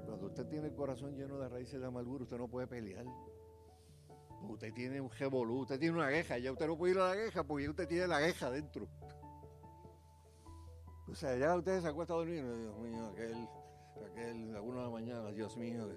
Cuando 0.06 0.28
usted 0.28 0.46
tiene 0.48 0.68
el 0.68 0.76
corazón 0.76 1.16
lleno 1.16 1.40
de 1.40 1.50
raíces 1.50 1.80
de 1.80 1.88
amargura, 1.88 2.24
usted 2.24 2.38
no 2.38 2.48
puede 2.48 2.68
pelear. 2.68 3.06
Usted 4.48 4.74
tiene 4.74 5.02
un 5.02 5.10
revolú, 5.10 5.62
usted 5.62 5.80
tiene 5.80 5.96
una 5.96 6.10
queja, 6.10 6.38
ya 6.38 6.52
usted 6.52 6.68
no 6.68 6.78
puede 6.78 6.94
ir 6.94 7.00
a 7.00 7.10
la 7.10 7.16
queja 7.16 7.44
porque 7.44 7.68
usted 7.68 7.88
tiene 7.88 8.08
la 8.08 8.20
queja 8.20 8.52
dentro. 8.52 8.88
O 11.08 11.14
sea, 11.14 11.38
ya 11.38 11.56
ustedes 11.56 11.84
se 11.84 11.90
acuestan 11.90 12.16
a 12.16 12.18
dormir, 12.20 12.44
Dios 12.44 12.78
mío, 12.80 13.08
aquel, 13.08 13.48
aquel, 14.10 14.54
la 14.54 14.62
una 14.62 14.78
de 14.80 14.84
la 14.86 14.90
mañana, 14.90 15.32
Dios 15.32 15.56
mío, 15.56 15.88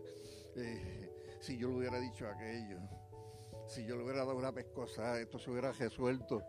eh, 0.54 1.10
si 1.40 1.56
yo 1.56 1.68
le 1.70 1.76
hubiera 1.78 1.98
dicho 1.98 2.28
aquello, 2.28 2.78
si 3.66 3.86
yo 3.86 3.96
le 3.96 4.04
hubiera 4.04 4.24
dado 4.24 4.36
una 4.36 4.52
pescosa, 4.52 5.18
esto 5.18 5.38
se 5.38 5.50
hubiera 5.50 5.72
resuelto. 5.72 6.42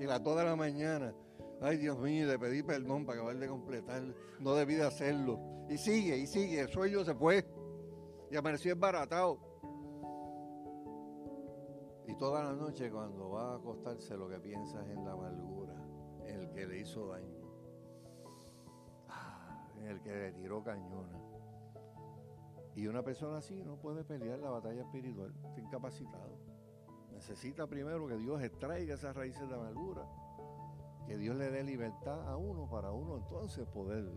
Y 0.00 0.04
la 0.04 0.20
toda 0.20 0.42
la 0.42 0.56
mañana, 0.56 1.14
ay 1.60 1.76
Dios 1.76 1.98
mío, 1.98 2.26
le 2.26 2.38
pedí 2.38 2.62
perdón 2.64 3.06
para 3.06 3.20
acabar 3.20 3.36
de 3.36 3.46
completar, 3.46 4.02
no 4.40 4.54
debí 4.54 4.74
de 4.74 4.86
hacerlo. 4.86 5.38
Y 5.68 5.78
sigue, 5.78 6.16
y 6.16 6.26
sigue, 6.26 6.60
el 6.60 6.68
sueño 6.68 7.04
se 7.04 7.14
fue. 7.14 7.46
Y 8.30 8.36
amaneció 8.36 8.72
embaratado. 8.72 9.38
Y 12.08 12.16
toda 12.16 12.42
la 12.42 12.52
noche 12.52 12.90
cuando 12.90 13.30
va 13.30 13.52
a 13.52 13.56
acostarse 13.56 14.16
lo 14.16 14.28
que 14.28 14.40
piensa 14.40 14.82
es 14.82 14.90
en 14.90 15.04
la 15.04 15.12
amargura, 15.12 15.74
en 16.24 16.40
el 16.40 16.50
que 16.50 16.66
le 16.66 16.80
hizo 16.80 17.06
daño 17.08 17.41
el 19.86 20.00
que 20.00 20.10
le 20.10 20.32
tiró 20.32 20.62
cañona. 20.62 21.18
Y 22.74 22.86
una 22.86 23.02
persona 23.02 23.38
así 23.38 23.62
no 23.62 23.76
puede 23.76 24.04
pelear 24.04 24.38
la 24.38 24.50
batalla 24.50 24.82
espiritual, 24.82 25.32
está 25.44 25.60
incapacitado. 25.60 26.38
Necesita 27.12 27.66
primero 27.66 28.08
que 28.08 28.16
Dios 28.16 28.42
extraiga 28.42 28.94
esas 28.94 29.14
raíces 29.14 29.46
de 29.48 29.54
amargura, 29.54 30.06
que 31.06 31.18
Dios 31.18 31.36
le 31.36 31.50
dé 31.50 31.62
libertad 31.62 32.28
a 32.28 32.36
uno 32.36 32.68
para 32.70 32.90
uno 32.92 33.18
entonces 33.18 33.66
poder 33.66 34.08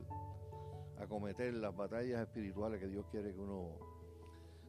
acometer 0.97 1.53
las 1.55 1.75
batallas 1.75 2.21
espirituales 2.21 2.79
que 2.79 2.87
Dios 2.87 3.05
quiere 3.11 3.33
que 3.33 3.39
uno, 3.39 3.77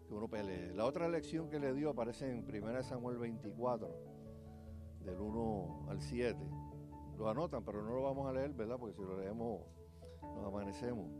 que 0.08 0.14
uno 0.14 0.28
pelee. 0.28 0.74
La 0.74 0.84
otra 0.84 1.08
lección 1.08 1.48
que 1.48 1.60
le 1.60 1.72
dio 1.72 1.90
aparece 1.90 2.28
en 2.30 2.44
1 2.44 2.82
Samuel 2.82 3.18
24, 3.18 3.88
del 5.04 5.20
1 5.20 5.86
al 5.88 6.00
7. 6.00 6.36
Lo 7.16 7.28
anotan, 7.28 7.64
pero 7.64 7.82
no 7.82 7.94
lo 7.94 8.02
vamos 8.02 8.28
a 8.28 8.32
leer, 8.32 8.52
¿verdad? 8.52 8.76
Porque 8.78 8.94
si 8.94 9.02
lo 9.02 9.18
leemos 9.18 9.62
nos 10.34 10.46
amanecemos. 10.46 11.10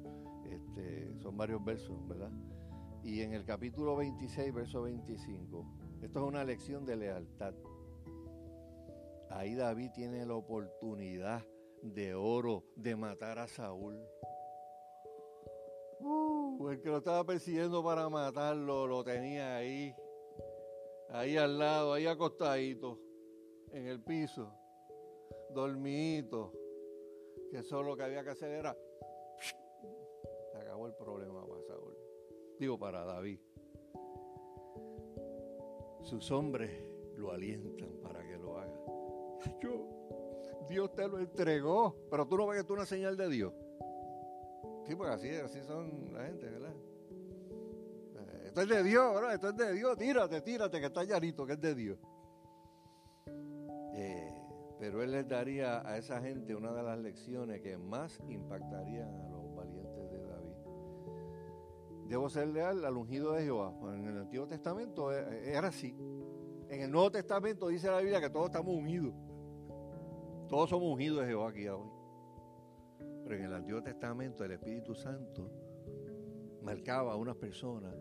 Este, 0.50 1.18
son 1.18 1.36
varios 1.36 1.64
versos, 1.64 1.96
¿verdad? 2.08 2.30
Y 3.02 3.20
en 3.22 3.32
el 3.32 3.44
capítulo 3.44 3.96
26, 3.96 4.52
verso 4.52 4.82
25, 4.82 5.66
esto 6.02 6.18
es 6.20 6.26
una 6.26 6.44
lección 6.44 6.84
de 6.84 6.96
lealtad. 6.96 7.54
Ahí 9.30 9.54
David 9.54 9.90
tiene 9.94 10.24
la 10.24 10.34
oportunidad 10.34 11.44
de 11.82 12.14
oro 12.14 12.64
de 12.76 12.96
matar 12.96 13.38
a 13.38 13.46
Saúl. 13.46 13.98
Uh, 16.00 16.68
el 16.68 16.80
que 16.80 16.88
lo 16.88 16.98
estaba 16.98 17.24
persiguiendo 17.24 17.82
para 17.82 18.08
matarlo 18.08 18.86
lo 18.86 19.02
tenía 19.04 19.56
ahí, 19.56 19.94
ahí 21.10 21.36
al 21.36 21.58
lado, 21.58 21.92
ahí 21.92 22.06
acostadito, 22.06 23.00
en 23.72 23.86
el 23.86 24.02
piso, 24.02 24.52
dormidito, 25.50 26.52
que 27.50 27.62
solo 27.62 27.90
lo 27.90 27.96
que 27.96 28.02
había 28.04 28.24
que 28.24 28.30
hacer 28.30 28.50
era 28.50 28.76
el 30.86 30.94
problema 30.94 31.46
para 31.46 31.62
Saúl. 31.62 31.94
Digo, 32.58 32.78
para 32.78 33.04
David. 33.04 33.38
Sus 36.02 36.30
hombres 36.30 36.70
lo 37.16 37.32
alientan 37.32 37.90
para 38.02 38.22
que 38.22 38.38
lo 38.38 38.58
haga. 38.58 38.80
Yo, 39.60 39.86
Dios 40.68 40.94
te 40.94 41.08
lo 41.08 41.18
entregó, 41.18 41.96
pero 42.10 42.26
tú 42.26 42.36
no 42.36 42.46
ves 42.46 42.60
que 42.60 42.66
tú 42.66 42.74
una 42.74 42.86
señal 42.86 43.16
de 43.16 43.28
Dios. 43.28 43.52
Sí, 44.86 44.94
pues 44.94 45.10
así, 45.10 45.30
así 45.30 45.62
son 45.64 46.12
la 46.12 46.26
gente, 46.26 46.48
¿verdad? 46.48 46.74
Eh, 48.18 48.42
esto 48.46 48.60
es 48.60 48.68
de 48.68 48.82
Dios, 48.84 49.14
¿verdad? 49.14 49.34
Esto 49.34 49.48
es 49.48 49.56
de 49.56 49.72
Dios. 49.72 49.98
Tírate, 49.98 50.40
tírate, 50.42 50.80
que 50.80 50.86
está 50.86 51.02
llanito, 51.02 51.44
que 51.44 51.54
es 51.54 51.60
de 51.60 51.74
Dios. 51.74 51.98
Eh, 53.94 54.36
pero 54.78 55.02
él 55.02 55.10
les 55.10 55.26
daría 55.26 55.86
a 55.88 55.96
esa 55.98 56.20
gente 56.20 56.54
una 56.54 56.72
de 56.72 56.82
las 56.82 56.98
lecciones 56.98 57.60
que 57.62 57.76
más 57.78 58.20
impactarían 58.28 59.08
a 59.22 59.28
los 59.28 59.35
debo 62.06 62.28
ser 62.28 62.48
leal 62.48 62.84
al 62.84 62.96
ungido 62.96 63.32
de 63.32 63.44
Jehová. 63.44 63.74
En 63.94 64.06
el 64.06 64.18
Antiguo 64.18 64.46
Testamento 64.46 65.12
eh, 65.12 65.24
eh, 65.30 65.52
era 65.54 65.68
así. 65.68 65.94
En 66.68 66.80
el 66.80 66.90
Nuevo 66.90 67.10
Testamento 67.10 67.68
dice 67.68 67.88
la 67.88 67.98
Biblia 67.98 68.20
que 68.20 68.30
todos 68.30 68.46
estamos 68.46 68.74
ungidos. 68.74 69.14
Todos 70.48 70.70
somos 70.70 70.92
ungidos 70.92 71.20
de 71.20 71.26
Jehová 71.26 71.50
aquí 71.50 71.68
hoy. 71.68 71.88
Pero 73.24 73.36
en 73.36 73.44
el 73.44 73.54
Antiguo 73.54 73.82
Testamento 73.82 74.44
el 74.44 74.52
Espíritu 74.52 74.94
Santo 74.94 75.50
marcaba 76.62 77.12
a 77.12 77.16
unas 77.16 77.36
personas 77.36 77.94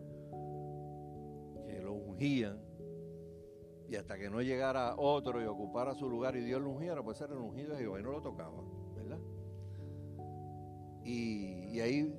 que 1.66 1.80
lo 1.80 1.94
ungían 1.94 2.60
y 3.88 3.96
hasta 3.96 4.18
que 4.18 4.28
no 4.28 4.42
llegara 4.42 4.94
otro 4.96 5.40
y 5.40 5.46
ocupara 5.46 5.94
su 5.94 6.08
lugar 6.08 6.36
y 6.36 6.40
Dios 6.40 6.60
lo 6.60 6.70
ungiera, 6.70 7.02
pues 7.02 7.20
era 7.20 7.32
el 7.32 7.38
ungido 7.38 7.74
de 7.74 7.78
Jehová 7.78 8.00
y 8.00 8.02
no 8.02 8.12
lo 8.12 8.20
tocaba, 8.20 8.60
¿verdad? 8.96 9.18
Y, 11.04 11.68
y 11.70 11.80
ahí 11.80 12.12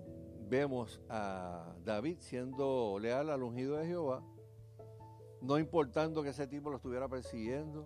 vemos 0.48 1.02
a 1.10 1.76
David 1.84 2.18
siendo 2.20 2.98
leal 3.00 3.30
al 3.30 3.44
ungido 3.44 3.78
de 3.78 3.88
Jehová, 3.88 4.24
no 5.42 5.60
importando 5.60 6.24
que 6.24 6.30
ese 6.30 6.48
tipo 6.48 6.70
lo 6.70 6.78
estuviera 6.78 7.08
persiguiendo, 7.08 7.86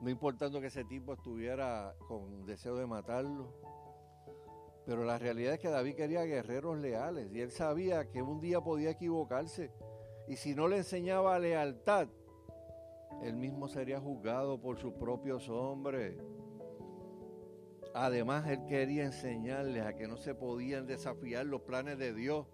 no 0.00 0.10
importando 0.10 0.60
que 0.60 0.66
ese 0.66 0.84
tipo 0.84 1.12
estuviera 1.12 1.94
con 2.08 2.44
deseo 2.44 2.76
de 2.76 2.86
matarlo, 2.86 3.54
Pero 4.84 5.04
la 5.04 5.16
realidad 5.16 5.54
es 5.54 5.60
que 5.60 5.68
David 5.68 5.94
quería 5.94 6.24
guerreros 6.24 6.76
leales 6.78 7.32
y 7.32 7.40
él 7.40 7.52
sabía 7.52 8.10
que 8.10 8.20
un 8.20 8.40
día 8.40 8.60
podía 8.60 8.90
equivocarse. 8.90 9.70
Y 10.26 10.34
si 10.36 10.56
no 10.56 10.66
le 10.66 10.78
enseñaba 10.78 11.38
lealtad, 11.38 12.08
él 13.22 13.36
mismo 13.36 13.68
sería 13.68 14.00
juzgado 14.00 14.60
por 14.60 14.78
sus 14.78 14.92
propios 14.94 15.48
hombres. 15.48 16.16
Además, 17.94 18.48
él 18.48 18.64
quería 18.66 19.04
enseñarles 19.04 19.84
a 19.84 19.94
que 19.94 20.08
no 20.08 20.16
se 20.16 20.34
podían 20.34 20.86
desafiar 20.86 21.44
los 21.46 21.62
planes 21.62 21.98
de 21.98 22.14
Dios. 22.14 22.46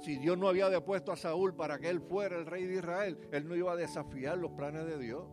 Si 0.00 0.16
Dios 0.18 0.38
no 0.38 0.48
había 0.48 0.68
depuesto 0.68 1.10
a 1.10 1.16
Saúl 1.16 1.54
para 1.54 1.78
que 1.78 1.88
él 1.88 2.00
fuera 2.00 2.36
el 2.36 2.46
rey 2.46 2.66
de 2.66 2.74
Israel, 2.74 3.18
él 3.32 3.48
no 3.48 3.56
iba 3.56 3.72
a 3.72 3.76
desafiar 3.76 4.38
los 4.38 4.52
planes 4.52 4.84
de 4.84 4.98
Dios. 4.98 5.24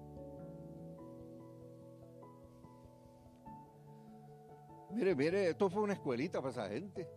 Mire, 4.92 5.14
mire, 5.14 5.50
esto 5.50 5.70
fue 5.70 5.84
una 5.84 5.94
escuelita 5.94 6.40
para 6.40 6.52
esa 6.52 6.70
gente. 6.70 7.08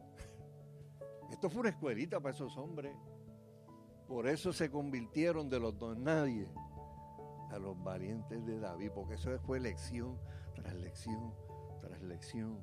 Esto 1.31 1.49
fue 1.49 1.61
una 1.61 1.71
escuelita 1.71 2.19
para 2.19 2.35
esos 2.35 2.57
hombres. 2.57 2.93
Por 4.09 4.27
eso 4.27 4.53
se 4.53 4.71
convirtieron 4.71 5.49
de 5.49 5.61
los 5.61 5.79
dos 5.79 5.97
nadie 5.97 6.49
a 7.51 7.59
los 7.59 7.81
valientes 7.83 8.45
de 8.45 8.59
David, 8.59 8.91
porque 8.95 9.15
eso 9.15 9.39
fue 9.41 9.61
lección 9.61 10.19
tras 10.63 10.75
lección 10.75 11.33
tras 11.81 12.03
lección. 12.03 12.59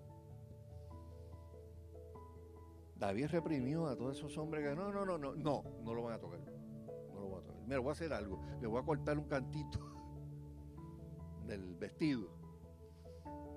David 2.95 3.27
reprimió 3.27 3.87
a 3.87 3.95
todos 3.95 4.17
esos 4.17 4.37
hombres 4.37 4.63
que 4.63 4.75
no, 4.75 4.91
no, 4.91 5.05
no, 5.05 5.17
no, 5.17 5.35
no, 5.35 5.63
no 5.83 5.93
lo 5.93 6.03
van 6.03 6.13
a 6.13 6.19
tocar. 6.19 6.39
No 6.39 7.19
lo 7.19 7.29
van 7.29 7.43
a 7.43 7.47
tocar. 7.47 7.61
Mira, 7.65 7.79
voy 7.79 7.89
a 7.89 7.91
hacer 7.91 8.13
algo. 8.13 8.41
Le 8.61 8.67
voy 8.67 8.81
a 8.81 8.85
cortar 8.85 9.17
un 9.17 9.25
cantito 9.25 9.79
del 11.45 11.75
vestido 11.75 12.29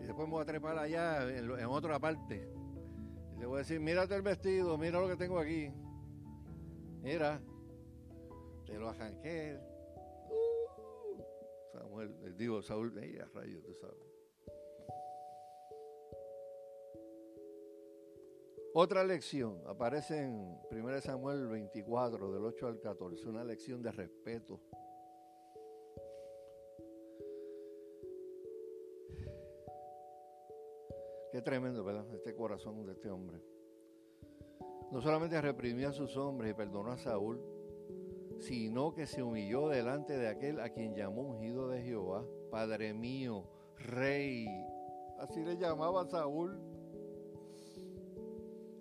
y 0.00 0.04
después 0.04 0.28
me 0.28 0.34
voy 0.34 0.42
a 0.42 0.46
trepar 0.46 0.78
allá 0.78 1.28
en, 1.28 1.66
otra 1.66 1.98
parte. 1.98 2.48
Y 3.34 3.40
le 3.40 3.46
voy 3.46 3.56
a 3.56 3.58
decir, 3.58 3.80
mírate 3.80 4.14
el 4.14 4.22
vestido, 4.22 4.76
mira 4.78 5.00
lo 5.00 5.08
que 5.08 5.16
tengo 5.16 5.38
aquí. 5.38 5.72
Mira, 7.02 7.40
te 8.64 8.78
lo 8.78 8.88
arranqué. 8.90 9.58
Uh, 10.28 11.22
Samuel, 11.72 12.36
digo, 12.36 12.62
Saúl, 12.62 12.96
ella 12.98 13.28
rayo, 13.34 13.60
tú 13.62 13.74
sabes. 13.74 14.07
Otra 18.74 19.02
lección 19.02 19.62
aparece 19.66 20.22
en 20.22 20.58
1 20.70 21.00
Samuel 21.00 21.48
24, 21.48 22.32
del 22.32 22.44
8 22.44 22.66
al 22.66 22.80
14, 22.80 23.28
una 23.28 23.44
lección 23.44 23.82
de 23.82 23.90
respeto 23.90 24.60
Qué 31.30 31.42
tremendo, 31.42 31.84
¿verdad? 31.84 32.06
Este 32.14 32.34
corazón 32.34 32.86
de 32.86 32.92
este 32.92 33.10
hombre. 33.10 33.40
No 34.90 35.02
solamente 35.02 35.40
reprimió 35.40 35.90
a 35.90 35.92
sus 35.92 36.16
hombres 36.16 36.52
y 36.52 36.54
perdonó 36.54 36.92
a 36.92 36.96
Saúl, 36.96 37.40
sino 38.38 38.94
que 38.94 39.06
se 39.06 39.22
humilló 39.22 39.68
delante 39.68 40.16
de 40.16 40.28
aquel 40.28 40.58
a 40.60 40.70
quien 40.70 40.94
llamó 40.94 41.22
ungido 41.22 41.68
de 41.68 41.82
Jehová, 41.82 42.24
Padre 42.50 42.94
mío, 42.94 43.44
Rey. 43.76 44.46
Así 45.18 45.44
le 45.44 45.58
llamaba 45.58 46.02
a 46.02 46.06
Saúl. 46.06 46.58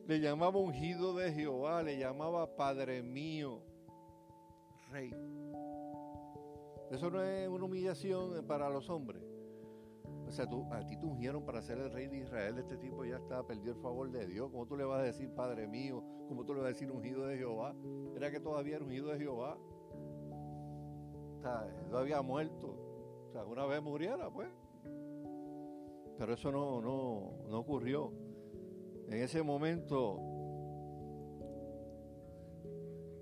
Le 0.08 0.22
llamaba 0.22 0.58
ungido 0.58 1.14
de 1.16 1.34
Jehová, 1.34 1.84
le 1.84 1.98
llamaba 1.98 2.56
Padre 2.56 3.04
mío, 3.04 3.62
Rey. 4.90 5.14
Eso 6.90 7.12
no 7.12 7.22
es 7.22 7.50
una 7.50 7.66
humillación 7.66 8.46
para 8.48 8.70
los 8.70 8.90
hombres. 8.90 9.22
O 10.26 10.32
sea, 10.32 10.46
a 10.46 10.86
ti 10.86 10.96
te 10.96 11.06
ungieron 11.06 11.44
para 11.44 11.62
ser 11.62 11.78
el 11.80 11.92
rey 11.92 12.08
de 12.08 12.20
Israel. 12.20 12.58
Este 12.58 12.78
tipo 12.78 13.04
ya 13.04 13.18
está, 13.18 13.46
perdió 13.46 13.74
el 13.74 13.82
favor 13.82 14.10
de 14.10 14.26
Dios. 14.28 14.50
¿Cómo 14.50 14.66
tú 14.66 14.78
le 14.78 14.86
vas 14.86 15.00
a 15.00 15.04
decir, 15.04 15.30
Padre 15.36 15.68
mío? 15.68 16.02
¿Cómo 16.30 16.46
tú 16.46 16.54
le 16.54 16.62
vas 16.62 16.68
a 16.68 16.74
decir 16.74 16.90
ungido 16.90 17.28
de 17.28 17.38
Jehová? 17.38 17.76
Era 18.16 18.32
que 18.32 18.40
todavía 18.40 18.78
era 18.78 18.86
ungido 18.86 19.10
de 19.10 19.18
Jehová. 19.18 19.58
O 21.36 21.42
sea, 21.42 21.68
no 21.92 21.98
había 21.98 22.22
muerto. 22.22 22.78
O 23.28 23.32
sea, 23.34 23.44
una 23.44 23.66
vez 23.66 23.82
muriera, 23.82 24.30
pues. 24.30 24.48
Pero 26.18 26.34
eso 26.34 26.50
no, 26.50 26.82
no, 26.82 27.46
no 27.50 27.60
ocurrió. 27.60 28.27
En 29.08 29.22
ese 29.22 29.42
momento 29.42 30.20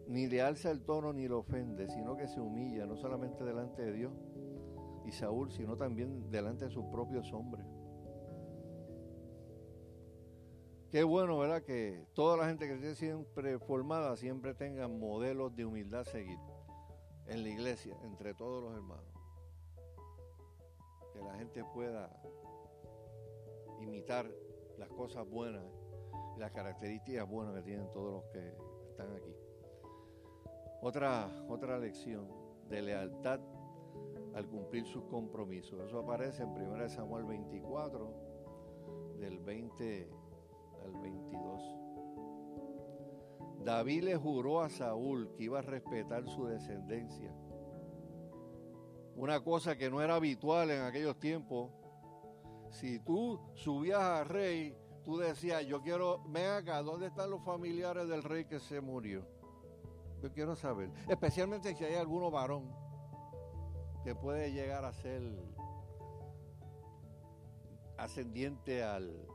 ni 0.07 0.27
le 0.27 0.41
alza 0.41 0.71
el 0.71 0.83
tono 0.83 1.13
ni 1.13 1.27
lo 1.27 1.39
ofende, 1.39 1.89
sino 1.89 2.15
que 2.15 2.27
se 2.27 2.39
humilla, 2.39 2.86
no 2.86 2.95
solamente 2.95 3.43
delante 3.43 3.83
de 3.83 3.93
Dios, 3.93 4.13
y 5.05 5.11
Saúl, 5.11 5.51
sino 5.51 5.75
también 5.77 6.29
delante 6.31 6.65
de 6.65 6.71
sus 6.71 6.86
propios 6.86 7.31
hombres. 7.33 7.65
Qué 10.89 11.03
bueno, 11.03 11.38
¿verdad? 11.38 11.61
Que 11.63 12.07
toda 12.13 12.38
la 12.38 12.47
gente 12.47 12.67
que 12.67 12.75
esté 12.75 12.95
siempre 12.95 13.59
formada 13.59 14.15
siempre 14.15 14.53
tenga 14.53 14.88
modelos 14.88 15.55
de 15.55 15.65
humildad 15.65 16.01
a 16.01 16.05
seguir 16.05 16.39
en 17.27 17.43
la 17.43 17.49
iglesia, 17.49 17.97
entre 18.03 18.33
todos 18.33 18.63
los 18.63 18.73
hermanos. 18.73 19.13
Que 21.13 21.19
la 21.19 21.36
gente 21.36 21.63
pueda 21.73 22.09
imitar 23.81 24.31
las 24.78 24.89
cosas 24.89 25.28
buenas 25.30 25.63
las 26.38 26.51
características 26.51 27.28
buenas 27.28 27.55
que 27.55 27.61
tienen 27.61 27.89
todos 27.91 28.13
los 28.13 28.23
que 28.32 28.53
están 28.89 29.11
aquí. 29.15 29.36
Otra, 30.82 31.30
otra 31.47 31.80
lección 31.80 32.28
de 32.69 32.82
lealtad 32.82 33.39
al 34.34 34.47
cumplir 34.47 34.86
sus 34.86 35.03
compromisos. 35.05 35.80
Eso 35.82 35.99
aparece 35.99 36.43
en 36.43 36.49
1 36.49 36.89
Samuel 36.89 37.26
24, 37.26 38.13
del 39.19 39.39
20 39.39 40.09
al 40.84 40.91
22. 41.01 41.61
David 43.63 44.03
le 44.03 44.15
juró 44.17 44.61
a 44.61 44.69
Saúl 44.69 45.32
que 45.36 45.43
iba 45.43 45.59
a 45.59 45.61
respetar 45.61 46.28
su 46.28 46.45
descendencia. 46.45 47.34
Una 49.15 49.39
cosa 49.41 49.78
que 49.78 49.89
no 49.89 50.01
era 50.01 50.15
habitual 50.15 50.69
en 50.69 50.82
aquellos 50.82 51.17
tiempos. 51.17 51.71
Si 52.72 52.99
tú 52.99 53.39
subías 53.53 54.01
a 54.01 54.24
rey, 54.24 54.76
tú 55.03 55.18
decías, 55.18 55.66
yo 55.66 55.82
quiero, 55.82 56.24
ven 56.28 56.51
acá, 56.51 56.82
¿dónde 56.82 57.07
están 57.07 57.30
los 57.30 57.43
familiares 57.43 58.07
del 58.07 58.24
rey 58.24 58.45
que 58.45 58.59
se 58.59 58.82
murió? 58.82 59.26
Yo 60.22 60.32
quiero 60.32 60.55
saber, 60.55 60.91
especialmente 61.07 61.76
si 61.76 61.84
hay 61.84 61.95
alguno 61.95 62.32
varón 62.32 62.74
que 64.03 64.16
puede 64.16 64.51
llegar 64.51 64.86
a 64.86 64.93
ser 64.93 65.22
ascendiente 67.97 68.84
al, 68.84 69.28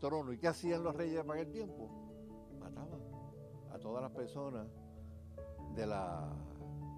trono. 0.00 0.32
¿Y 0.32 0.38
qué 0.38 0.48
hacían 0.48 0.82
los 0.82 0.94
reyes 0.96 1.22
para 1.24 1.40
aquel 1.40 1.52
tiempo? 1.52 1.88
Mataban 2.58 3.00
a 3.70 3.78
todas 3.78 4.02
las 4.02 4.10
personas 4.10 4.66
de 5.76 5.86
la, 5.86 6.32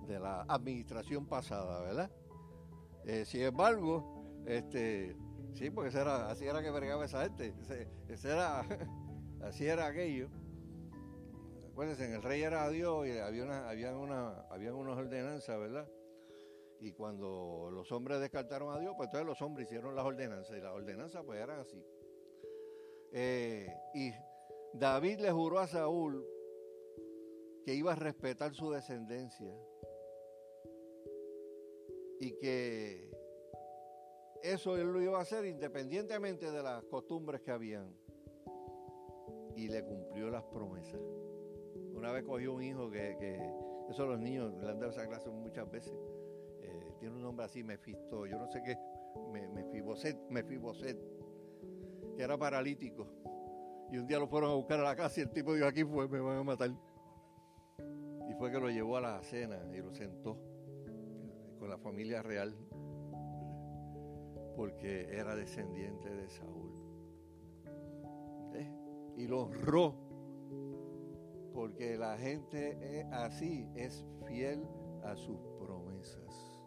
de 0.06 0.18
la 0.18 0.42
administración 0.48 1.26
pasada, 1.26 1.82
¿verdad? 1.82 2.10
Eh, 3.04 3.24
sin 3.26 3.42
embargo, 3.42 4.42
este, 4.46 5.14
sí, 5.54 5.70
porque 5.70 5.96
así 5.96 6.46
era 6.46 6.62
que 6.62 6.70
vergaba 6.70 7.04
esa 7.04 7.24
gente, 7.24 7.54
era, 8.24 8.60
así 9.42 9.66
era 9.66 9.86
aquello. 9.86 10.28
Acuérdense, 11.70 12.14
el 12.14 12.22
rey 12.22 12.42
era 12.42 12.68
Dios 12.68 13.06
y 13.06 13.18
había 13.18 13.44
una, 13.44 13.68
había 13.68 13.96
una, 13.96 14.40
habían 14.50 14.74
unas 14.74 14.98
ordenanzas, 14.98 15.58
¿verdad? 15.58 15.88
Y 16.80 16.92
cuando 16.92 17.70
los 17.70 17.92
hombres 17.92 18.20
descartaron 18.20 18.74
a 18.74 18.78
Dios, 18.78 18.94
pues 18.96 19.08
entonces 19.08 19.26
los 19.26 19.40
hombres 19.42 19.66
hicieron 19.66 19.94
las 19.94 20.04
ordenanzas. 20.04 20.56
Y 20.56 20.60
las 20.60 20.72
ordenanzas 20.72 21.22
pues 21.24 21.38
eran 21.38 21.60
así. 21.60 21.82
Eh, 23.12 23.68
y 23.94 24.12
David 24.72 25.20
le 25.20 25.30
juró 25.30 25.58
a 25.58 25.66
Saúl 25.66 26.26
que 27.64 27.74
iba 27.74 27.92
a 27.92 27.96
respetar 27.96 28.54
su 28.54 28.70
descendencia. 28.70 29.54
Y 32.18 32.32
que 32.38 33.09
eso 34.42 34.76
él 34.76 34.92
lo 34.92 35.00
iba 35.02 35.18
a 35.18 35.22
hacer 35.22 35.44
independientemente 35.44 36.50
de 36.50 36.62
las 36.62 36.82
costumbres 36.84 37.40
que 37.40 37.50
habían. 37.50 37.94
Y 39.56 39.68
le 39.68 39.84
cumplió 39.84 40.30
las 40.30 40.44
promesas. 40.44 41.00
Una 41.94 42.12
vez 42.12 42.24
cogió 42.24 42.54
un 42.54 42.62
hijo 42.62 42.90
que, 42.90 43.16
que 43.18 43.38
eso 43.90 44.06
los 44.06 44.18
niños 44.18 44.54
le 44.62 44.70
han 44.70 44.78
dado 44.78 44.92
esa 44.92 45.06
clase 45.06 45.28
muchas 45.30 45.70
veces 45.70 45.94
tiene 47.00 47.16
un 47.16 47.22
nombre 47.22 47.46
así, 47.46 47.64
Mefisto, 47.64 48.26
yo 48.26 48.38
no 48.38 48.46
sé 48.46 48.62
qué, 48.62 48.78
Mefiboset, 49.32 50.16
Mefiboset, 50.28 50.98
que 52.14 52.22
era 52.22 52.36
paralítico. 52.36 53.06
Y 53.90 53.96
un 53.96 54.06
día 54.06 54.18
lo 54.18 54.28
fueron 54.28 54.50
a 54.50 54.54
buscar 54.54 54.78
a 54.80 54.84
la 54.84 54.94
casa 54.94 55.20
y 55.20 55.22
el 55.22 55.30
tipo 55.30 55.54
dijo, 55.54 55.66
aquí 55.66 55.82
fue, 55.82 56.06
me 56.08 56.20
van 56.20 56.38
a 56.38 56.44
matar. 56.44 56.70
Y 58.28 58.34
fue 58.34 58.52
que 58.52 58.60
lo 58.60 58.68
llevó 58.68 58.98
a 58.98 59.00
la 59.00 59.22
cena 59.22 59.58
y 59.74 59.78
lo 59.78 59.92
sentó 59.92 60.36
con 61.58 61.70
la 61.70 61.78
familia 61.78 62.22
real, 62.22 62.54
porque 64.60 65.08
era 65.10 65.34
descendiente 65.34 66.14
de 66.14 66.28
Saúl. 66.28 66.70
¿Eh? 68.52 68.70
Y 69.16 69.26
lo 69.26 69.44
honró, 69.44 69.94
porque 71.54 71.96
la 71.96 72.18
gente 72.18 72.76
eh, 72.82 73.06
así 73.10 73.66
es 73.74 74.04
fiel 74.26 74.62
a 75.02 75.16
sus 75.16 75.38
promesas. 75.58 76.62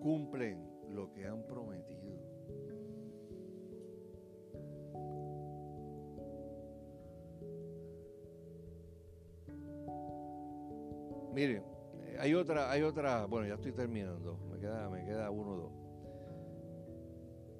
Cumplen 0.00 0.64
lo 0.90 1.12
que 1.12 1.26
han 1.26 1.44
prometido. 1.44 2.20
Miren, 11.34 11.64
eh, 12.04 12.16
hay 12.20 12.32
otra, 12.34 12.70
hay 12.70 12.82
otra, 12.82 13.26
bueno, 13.26 13.48
ya 13.48 13.54
estoy 13.54 13.72
terminando, 13.72 14.38
me 14.52 14.60
queda, 14.60 14.88
me 14.88 15.04
queda 15.04 15.32
uno 15.32 15.50
o 15.50 15.56
dos. 15.56 15.89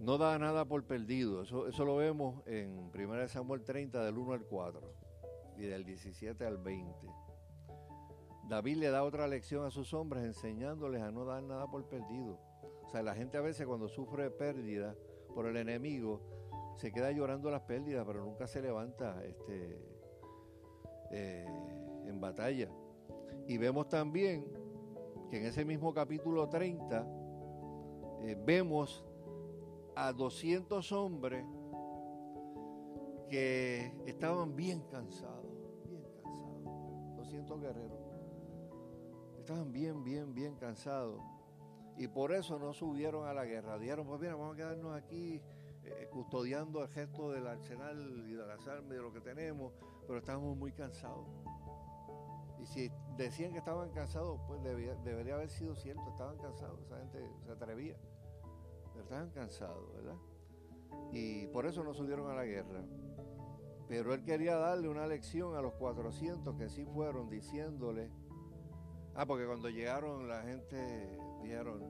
No 0.00 0.16
da 0.16 0.38
nada 0.38 0.64
por 0.64 0.84
perdido, 0.84 1.42
eso, 1.42 1.68
eso 1.68 1.84
lo 1.84 1.96
vemos 1.96 2.42
en 2.46 2.90
1 2.94 3.28
Samuel 3.28 3.62
30 3.62 4.02
del 4.02 4.16
1 4.16 4.32
al 4.32 4.44
4 4.44 4.80
y 5.58 5.66
del 5.66 5.84
17 5.84 6.42
al 6.46 6.56
20. 6.56 6.90
David 8.48 8.78
le 8.78 8.90
da 8.90 9.04
otra 9.04 9.28
lección 9.28 9.66
a 9.66 9.70
sus 9.70 9.92
hombres 9.92 10.24
enseñándoles 10.24 11.02
a 11.02 11.10
no 11.10 11.26
dar 11.26 11.42
nada 11.42 11.66
por 11.70 11.86
perdido. 11.86 12.40
O 12.82 12.88
sea, 12.88 13.02
la 13.02 13.14
gente 13.14 13.36
a 13.36 13.42
veces 13.42 13.66
cuando 13.66 13.88
sufre 13.88 14.30
pérdida 14.30 14.96
por 15.34 15.46
el 15.46 15.58
enemigo 15.58 16.22
se 16.76 16.90
queda 16.90 17.12
llorando 17.12 17.50
las 17.50 17.60
pérdidas, 17.62 18.06
pero 18.06 18.24
nunca 18.24 18.46
se 18.46 18.62
levanta 18.62 19.22
este, 19.22 19.78
eh, 21.10 21.46
en 22.06 22.20
batalla. 22.22 22.70
Y 23.46 23.58
vemos 23.58 23.90
también 23.90 24.46
que 25.30 25.36
en 25.36 25.44
ese 25.44 25.66
mismo 25.66 25.92
capítulo 25.92 26.48
30 26.48 27.06
eh, 28.22 28.36
vemos 28.46 29.04
a 29.96 30.12
200 30.12 30.92
hombres 30.92 31.44
que 33.28 33.92
estaban 34.06 34.56
bien 34.56 34.82
cansados, 34.90 35.46
bien 35.86 36.02
cansados, 36.02 37.16
200 37.16 37.60
guerreros. 37.60 38.00
Estaban 39.38 39.72
bien, 39.72 40.02
bien, 40.02 40.34
bien 40.34 40.56
cansados. 40.56 41.22
Y 41.96 42.08
por 42.08 42.32
eso 42.32 42.58
no 42.58 42.72
subieron 42.72 43.26
a 43.26 43.34
la 43.34 43.44
guerra. 43.44 43.78
Dijeron, 43.78 44.06
pues 44.06 44.20
mira, 44.20 44.34
vamos 44.34 44.54
a 44.54 44.56
quedarnos 44.56 44.96
aquí 44.96 45.42
eh, 45.84 46.08
custodiando 46.10 46.82
el 46.82 46.88
gesto 46.88 47.30
del 47.30 47.46
arsenal 47.46 48.24
y 48.26 48.32
de 48.32 48.46
las 48.46 48.66
armas 48.66 48.92
y 48.92 48.94
de 48.94 49.02
lo 49.02 49.12
que 49.12 49.20
tenemos, 49.20 49.72
pero 50.06 50.18
estábamos 50.18 50.56
muy 50.56 50.72
cansados. 50.72 51.26
Y 52.58 52.66
si 52.66 52.92
decían 53.16 53.52
que 53.52 53.58
estaban 53.58 53.90
cansados, 53.90 54.40
pues 54.46 54.62
debería 54.62 55.34
haber 55.34 55.48
sido 55.48 55.74
cierto, 55.74 56.08
estaban 56.10 56.36
cansados, 56.38 56.78
esa 56.82 56.98
gente 56.98 57.30
se 57.44 57.52
atrevía, 57.52 57.96
estaban 59.02 59.30
cansados, 59.30 59.92
¿verdad? 59.94 60.16
Y 61.12 61.46
por 61.48 61.66
eso 61.66 61.82
no 61.84 61.94
subieron 61.94 62.30
a 62.30 62.34
la 62.34 62.44
guerra. 62.44 62.84
Pero 63.88 64.14
él 64.14 64.22
quería 64.22 64.56
darle 64.56 64.88
una 64.88 65.06
lección 65.06 65.56
a 65.56 65.62
los 65.62 65.72
400 65.74 66.56
que 66.56 66.68
sí 66.68 66.84
fueron 66.84 67.28
diciéndole, 67.28 68.08
ah, 69.14 69.26
porque 69.26 69.46
cuando 69.46 69.68
llegaron 69.68 70.28
la 70.28 70.42
gente 70.42 71.18
dijeron, 71.42 71.82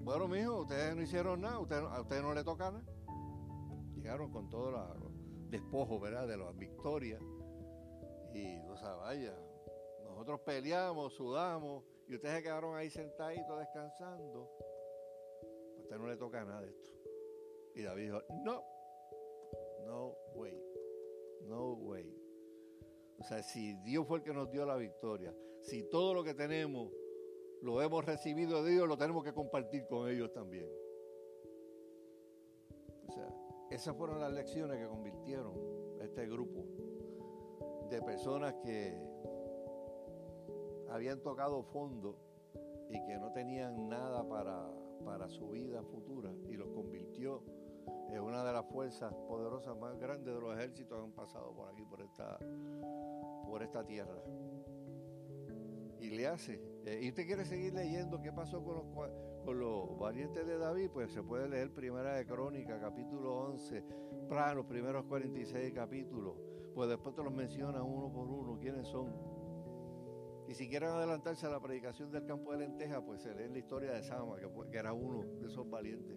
bueno, 0.00 0.26
mijo, 0.26 0.62
ustedes 0.62 0.96
no 0.96 1.02
hicieron 1.02 1.42
nada, 1.42 1.56
a 1.56 2.00
ustedes 2.00 2.22
no 2.22 2.32
le 2.32 2.44
toca 2.44 2.70
nada. 2.70 2.84
Llegaron 3.94 4.30
con 4.30 4.48
todo 4.48 4.70
los 4.70 5.50
despojos, 5.50 6.00
¿verdad? 6.00 6.26
De 6.26 6.36
las 6.36 6.56
victorias. 6.56 7.20
Y, 8.32 8.58
o 8.68 8.76
sea, 8.76 8.94
vaya, 8.94 9.34
nosotros 10.04 10.40
peleamos, 10.40 11.12
sudamos 11.14 11.84
y 12.08 12.14
ustedes 12.14 12.36
se 12.36 12.42
quedaron 12.42 12.74
ahí 12.74 12.88
sentaditos 12.88 13.58
descansando. 13.58 14.50
Usted 15.88 16.00
no 16.00 16.06
le 16.06 16.18
toca 16.18 16.44
nada 16.44 16.60
de 16.60 16.68
esto. 16.68 16.90
Y 17.74 17.82
David 17.82 18.02
dijo, 18.02 18.22
no, 18.44 18.62
no 19.86 20.14
way, 20.34 20.62
no 21.46 21.72
way. 21.72 22.14
O 23.18 23.24
sea, 23.24 23.42
si 23.42 23.72
Dios 23.84 24.06
fue 24.06 24.18
el 24.18 24.22
que 24.22 24.34
nos 24.34 24.50
dio 24.50 24.66
la 24.66 24.76
victoria, 24.76 25.34
si 25.62 25.84
todo 25.84 26.12
lo 26.12 26.22
que 26.22 26.34
tenemos 26.34 26.92
lo 27.62 27.80
hemos 27.80 28.04
recibido 28.04 28.62
de 28.62 28.72
Dios, 28.72 28.86
lo 28.86 28.98
tenemos 28.98 29.24
que 29.24 29.32
compartir 29.32 29.86
con 29.86 30.10
ellos 30.10 30.30
también. 30.30 30.68
O 33.06 33.10
sea, 33.10 33.34
esas 33.70 33.96
fueron 33.96 34.20
las 34.20 34.32
lecciones 34.34 34.76
que 34.76 34.88
convirtieron 34.88 35.54
este 36.02 36.26
grupo 36.26 36.66
de 37.88 38.02
personas 38.02 38.56
que 38.62 38.94
habían 40.90 41.22
tocado 41.22 41.62
fondo 41.62 42.14
y 42.90 43.02
que 43.06 43.16
no 43.16 43.32
tenían 43.32 43.88
nada 43.88 44.28
para, 44.28 44.70
para 45.04 45.28
su 45.28 45.50
vida 45.50 45.82
futura 45.82 46.32
y 46.48 46.54
los 46.54 46.68
convirtió 46.70 47.42
en 48.10 48.22
una 48.22 48.44
de 48.44 48.52
las 48.52 48.66
fuerzas 48.66 49.12
poderosas 49.26 49.76
más 49.78 49.98
grandes 49.98 50.34
de 50.34 50.40
los 50.40 50.56
ejércitos 50.56 50.98
que 50.98 51.04
han 51.04 51.12
pasado 51.12 51.54
por 51.54 51.68
aquí, 51.68 51.84
por 51.84 52.00
esta, 52.00 52.38
por 53.46 53.62
esta 53.62 53.84
tierra. 53.84 54.22
Y 56.00 56.10
le 56.10 56.26
hace. 56.26 56.60
Eh, 56.84 57.00
y 57.02 57.08
usted 57.08 57.26
quiere 57.26 57.44
seguir 57.44 57.74
leyendo 57.74 58.20
qué 58.20 58.32
pasó 58.32 58.62
con 58.62 58.76
los, 58.76 58.86
con 59.44 59.58
los 59.58 59.98
valientes 59.98 60.46
de 60.46 60.58
David, 60.58 60.90
pues 60.92 61.12
se 61.12 61.22
puede 61.22 61.48
leer 61.48 61.72
Primera 61.72 62.14
de 62.14 62.24
Crónica, 62.24 62.78
capítulo 62.80 63.36
11, 63.48 63.84
para 64.28 64.54
los 64.54 64.66
primeros 64.66 65.04
46 65.04 65.72
capítulos. 65.74 66.36
Pues 66.74 66.88
después 66.88 67.14
te 67.14 67.22
los 67.22 67.32
menciona 67.32 67.82
uno 67.82 68.12
por 68.12 68.28
uno 68.28 68.58
quiénes 68.60 68.86
son 68.86 69.12
y 70.48 70.54
si 70.54 70.66
quieren 70.66 70.88
adelantarse 70.88 71.44
a 71.44 71.50
la 71.50 71.60
predicación 71.60 72.10
del 72.10 72.24
campo 72.24 72.52
de 72.52 72.60
lenteja, 72.60 73.04
pues 73.04 73.20
se 73.20 73.34
lee 73.34 73.52
la 73.52 73.58
historia 73.58 73.92
de 73.92 74.02
Sama, 74.02 74.36
que, 74.38 74.78
era 74.78 74.94
uno 74.94 75.22
de 75.40 75.46
esos 75.46 75.68
valientes, 75.68 76.16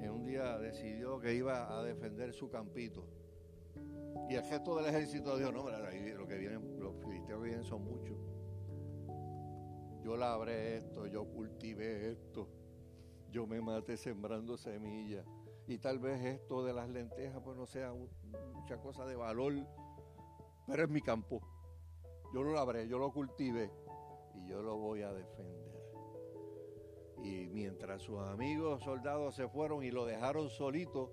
que 0.00 0.08
un 0.08 0.24
día 0.24 0.58
decidió 0.58 1.20
que 1.20 1.34
iba 1.34 1.78
a 1.78 1.82
defender 1.84 2.32
su 2.32 2.48
campito. 2.48 3.06
Y 4.30 4.36
el 4.36 4.42
gesto 4.42 4.74
del 4.76 4.86
ejército 4.86 5.36
dijo, 5.36 5.52
no, 5.52 5.68
lo 5.68 6.26
que 6.26 6.38
vienen, 6.38 6.80
los 6.80 6.96
filisteos 7.02 7.42
vienen 7.42 7.62
son 7.62 7.84
muchos. 7.84 8.16
Yo 10.02 10.16
labré 10.16 10.78
esto, 10.78 11.06
yo 11.06 11.26
cultivé 11.26 12.10
esto, 12.10 12.48
yo 13.30 13.46
me 13.46 13.60
maté 13.60 13.98
sembrando 13.98 14.56
semillas. 14.56 15.26
Y 15.66 15.76
tal 15.76 15.98
vez 15.98 16.24
esto 16.24 16.64
de 16.64 16.72
las 16.72 16.88
lentejas 16.88 17.42
pues 17.44 17.54
no 17.54 17.66
sea 17.66 17.92
mucha 18.54 18.78
cosa 18.78 19.04
de 19.04 19.14
valor, 19.14 19.52
pero 20.66 20.84
es 20.84 20.88
mi 20.88 21.02
campo. 21.02 21.53
Yo 22.34 22.42
lo 22.42 22.52
labré, 22.52 22.88
yo 22.88 22.98
lo 22.98 23.12
cultivé 23.12 23.70
y 24.34 24.48
yo 24.48 24.60
lo 24.60 24.76
voy 24.76 25.02
a 25.02 25.12
defender. 25.12 25.84
Y 27.22 27.46
mientras 27.46 28.02
sus 28.02 28.18
amigos 28.18 28.82
soldados 28.82 29.36
se 29.36 29.46
fueron 29.46 29.84
y 29.84 29.92
lo 29.92 30.04
dejaron 30.04 30.50
solito, 30.50 31.12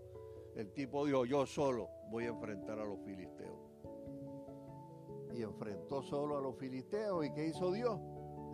el 0.56 0.74
tipo 0.74 1.06
dijo, 1.06 1.26
yo 1.26 1.46
solo 1.46 1.90
voy 2.10 2.24
a 2.26 2.30
enfrentar 2.30 2.80
a 2.80 2.86
los 2.86 3.00
filisteos. 3.02 3.56
Y 5.32 5.44
enfrentó 5.44 6.02
solo 6.02 6.40
a 6.40 6.42
los 6.42 6.56
filisteos. 6.58 7.24
¿Y 7.24 7.32
qué 7.34 7.50
hizo 7.50 7.72
Dios? 7.72 8.00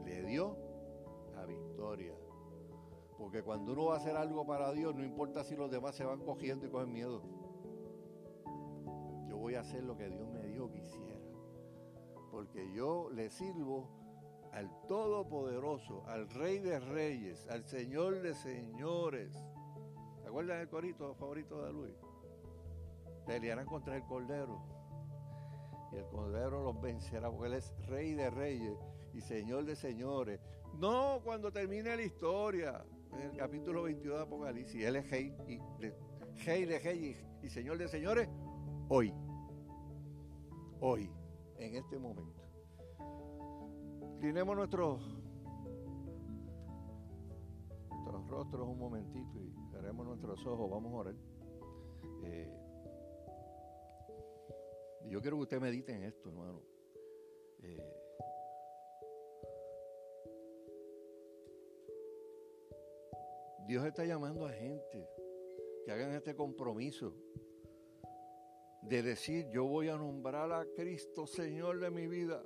Le 0.03 0.23
dio 0.23 0.57
la 1.35 1.45
victoria. 1.45 2.13
Porque 3.17 3.43
cuando 3.43 3.71
uno 3.71 3.85
va 3.85 3.93
a 3.93 3.97
hacer 3.99 4.17
algo 4.17 4.45
para 4.45 4.73
Dios, 4.73 4.93
no 4.93 5.05
importa 5.05 5.45
si 5.45 5.55
los 5.55 5.71
demás 5.71 5.95
se 5.95 6.03
van 6.03 6.19
cogiendo 6.19 6.65
y 6.65 6.69
cogen 6.69 6.91
miedo. 6.91 7.21
Yo 9.29 9.37
voy 9.37 9.55
a 9.55 9.61
hacer 9.61 9.85
lo 9.85 9.95
que 9.95 10.09
Dios 10.09 10.27
me 10.27 10.36
porque 12.37 12.71
yo 12.71 13.09
le 13.15 13.31
sirvo 13.31 13.89
al 14.53 14.69
Todopoderoso, 14.87 16.05
al 16.05 16.29
Rey 16.29 16.59
de 16.59 16.79
Reyes, 16.79 17.47
al 17.49 17.65
Señor 17.65 18.21
de 18.21 18.35
Señores. 18.35 19.33
¿Se 20.21 20.27
acuerdan 20.27 20.59
del 20.59 20.69
corito 20.69 21.15
favorito 21.15 21.65
de 21.65 21.73
Luis? 21.73 21.95
Pelearán 23.25 23.65
contra 23.65 23.95
el 23.95 24.03
Cordero. 24.03 24.61
Y 25.91 25.95
el 25.95 26.05
Cordero 26.09 26.63
los 26.63 26.79
vencerá, 26.79 27.31
porque 27.31 27.47
Él 27.47 27.53
es 27.55 27.73
Rey 27.87 28.13
de 28.13 28.29
Reyes 28.29 28.77
y 29.15 29.21
Señor 29.21 29.65
de 29.65 29.75
Señores. 29.75 30.39
No 30.75 31.21
cuando 31.23 31.51
termine 31.51 31.95
la 31.95 32.03
historia, 32.03 32.85
en 33.13 33.31
el 33.31 33.35
capítulo 33.35 33.81
22 33.81 34.15
de 34.15 34.23
Apocalipsis. 34.23 34.85
Él 34.85 34.97
es 34.97 35.09
Rey, 35.09 35.33
y, 35.47 35.57
de, 35.81 35.91
rey 36.45 36.65
de 36.65 36.77
Reyes 36.77 37.25
y 37.41 37.49
Señor 37.49 37.79
de 37.79 37.87
Señores 37.87 38.29
hoy. 38.89 39.11
Hoy 40.79 41.09
en 41.57 41.75
este 41.75 41.97
momento. 41.97 42.41
Inclinemos 44.15 44.55
nuestros, 44.55 45.01
nuestros 47.89 48.27
rostros 48.27 48.67
un 48.67 48.79
momentito 48.79 49.39
y 49.39 49.53
cerremos 49.71 50.05
nuestros 50.05 50.45
ojos, 50.45 50.69
vamos 50.69 50.93
a 50.93 50.95
orar. 50.95 51.15
Eh, 52.23 52.51
yo 55.09 55.21
quiero 55.21 55.37
que 55.37 55.43
usted 55.43 55.61
medite 55.61 55.93
en 55.93 56.03
esto, 56.03 56.29
hermano. 56.29 56.61
Eh, 57.61 57.97
Dios 63.67 63.85
está 63.85 64.05
llamando 64.05 64.45
a 64.45 64.51
gente 64.51 65.09
que 65.85 65.91
hagan 65.91 66.13
este 66.13 66.35
compromiso 66.35 67.13
de 68.87 69.03
decir, 69.03 69.49
yo 69.49 69.65
voy 69.65 69.89
a 69.89 69.97
nombrar 69.97 70.51
a 70.53 70.65
Cristo 70.75 71.27
Señor 71.27 71.79
de 71.79 71.91
mi 71.91 72.07
vida, 72.07 72.41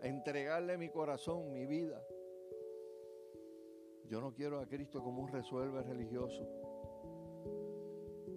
a 0.00 0.08
entregarle 0.08 0.76
mi 0.76 0.88
corazón, 0.88 1.52
mi 1.52 1.66
vida. 1.66 2.02
Yo 4.08 4.20
no 4.20 4.34
quiero 4.34 4.60
a 4.60 4.66
Cristo 4.66 5.02
como 5.02 5.22
un 5.22 5.28
resuelve 5.28 5.82
religioso. 5.82 6.46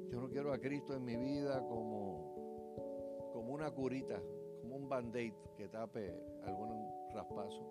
Yo 0.10 0.22
no 0.22 0.30
quiero 0.30 0.54
a 0.54 0.60
Cristo 0.60 0.94
en 0.94 1.04
mi 1.04 1.16
vida 1.16 1.60
como, 1.68 3.32
como 3.34 3.54
una 3.54 3.72
curita, 3.72 4.22
como 4.62 4.76
un 4.76 4.88
band-aid 4.88 5.34
que 5.58 5.68
tape 5.68 6.14
algún 6.44 6.88
raspazo. 7.12 7.68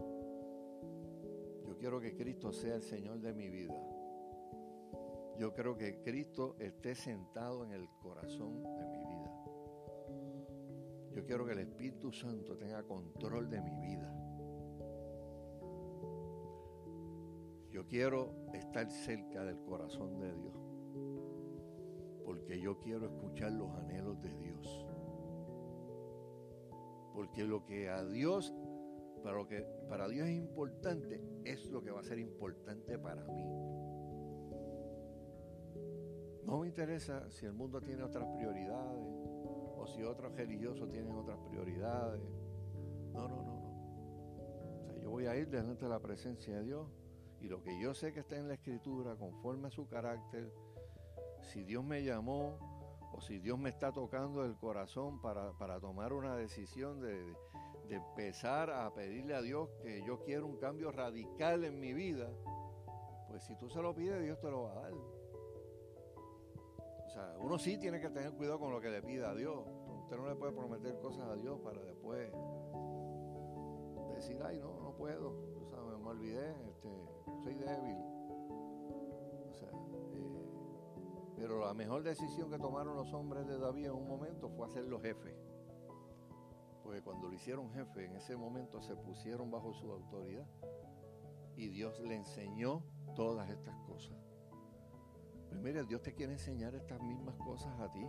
Yo 1.65 1.77
quiero 1.79 2.01
que 2.01 2.17
Cristo 2.17 2.53
sea 2.53 2.75
el 2.75 2.83
Señor 2.83 3.21
de 3.21 3.33
mi 3.33 3.49
vida. 3.49 3.81
Yo 5.39 5.55
creo 5.55 5.77
que 5.77 6.01
Cristo 6.03 6.57
esté 6.59 6.95
sentado 6.95 7.65
en 7.65 7.73
el 7.73 7.89
corazón 8.01 8.63
de 8.63 8.87
mi. 8.87 8.96
Yo 11.17 11.25
quiero 11.25 11.47
que 11.47 11.53
el 11.53 11.61
Espíritu 11.61 12.13
Santo 12.13 12.59
tenga 12.59 12.83
control 12.83 13.49
de 13.49 13.59
mi 13.63 13.75
vida. 13.81 14.13
Yo 17.71 17.87
quiero 17.87 18.35
estar 18.53 18.91
cerca 18.91 19.43
del 19.43 19.59
corazón 19.63 20.19
de 20.19 20.31
Dios, 20.35 20.55
porque 22.23 22.61
yo 22.61 22.79
quiero 22.81 23.07
escuchar 23.07 23.53
los 23.53 23.71
anhelos 23.79 24.21
de 24.21 24.37
Dios. 24.37 24.87
Porque 27.15 27.45
lo 27.45 27.65
que 27.65 27.89
a 27.89 28.05
Dios, 28.05 28.53
para 29.23 29.39
lo 29.39 29.49
que 29.49 29.63
para 29.89 30.09
Dios 30.09 30.29
es 30.29 30.37
importante, 30.37 31.23
es 31.45 31.71
lo 31.71 31.83
que 31.83 31.93
va 31.93 32.01
a 32.01 32.05
ser 32.05 32.19
importante 32.19 32.99
para 32.99 33.25
mí. 33.25 33.43
No 36.45 36.59
me 36.59 36.69
interesa 36.69 37.31
si 37.31 37.47
el 37.47 37.55
mundo 37.55 37.81
tiene 37.81 38.03
otras 38.03 38.29
prioridades 38.37 39.06
si 39.87 40.03
otros 40.03 40.33
religiosos 40.35 40.91
tienen 40.91 41.13
otras 41.13 41.39
prioridades. 41.49 42.23
No, 43.13 43.29
no, 43.29 43.37
no, 43.37 43.61
no. 43.61 44.81
O 44.81 44.85
sea, 44.85 44.97
yo 45.03 45.11
voy 45.11 45.27
a 45.27 45.37
ir 45.37 45.49
delante 45.49 45.85
de 45.85 45.91
la 45.91 46.01
presencia 46.01 46.57
de 46.57 46.65
Dios 46.65 46.89
y 47.41 47.49
lo 47.49 47.63
que 47.63 47.79
yo 47.79 47.95
sé 47.95 48.13
que 48.13 48.21
está 48.21 48.37
en 48.37 48.49
la 48.49 48.55
escritura, 48.55 49.17
conforme 49.17 49.69
a 49.69 49.71
su 49.71 49.87
carácter, 49.87 50.53
si 51.43 51.65
Dios 51.65 51.85
me 51.85 52.03
llamó 52.03 52.59
o 53.13 53.21
si 53.21 53.39
Dios 53.39 53.59
me 53.59 53.71
está 53.71 53.93
tocando 53.93 54.45
el 54.45 54.57
corazón 54.57 55.21
para, 55.21 55.81
tomar 55.81 56.13
una 56.13 56.37
decisión 56.37 57.01
de, 57.01 57.35
de 57.89 57.97
empezar 57.97 58.71
a 58.71 58.93
pedirle 58.93 59.35
a 59.35 59.43
Dios 59.43 59.69
que 59.83 60.03
yo 60.05 60.23
quiero 60.25 60.47
un 60.47 60.57
cambio 60.57 60.91
radical 60.91 61.65
en 61.65 61.79
mi 61.79 61.93
vida, 61.93 62.29
pues 63.29 63.45
si 63.45 63.57
tú 63.57 63.69
se 63.69 63.81
lo 63.81 63.95
pides, 63.95 64.23
Dios 64.23 64.41
te 64.41 64.51
lo 64.51 64.65
va 64.65 64.73
a 64.73 64.81
dar. 64.83 64.93
O 67.07 67.09
sea, 67.09 67.37
uno 67.39 67.59
sí 67.59 67.79
tiene 67.79 68.01
que 68.01 68.11
tener 68.11 68.33
cuidado 68.33 68.59
con 68.59 68.73
lo 68.73 68.81
que 68.81 68.91
le 68.91 69.03
pida 69.03 69.31
a 69.31 69.35
Dios. 69.35 69.65
Usted 70.07 70.19
no 70.19 70.29
le 70.29 70.37
puede 70.37 70.53
prometer 70.53 70.97
cosas 71.01 71.25
a 71.29 71.35
Dios 71.35 71.59
para 71.63 71.83
después 71.83 72.31
decir, 74.15 74.41
ay, 74.45 74.57
no, 74.61 74.81
no 74.81 74.95
puedo. 74.95 75.31
O 75.61 75.67
sea, 75.69 75.81
me, 75.81 76.09
olvidé, 76.09 76.49
este, 76.69 76.89
soy 77.43 77.55
débil. 77.57 77.97
O 79.51 79.53
sea, 79.53 79.69
eh, 79.69 81.35
pero 81.35 81.59
la 81.59 81.75
mejor 81.75 82.05
decisión 82.05 82.49
que 82.49 82.57
tomaron 82.57 82.95
los 82.95 83.13
hombres 83.15 83.49
de 83.49 83.59
David 83.59 83.87
en 83.87 83.95
un 83.95 84.07
momento 84.07 84.49
fue 84.49 84.69
hacerlo 84.69 85.01
jefe. 85.01 85.35
Porque 86.85 87.03
cuando 87.03 87.27
lo 87.27 87.35
hicieron 87.35 87.69
jefe, 87.73 88.05
en 88.05 88.15
ese 88.15 88.37
momento 88.37 88.81
se 88.83 88.95
pusieron 88.95 89.51
bajo 89.51 89.75
su 89.75 89.91
autoridad. 89.91 90.47
Y 91.57 91.67
Dios 91.67 91.99
le 91.99 92.15
enseñó 92.15 92.85
todas 93.17 93.51
estas 93.51 93.77
cosas. 93.81 94.17
Pues 95.49 95.61
mira, 95.61 95.83
Dios 95.83 96.01
te 96.01 96.15
quiere 96.15 96.35
enseñar 96.35 96.77
estas 96.77 97.03
mismas 97.03 97.35
cosas 97.39 97.77
a 97.81 97.91
ti. 97.91 98.07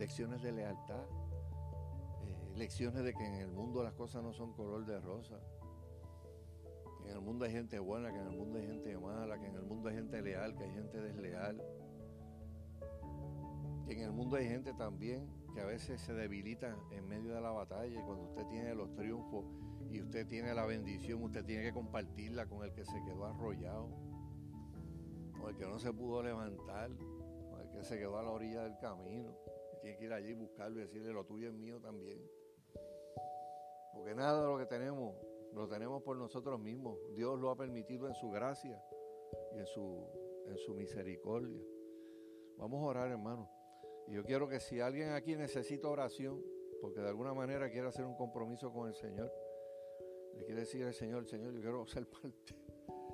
Lecciones 0.00 0.40
de 0.40 0.50
lealtad. 0.50 1.04
Eh, 2.24 2.56
lecciones 2.56 3.04
de 3.04 3.12
que 3.12 3.22
en 3.22 3.34
el 3.34 3.48
mundo 3.48 3.82
las 3.84 3.92
cosas 3.92 4.22
no 4.22 4.32
son 4.32 4.54
color 4.54 4.86
de 4.86 4.98
rosa. 4.98 5.38
Que 7.02 7.10
en 7.10 7.16
el 7.16 7.20
mundo 7.20 7.44
hay 7.44 7.52
gente 7.52 7.78
buena, 7.78 8.10
que 8.10 8.18
en 8.18 8.28
el 8.28 8.32
mundo 8.32 8.58
hay 8.58 8.66
gente 8.66 8.96
mala, 8.96 9.38
que 9.38 9.46
en 9.48 9.56
el 9.56 9.62
mundo 9.62 9.90
hay 9.90 9.96
gente 9.96 10.22
leal, 10.22 10.56
que 10.56 10.64
hay 10.64 10.72
gente 10.72 11.02
desleal. 11.02 11.62
Que 13.84 13.92
en 13.92 14.00
el 14.00 14.12
mundo 14.12 14.36
hay 14.36 14.48
gente 14.48 14.72
también 14.72 15.28
que 15.52 15.60
a 15.60 15.66
veces 15.66 16.00
se 16.00 16.14
debilita 16.14 16.74
en 16.92 17.06
medio 17.06 17.34
de 17.34 17.42
la 17.42 17.50
batalla 17.50 18.00
y 18.00 18.02
cuando 18.02 18.24
usted 18.24 18.46
tiene 18.46 18.74
los 18.74 18.94
triunfos 18.94 19.44
y 19.90 20.00
usted 20.00 20.26
tiene 20.26 20.54
la 20.54 20.64
bendición, 20.64 21.22
usted 21.22 21.44
tiene 21.44 21.62
que 21.62 21.74
compartirla 21.74 22.46
con 22.46 22.64
el 22.64 22.72
que 22.72 22.86
se 22.86 23.02
quedó 23.04 23.26
arrollado 23.26 23.90
o 25.42 25.50
el 25.50 25.56
que 25.56 25.66
no 25.66 25.78
se 25.78 25.92
pudo 25.92 26.22
levantar, 26.22 26.90
o 27.52 27.58
el 27.58 27.70
que 27.70 27.84
se 27.84 27.98
quedó 27.98 28.18
a 28.18 28.22
la 28.22 28.30
orilla 28.30 28.62
del 28.62 28.78
camino. 28.78 29.36
Tiene 29.80 29.96
que 29.96 30.04
ir 30.04 30.12
allí 30.12 30.30
y 30.30 30.34
buscarlo 30.34 30.78
y 30.78 30.82
decirle 30.82 31.12
lo 31.12 31.24
tuyo 31.24 31.48
es 31.48 31.54
mío 31.54 31.80
también. 31.80 32.20
Porque 33.94 34.14
nada 34.14 34.42
de 34.42 34.46
lo 34.46 34.58
que 34.58 34.66
tenemos 34.66 35.14
lo 35.52 35.68
tenemos 35.68 36.02
por 36.02 36.16
nosotros 36.16 36.60
mismos. 36.60 36.98
Dios 37.14 37.38
lo 37.38 37.50
ha 37.50 37.56
permitido 37.56 38.06
en 38.06 38.14
su 38.14 38.30
gracia 38.30 38.80
y 39.52 39.58
en 39.58 39.66
su, 39.66 40.06
en 40.46 40.56
su 40.58 40.74
misericordia. 40.74 41.60
Vamos 42.56 42.82
a 42.82 42.86
orar, 42.86 43.10
hermano. 43.10 43.50
Y 44.06 44.14
yo 44.14 44.24
quiero 44.24 44.48
que 44.48 44.60
si 44.60 44.80
alguien 44.80 45.10
aquí 45.10 45.34
necesita 45.34 45.88
oración, 45.88 46.40
porque 46.80 47.00
de 47.00 47.08
alguna 47.08 47.34
manera 47.34 47.68
quiere 47.70 47.88
hacer 47.88 48.04
un 48.04 48.14
compromiso 48.14 48.72
con 48.72 48.88
el 48.88 48.94
Señor, 48.94 49.32
le 50.36 50.44
quiere 50.44 50.60
decir 50.60 50.84
al 50.84 50.94
Señor, 50.94 51.26
Señor, 51.26 51.52
yo 51.52 51.60
quiero 51.60 51.86
ser 51.86 52.06
parte 52.06 52.54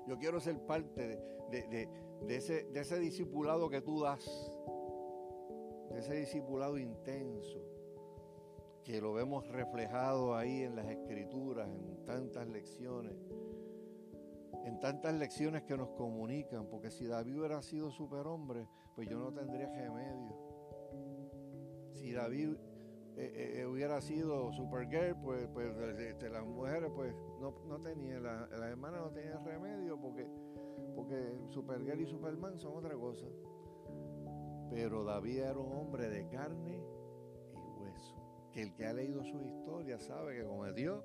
yo 0.06 0.18
quiero 0.18 0.40
ser 0.40 0.58
parte 0.66 1.20
de, 1.50 1.88
ese, 2.28 2.64
de 2.64 2.80
ese 2.80 2.98
discipulado 2.98 3.68
que 3.68 3.80
tú 3.80 4.02
das, 4.02 4.24
de 4.24 4.75
ese 5.96 6.14
discipulado 6.14 6.78
intenso, 6.78 7.58
que 8.84 9.00
lo 9.00 9.12
vemos 9.14 9.46
reflejado 9.48 10.36
ahí 10.36 10.62
en 10.62 10.76
las 10.76 10.86
escrituras, 10.88 11.68
en 11.68 12.04
tantas 12.04 12.46
lecciones, 12.48 13.14
en 14.64 14.78
tantas 14.80 15.14
lecciones 15.14 15.62
que 15.62 15.76
nos 15.76 15.90
comunican, 15.90 16.66
porque 16.66 16.90
si 16.90 17.06
David 17.06 17.38
hubiera 17.38 17.62
sido 17.62 17.90
superhombre, 17.90 18.68
pues 18.94 19.08
yo 19.08 19.18
no 19.18 19.32
tendría 19.32 19.66
remedio. 19.68 20.36
Si 21.92 22.12
David 22.12 22.56
eh, 23.16 23.60
eh, 23.60 23.66
hubiera 23.66 24.00
sido 24.02 24.52
Supergirl, 24.52 25.16
pues, 25.22 25.48
pues 25.48 25.74
este, 25.98 26.28
las 26.28 26.44
mujeres 26.44 26.90
pues 26.94 27.14
no, 27.40 27.54
no 27.66 27.80
tenían, 27.80 28.22
las 28.22 28.50
hermanas 28.52 29.00
no 29.00 29.10
tenían 29.10 29.42
remedio 29.42 29.98
porque, 29.98 30.26
porque 30.94 31.34
Supergirl 31.48 32.02
y 32.02 32.06
Superman 32.06 32.58
son 32.58 32.76
otra 32.76 32.94
cosa. 32.94 33.26
Pero 34.70 35.04
David 35.04 35.38
era 35.38 35.58
un 35.58 35.72
hombre 35.72 36.08
de 36.08 36.28
carne 36.28 36.82
y 37.54 37.80
hueso. 37.80 38.16
Que 38.52 38.62
el 38.62 38.74
que 38.74 38.86
ha 38.86 38.92
leído 38.92 39.22
su 39.24 39.40
historia 39.42 39.98
sabe 39.98 40.36
que 40.36 40.44
cometió 40.44 41.04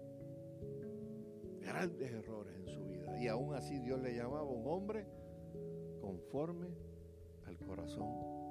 grandes 1.60 2.12
errores 2.12 2.56
en 2.58 2.68
su 2.68 2.86
vida. 2.86 3.20
Y 3.20 3.28
aún 3.28 3.54
así 3.54 3.80
Dios 3.80 4.02
le 4.02 4.16
llamaba 4.16 4.44
un 4.44 4.68
hombre 4.68 5.06
conforme 6.02 6.70
al 7.46 7.58
corazón 7.60 8.42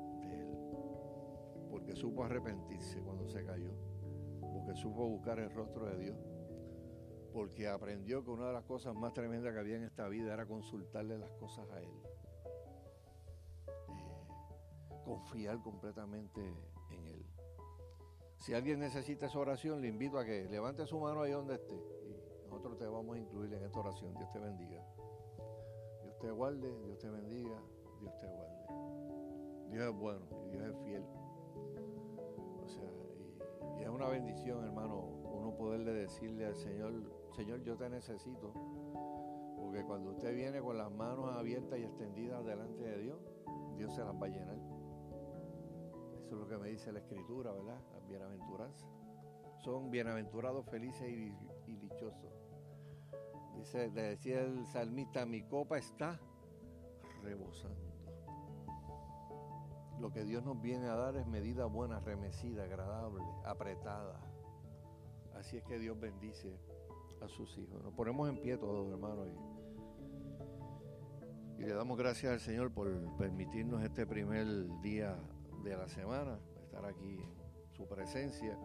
porque 1.71 1.95
supo 1.95 2.25
arrepentirse 2.25 3.01
cuando 3.01 3.29
se 3.29 3.45
cayó, 3.45 3.71
porque 4.41 4.75
supo 4.75 5.09
buscar 5.09 5.39
el 5.39 5.51
rostro 5.51 5.87
de 5.87 5.99
Dios, 5.99 6.19
porque 7.33 7.69
aprendió 7.69 8.25
que 8.25 8.31
una 8.31 8.49
de 8.49 8.53
las 8.53 8.65
cosas 8.65 8.95
más 8.95 9.13
tremendas 9.13 9.53
que 9.53 9.61
había 9.61 9.77
en 9.77 9.85
esta 9.85 10.09
vida 10.09 10.35
era 10.35 10.47
consultarle 10.47 11.17
las 11.17 11.31
cosas 11.33 11.71
a 11.71 11.81
Él, 11.81 11.91
confiar 15.11 15.61
completamente 15.63 16.41
en 16.91 17.07
Él. 17.07 17.27
Si 18.39 18.55
alguien 18.55 18.79
necesita 18.79 19.27
esa 19.27 19.39
oración, 19.39 19.81
le 19.81 19.89
invito 19.89 20.19
a 20.19 20.25
que 20.25 20.49
levante 20.49 20.87
su 20.87 20.99
mano 20.99 21.23
ahí 21.23 21.33
donde 21.33 21.55
esté 21.55 21.75
y 21.75 22.49
nosotros 22.49 22.79
te 22.79 22.87
vamos 22.87 23.17
a 23.17 23.19
incluir 23.19 23.53
en 23.53 23.65
esta 23.65 23.81
oración. 23.81 24.15
Dios 24.15 24.31
te 24.33 24.39
bendiga. 24.39 24.85
Dios 26.03 26.19
te 26.21 26.31
guarde, 26.31 26.83
Dios 26.85 26.99
te 26.99 27.11
bendiga, 27.11 27.61
Dios 28.01 28.19
te 28.19 28.27
guarde. 28.27 29.71
Dios 29.71 29.85
es 29.85 30.01
bueno 30.01 30.27
y 30.47 30.51
Dios 30.51 30.65
es 30.65 30.77
fiel 30.85 31.05
y, 33.79 33.83
es 33.83 33.89
una 33.89 34.09
bendición, 34.09 34.65
hermano, 34.65 34.97
uno 35.25 35.55
poderle 35.57 35.93
decirle 35.93 36.47
al 36.47 36.55
Señor, 36.55 36.93
Señor, 37.35 37.63
yo 37.63 37.77
te 37.77 37.89
necesito. 37.89 38.53
Porque 39.57 39.85
cuando 39.85 40.11
usted 40.11 40.35
viene 40.35 40.61
con 40.61 40.77
las 40.77 40.91
manos 40.91 41.35
abiertas 41.35 41.79
y 41.79 41.85
extendidas 41.85 42.45
delante 42.45 42.83
de 42.83 42.99
Dios, 42.99 43.19
Dios 43.77 43.95
se 43.95 44.05
las 44.05 44.15
va 44.15 44.27
a 44.27 44.29
llenar. 44.29 44.70
Eso 46.31 46.37
es 46.37 46.43
lo 46.43 46.49
que 46.49 46.63
me 46.63 46.69
dice 46.69 46.93
la 46.93 47.01
Escritura, 47.01 47.51
¿verdad? 47.51 47.81
Las. 48.57 48.87
Son 49.65 49.91
bienaventurados, 49.91 50.65
felices 50.67 51.09
y, 51.09 51.35
y 51.67 51.75
dichosos. 51.75 52.31
Dice, 53.57 53.91
decía 53.91 54.43
el 54.43 54.65
salmista, 54.67 55.27
mi 55.27 55.43
copa 55.43 55.77
está 55.77 56.21
rebosando. 57.25 57.93
Lo 59.99 60.13
que 60.13 60.23
Dios 60.23 60.45
nos 60.45 60.63
viene 60.63 60.87
a 60.87 60.95
dar 60.95 61.17
es 61.17 61.27
medida 61.27 61.65
buena, 61.65 61.99
remecida, 61.99 62.63
agradable, 62.63 63.25
apretada. 63.45 64.21
Así 65.35 65.57
es 65.57 65.65
que 65.65 65.81
Dios 65.81 65.99
bendice 65.99 66.57
a 67.21 67.27
sus 67.27 67.59
hijos. 67.59 67.83
Nos 67.83 67.93
ponemos 67.95 68.29
en 68.29 68.41
pie 68.41 68.57
todos, 68.57 68.89
hermanos, 68.89 69.27
y 71.59 71.65
le 71.65 71.75
damos 71.75 71.99
gracias 71.99 72.33
al 72.33 72.41
Señor 72.41 72.73
por 72.73 73.17
permitirnos 73.17 73.83
este 73.83 74.07
primer 74.07 74.47
día 74.81 75.19
de 75.63 75.77
la 75.77 75.89
semana, 75.89 76.39
estar 76.63 76.85
aquí 76.85 77.21
su 77.71 77.87
presencia 77.87 78.59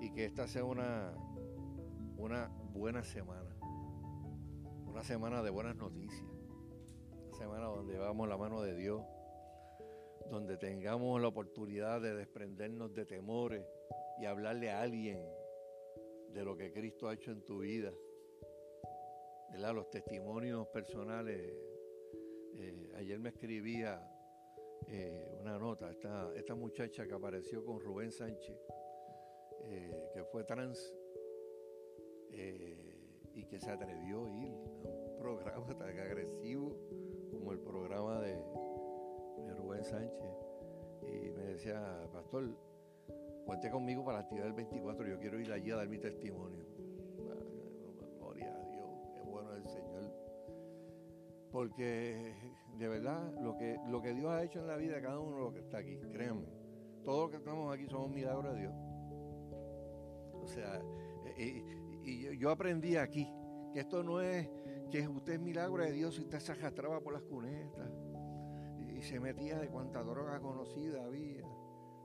y 0.00 0.12
que 0.12 0.24
esta 0.24 0.46
sea 0.46 0.64
una, 0.64 1.12
una 2.16 2.48
buena 2.72 3.02
semana, 3.02 3.56
una 4.86 5.02
semana 5.02 5.42
de 5.42 5.50
buenas 5.50 5.76
noticias, 5.76 6.30
una 7.26 7.36
semana 7.36 7.66
donde 7.66 7.98
vamos 7.98 8.28
la 8.28 8.36
mano 8.36 8.62
de 8.62 8.74
Dios 8.74 9.02
donde 10.30 10.56
tengamos 10.56 11.20
la 11.20 11.28
oportunidad 11.28 12.00
de 12.00 12.14
desprendernos 12.14 12.94
de 12.94 13.04
temores 13.04 13.64
y 14.18 14.26
hablarle 14.26 14.70
a 14.70 14.80
alguien 14.80 15.20
de 16.32 16.44
lo 16.44 16.56
que 16.56 16.72
Cristo 16.72 17.08
ha 17.08 17.14
hecho 17.14 17.32
en 17.32 17.44
tu 17.44 17.58
vida. 17.58 17.92
Los 19.52 19.90
testimonios 19.90 20.68
personales. 20.68 21.52
Eh, 22.54 22.92
ayer 22.96 23.18
me 23.18 23.30
escribía 23.30 24.00
eh, 24.88 25.36
una 25.40 25.58
nota, 25.58 25.90
esta, 25.90 26.32
esta 26.34 26.54
muchacha 26.54 27.06
que 27.06 27.14
apareció 27.14 27.64
con 27.64 27.80
Rubén 27.80 28.10
Sánchez, 28.10 28.58
eh, 29.64 30.10
que 30.14 30.24
fue 30.24 30.44
trans 30.44 30.96
y 33.34 33.44
que 33.44 33.60
se 33.60 33.70
atrevió 33.70 34.26
a 34.26 34.30
ir 34.30 34.52
programa 35.20 35.66
tan 35.78 35.98
agresivo 35.98 36.76
como 37.30 37.52
el 37.52 37.58
programa 37.60 38.20
de, 38.20 38.42
Rubén 39.56 39.84
Sánchez. 39.84 40.30
Y 41.02 41.30
me 41.30 41.44
decía, 41.44 42.08
pastor, 42.12 42.56
cuente 43.44 43.70
conmigo 43.70 44.04
para 44.04 44.18
la 44.18 44.24
actividad 44.24 44.46
del 44.46 44.54
24, 44.54 45.06
yo 45.06 45.18
quiero 45.18 45.40
ir 45.40 45.52
allí 45.52 45.70
a 45.70 45.76
dar 45.76 45.88
mi 45.88 45.98
testimonio. 45.98 46.64
Gloria 48.18 48.54
a 48.54 48.64
Dios, 48.70 48.88
qué 49.14 49.22
bueno 49.22 49.54
es 49.54 49.64
el 49.64 49.68
Señor. 49.68 50.12
Porque 51.50 52.34
de 52.80 52.88
verdad, 52.88 53.30
lo 53.42 53.58
que, 53.58 53.78
lo 53.88 54.00
que 54.00 54.14
Dios 54.14 54.30
ha 54.30 54.42
hecho 54.42 54.58
en 54.58 54.66
la 54.66 54.76
vida 54.76 54.94
de 54.94 55.02
cada 55.02 55.18
uno 55.18 55.36
de 55.36 55.42
los 55.42 55.52
que 55.52 55.60
está 55.60 55.76
aquí, 55.76 55.98
créanme, 56.14 56.46
todos 57.04 57.24
los 57.24 57.30
que 57.30 57.36
estamos 57.36 57.74
aquí 57.74 57.86
somos 57.86 58.10
milagros 58.10 58.54
de 58.54 58.60
Dios. 58.60 58.72
O 60.32 60.46
sea, 60.46 60.80
y, 61.36 61.62
y 62.02 62.38
yo 62.38 62.50
aprendí 62.50 62.96
aquí 62.96 63.30
que 63.74 63.80
esto 63.80 64.02
no 64.02 64.22
es 64.22 64.48
que 64.90 65.06
usted 65.06 65.34
es 65.34 65.40
milagro 65.40 65.84
de 65.84 65.92
Dios 65.92 66.18
y 66.18 66.22
usted 66.22 66.40
se 66.40 66.52
arrastraba 66.52 67.00
por 67.00 67.12
las 67.12 67.22
cunetas 67.22 67.90
y 68.96 69.02
se 69.02 69.20
metía 69.20 69.58
de 69.58 69.68
cuanta 69.68 70.02
droga 70.02 70.40
conocida 70.40 71.04
había. 71.04 71.42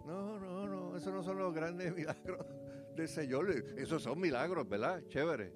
No, 0.06 0.38
no, 0.38 0.68
no, 0.68 0.98
esos 0.98 1.14
no 1.14 1.24
son 1.24 1.38
los 1.38 1.54
grandes 1.54 1.96
milagros 1.96 2.46
del 2.98 3.08
Señor. 3.08 3.50
Esos 3.78 4.04
son 4.04 4.20
milagros, 4.20 4.68
¿verdad? 4.68 5.02
Chévere. 5.08 5.54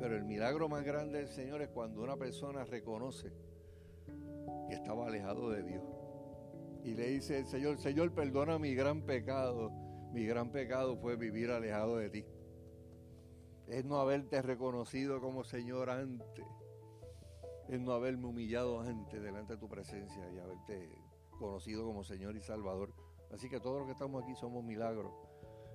Pero 0.00 0.16
el 0.16 0.24
milagro 0.24 0.68
más 0.68 0.84
grande 0.84 1.18
del 1.18 1.28
Señor 1.28 1.62
es 1.62 1.68
cuando 1.68 2.02
una 2.02 2.16
persona 2.16 2.64
reconoce 2.64 3.53
estaba 4.74 5.06
alejado 5.06 5.50
de 5.50 5.62
Dios. 5.62 5.82
Y 6.84 6.94
le 6.94 7.08
dice 7.08 7.38
el 7.38 7.46
Señor, 7.46 7.78
Señor, 7.78 8.12
perdona 8.12 8.58
mi 8.58 8.74
gran 8.74 9.02
pecado. 9.02 9.70
Mi 10.12 10.26
gran 10.26 10.52
pecado 10.52 10.96
fue 10.96 11.16
vivir 11.16 11.50
alejado 11.50 11.96
de 11.96 12.10
ti 12.10 12.24
es 13.66 13.84
no 13.84 13.98
haberte 13.98 14.40
reconocido 14.42 15.20
como 15.20 15.44
Señor 15.44 15.90
antes, 15.90 16.46
es 17.68 17.80
no 17.80 17.92
haberme 17.92 18.26
humillado 18.26 18.80
antes 18.80 19.22
delante 19.22 19.54
de 19.54 19.58
tu 19.58 19.68
presencia 19.68 20.30
y 20.30 20.38
haberte 20.38 20.90
conocido 21.38 21.84
como 21.84 22.04
Señor 22.04 22.36
y 22.36 22.40
Salvador. 22.40 22.92
Así 23.32 23.48
que 23.48 23.60
todos 23.60 23.78
los 23.78 23.86
que 23.86 23.92
estamos 23.92 24.22
aquí 24.22 24.34
somos 24.36 24.62
milagros 24.62 25.12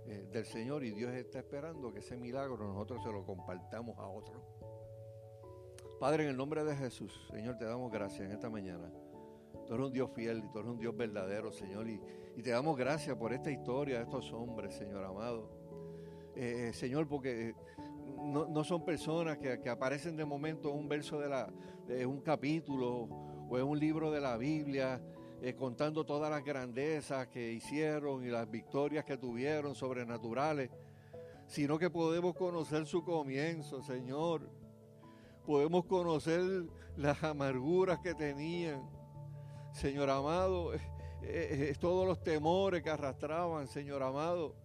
eh, 0.05 0.29
del 0.31 0.45
Señor 0.45 0.83
y 0.83 0.91
Dios 0.91 1.13
está 1.13 1.39
esperando 1.39 1.91
que 1.91 1.99
ese 1.99 2.15
milagro 2.15 2.57
nosotros 2.57 3.03
se 3.03 3.11
lo 3.11 3.25
compartamos 3.25 3.97
a 3.97 4.07
otros. 4.07 4.41
Padre, 5.99 6.23
en 6.23 6.29
el 6.29 6.37
nombre 6.37 6.63
de 6.63 6.77
Jesús, 6.77 7.27
Señor, 7.29 7.57
te 7.57 7.65
damos 7.65 7.91
gracias 7.91 8.21
en 8.21 8.31
esta 8.31 8.49
mañana. 8.49 8.89
Tú 9.67 9.73
eres 9.73 9.87
un 9.87 9.91
Dios 9.91 10.09
fiel 10.15 10.41
y 10.45 10.49
tú 10.49 10.59
eres 10.59 10.71
un 10.71 10.79
Dios 10.79 10.95
verdadero, 10.95 11.51
Señor. 11.51 11.89
Y, 11.89 11.99
y 12.37 12.41
te 12.41 12.51
damos 12.51 12.77
gracias 12.77 13.17
por 13.17 13.33
esta 13.33 13.51
historia 13.51 13.97
de 13.97 14.03
estos 14.03 14.31
hombres, 14.31 14.73
Señor 14.75 15.03
amado. 15.03 15.51
Eh, 16.37 16.71
Señor, 16.73 17.05
porque 17.05 17.53
no, 18.23 18.63
son 18.63 18.85
personas 18.85 19.39
que, 19.39 19.69
aparecen 19.69 20.15
de 20.15 20.23
momento 20.23 20.69
en 20.69 20.77
un 20.77 20.87
verso 20.87 21.19
de, 21.19 21.27
la, 21.27 21.51
un 22.07 22.21
capítulo 22.21 23.09
o 23.49 23.57
en 23.57 23.65
un 23.65 23.77
libro 23.77 24.09
de 24.09 24.21
la 24.21 24.37
Biblia, 24.37 25.01
eh, 25.41 25.53
contando 25.53 26.05
todas 26.05 26.31
las 26.31 26.45
grandezas 26.45 27.27
que 27.27 27.51
hicieron 27.51 28.23
y 28.23 28.29
las 28.29 28.49
victorias 28.49 29.03
que 29.03 29.17
tuvieron 29.17 29.75
sobrenaturales, 29.75 30.69
sino 31.45 31.77
que 31.77 31.89
podemos 31.89 32.35
conocer 32.35 32.85
su 32.85 33.03
comienzo, 33.03 33.81
Señor. 33.81 34.58
Podemos 35.49 35.85
conocer 35.85 36.67
las 36.95 37.23
amarguras 37.23 37.97
que 38.01 38.13
tenían, 38.13 38.87
Señor 39.73 40.07
amado, 40.11 40.73
eh, 41.23 41.73
todos 41.79 42.05
los 42.05 42.21
temores 42.21 42.83
que 42.83 42.91
arrastraban, 42.91 43.67
Señor 43.67 44.03
amado. 44.03 44.55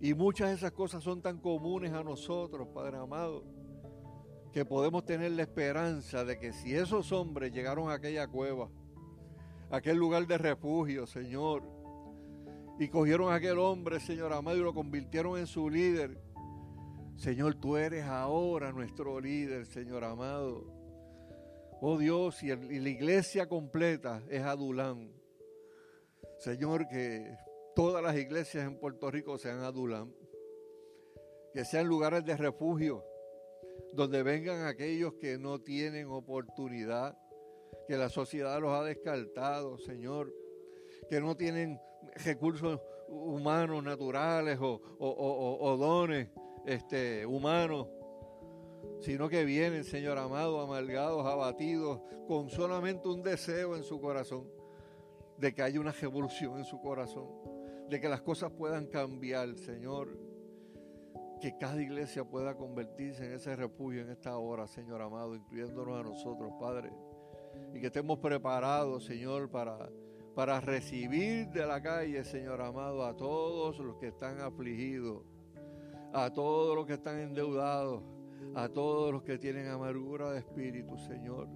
Y 0.00 0.12
muchas 0.12 0.48
de 0.48 0.54
esas 0.56 0.72
cosas 0.72 1.04
son 1.04 1.22
tan 1.22 1.38
comunes 1.38 1.92
a 1.92 2.02
nosotros, 2.02 2.66
Padre 2.74 2.96
amado, 2.96 3.44
que 4.52 4.64
podemos 4.64 5.04
tener 5.04 5.30
la 5.30 5.42
esperanza 5.42 6.24
de 6.24 6.36
que 6.36 6.52
si 6.52 6.74
esos 6.74 7.12
hombres 7.12 7.52
llegaron 7.52 7.90
a 7.90 7.94
aquella 7.94 8.26
cueva, 8.26 8.68
a 9.70 9.76
aquel 9.76 9.98
lugar 9.98 10.26
de 10.26 10.36
refugio, 10.36 11.06
Señor, 11.06 11.62
y 12.80 12.88
cogieron 12.88 13.30
a 13.30 13.36
aquel 13.36 13.60
hombre, 13.60 14.00
Señor 14.00 14.32
amado, 14.32 14.56
y 14.56 14.62
lo 14.62 14.74
convirtieron 14.74 15.38
en 15.38 15.46
su 15.46 15.70
líder, 15.70 16.18
Señor, 17.20 17.56
tú 17.56 17.76
eres 17.76 18.06
ahora 18.06 18.72
nuestro 18.72 19.20
líder, 19.20 19.66
Señor 19.66 20.04
amado. 20.04 20.64
Oh 21.82 21.98
Dios, 21.98 22.42
y, 22.42 22.48
la 22.48 22.88
iglesia 22.88 23.46
completa 23.46 24.22
es 24.30 24.40
Adulán. 24.40 25.12
Señor, 26.38 26.88
que 26.88 27.36
todas 27.76 28.02
las 28.02 28.16
iglesias 28.16 28.64
en 28.64 28.78
Puerto 28.78 29.10
Rico 29.10 29.36
sean 29.36 29.62
adulam, 29.62 30.14
que 31.52 31.66
sean 31.66 31.86
lugares 31.86 32.24
de 32.24 32.38
refugio, 32.38 33.04
donde 33.92 34.22
vengan 34.22 34.64
aquellos 34.64 35.12
que 35.20 35.36
no 35.36 35.60
tienen 35.60 36.06
oportunidad, 36.06 37.18
que 37.86 37.98
la 37.98 38.08
sociedad 38.08 38.58
los 38.62 38.70
ha 38.70 38.82
descartado, 38.82 39.76
Señor, 39.76 40.34
que 41.10 41.20
no 41.20 41.36
tienen 41.36 41.78
recursos 42.24 42.80
humanos, 43.08 43.84
naturales 43.84 44.58
o, 44.58 45.76
dones 45.78 46.30
este, 46.74 47.26
humanos, 47.26 47.88
sino 49.00 49.28
que 49.28 49.44
vienen, 49.44 49.84
Señor 49.84 50.18
amado, 50.18 50.60
amargados, 50.60 51.26
abatidos, 51.26 52.00
con 52.26 52.50
solamente 52.50 53.08
un 53.08 53.22
deseo 53.22 53.76
en 53.76 53.82
su 53.82 54.00
corazón 54.00 54.48
de 55.38 55.54
que 55.54 55.62
haya 55.62 55.80
una 55.80 55.92
revolución 55.92 56.58
en 56.58 56.64
su 56.64 56.80
corazón 56.80 57.28
de 57.90 58.00
que 58.00 58.08
las 58.08 58.22
cosas 58.22 58.52
puedan 58.52 58.86
cambiar, 58.86 59.56
Señor. 59.56 60.16
Que 61.40 61.56
cada 61.58 61.82
iglesia 61.82 62.22
pueda 62.24 62.54
convertirse 62.54 63.26
en 63.26 63.32
ese 63.32 63.56
refugio 63.56 64.02
en 64.02 64.10
esta 64.10 64.38
hora, 64.38 64.68
Señor 64.68 65.02
amado, 65.02 65.34
incluyéndonos 65.34 65.98
a 65.98 66.02
nosotros, 66.04 66.52
Padre. 66.60 66.92
Y 67.74 67.80
que 67.80 67.86
estemos 67.86 68.18
preparados, 68.20 69.04
Señor, 69.04 69.50
para, 69.50 69.90
para 70.36 70.60
recibir 70.60 71.48
de 71.48 71.66
la 71.66 71.82
calle, 71.82 72.22
Señor 72.22 72.62
amado, 72.62 73.04
a 73.04 73.16
todos 73.16 73.78
los 73.78 73.96
que 73.96 74.08
están 74.08 74.40
afligidos, 74.40 75.24
a 76.12 76.32
todos 76.32 76.74
los 76.76 76.86
que 76.86 76.94
están 76.94 77.18
endeudados, 77.18 78.02
a 78.54 78.68
todos 78.68 79.12
los 79.12 79.22
que 79.22 79.38
tienen 79.38 79.68
amargura 79.68 80.32
de 80.32 80.38
espíritu, 80.38 80.96
Señor. 80.98 81.48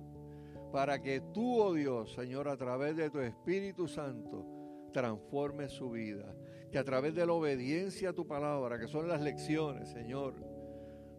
Para 0.72 1.00
que 1.00 1.20
tú, 1.32 1.60
oh 1.60 1.72
Dios, 1.72 2.12
Señor, 2.14 2.48
a 2.48 2.56
través 2.56 2.96
de 2.96 3.10
tu 3.10 3.20
Espíritu 3.20 3.86
Santo, 3.86 4.44
transforme 4.92 5.68
su 5.68 5.90
vida. 5.90 6.34
Que 6.70 6.78
a 6.78 6.84
través 6.84 7.14
de 7.14 7.24
la 7.26 7.32
obediencia 7.32 8.10
a 8.10 8.12
tu 8.12 8.26
palabra, 8.26 8.78
que 8.78 8.88
son 8.88 9.06
las 9.06 9.20
lecciones, 9.20 9.90
Señor, 9.90 10.34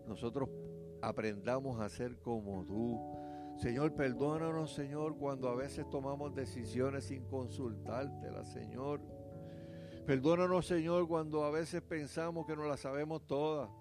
nosotros 0.08 0.50
aprendamos 1.02 1.80
a 1.80 1.88
ser 1.88 2.18
como 2.18 2.66
tú. 2.66 3.00
Señor, 3.58 3.94
perdónanos, 3.94 4.74
Señor, 4.74 5.18
cuando 5.18 5.48
a 5.48 5.56
veces 5.56 5.90
tomamos 5.90 6.36
decisiones 6.36 7.06
sin 7.06 7.24
consultártela, 7.24 8.44
Señor. 8.44 9.02
Perdónanos, 10.06 10.68
Señor, 10.68 11.08
cuando 11.08 11.46
a 11.46 11.50
veces 11.50 11.82
pensamos 11.82 12.46
que 12.46 12.56
no 12.56 12.66
las 12.66 12.82
sabemos 12.82 13.26
todas. 13.26 13.72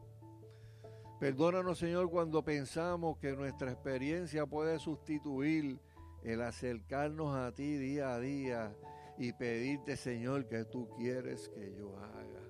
Perdónanos, 1.21 1.79
Señor, 1.79 2.11
cuando 2.11 2.43
pensamos 2.43 3.19
que 3.19 3.33
nuestra 3.33 3.71
experiencia 3.71 4.47
puede 4.47 4.79
sustituir 4.79 5.79
el 6.23 6.41
acercarnos 6.41 7.37
a 7.37 7.53
ti 7.55 7.77
día 7.77 8.15
a 8.15 8.21
día 8.21 8.75
y 9.19 9.35
pedirte, 9.35 9.99
Señor, 9.99 10.47
que 10.47 10.65
tú 10.65 10.89
quieres 10.97 11.51
que 11.51 11.75
yo 11.75 11.95
haga. 11.99 12.41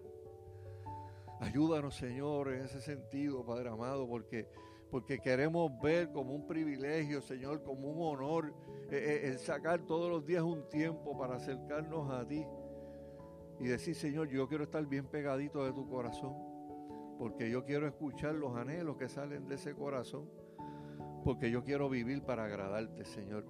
Ayúdanos, 1.40 1.96
Señor, 1.96 2.52
en 2.52 2.66
ese 2.66 2.80
sentido, 2.80 3.44
Padre 3.44 3.70
amado, 3.70 4.06
porque, 4.06 4.48
porque 4.88 5.18
queremos 5.18 5.72
ver 5.82 6.12
como 6.12 6.32
un 6.32 6.46
privilegio, 6.46 7.20
Señor, 7.20 7.64
como 7.64 7.88
un 7.88 8.14
honor, 8.14 8.54
eh, 8.88 9.22
eh, 9.24 9.28
el 9.30 9.38
sacar 9.40 9.80
todos 9.80 10.08
los 10.08 10.24
días 10.24 10.44
un 10.44 10.68
tiempo 10.68 11.18
para 11.18 11.34
acercarnos 11.34 12.08
a 12.12 12.24
ti 12.24 12.46
y 13.60 13.66
decir, 13.66 13.94
Señor, 13.94 14.28
yo 14.28 14.48
quiero 14.48 14.64
estar 14.64 14.84
bien 14.86 15.06
pegadito 15.06 15.64
de 15.64 15.72
tu 15.72 15.88
corazón, 15.88 16.34
porque 17.18 17.50
yo 17.50 17.64
quiero 17.64 17.86
escuchar 17.86 18.34
los 18.34 18.56
anhelos 18.56 18.96
que 18.96 19.08
salen 19.08 19.46
de 19.46 19.54
ese 19.54 19.74
corazón, 19.74 20.28
porque 21.24 21.50
yo 21.50 21.64
quiero 21.64 21.88
vivir 21.88 22.22
para 22.22 22.44
agradarte, 22.44 23.04
Señor. 23.04 23.46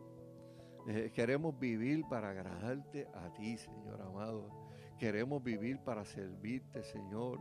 Eh, 0.86 1.10
queremos 1.14 1.58
vivir 1.58 2.04
para 2.08 2.30
agradarte 2.30 3.08
a 3.14 3.32
ti, 3.32 3.56
Señor 3.56 4.02
amado. 4.02 4.50
Queremos 4.98 5.42
vivir 5.42 5.80
para 5.80 6.04
servirte, 6.04 6.82
Señor. 6.82 7.40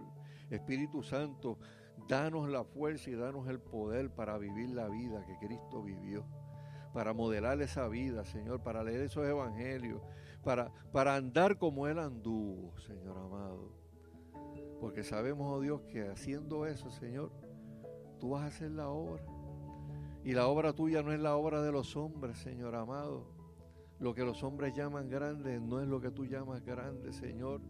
Espíritu 0.49 1.03
Santo, 1.03 1.59
danos 2.07 2.49
la 2.49 2.63
fuerza 2.63 3.09
y 3.09 3.15
danos 3.15 3.47
el 3.47 3.59
poder 3.59 4.11
para 4.11 4.37
vivir 4.37 4.69
la 4.69 4.87
vida 4.87 5.25
que 5.25 5.37
Cristo 5.45 5.83
vivió. 5.83 6.25
Para 6.93 7.13
modelar 7.13 7.61
esa 7.61 7.87
vida, 7.87 8.23
Señor, 8.23 8.61
para 8.63 8.83
leer 8.83 9.01
esos 9.01 9.27
evangelios, 9.27 10.01
para, 10.43 10.71
para 10.91 11.15
andar 11.15 11.57
como 11.57 11.87
Él 11.87 11.99
anduvo, 11.99 12.77
Señor 12.79 13.17
amado. 13.17 13.71
Porque 14.79 15.03
sabemos, 15.03 15.47
oh 15.49 15.61
Dios, 15.61 15.81
que 15.83 16.07
haciendo 16.07 16.65
eso, 16.65 16.91
Señor, 16.91 17.31
tú 18.19 18.31
vas 18.31 18.43
a 18.43 18.47
hacer 18.47 18.71
la 18.71 18.89
obra. 18.89 19.23
Y 20.23 20.33
la 20.33 20.47
obra 20.47 20.73
tuya 20.73 21.01
no 21.03 21.11
es 21.11 21.19
la 21.19 21.35
obra 21.35 21.61
de 21.61 21.71
los 21.71 21.95
hombres, 21.95 22.37
Señor 22.39 22.75
amado. 22.75 23.27
Lo 23.99 24.13
que 24.13 24.23
los 24.23 24.43
hombres 24.43 24.75
llaman 24.75 25.09
grande 25.09 25.59
no 25.59 25.81
es 25.81 25.87
lo 25.87 26.01
que 26.01 26.11
tú 26.11 26.25
llamas 26.25 26.63
grande, 26.63 27.13
Señor. 27.13 27.61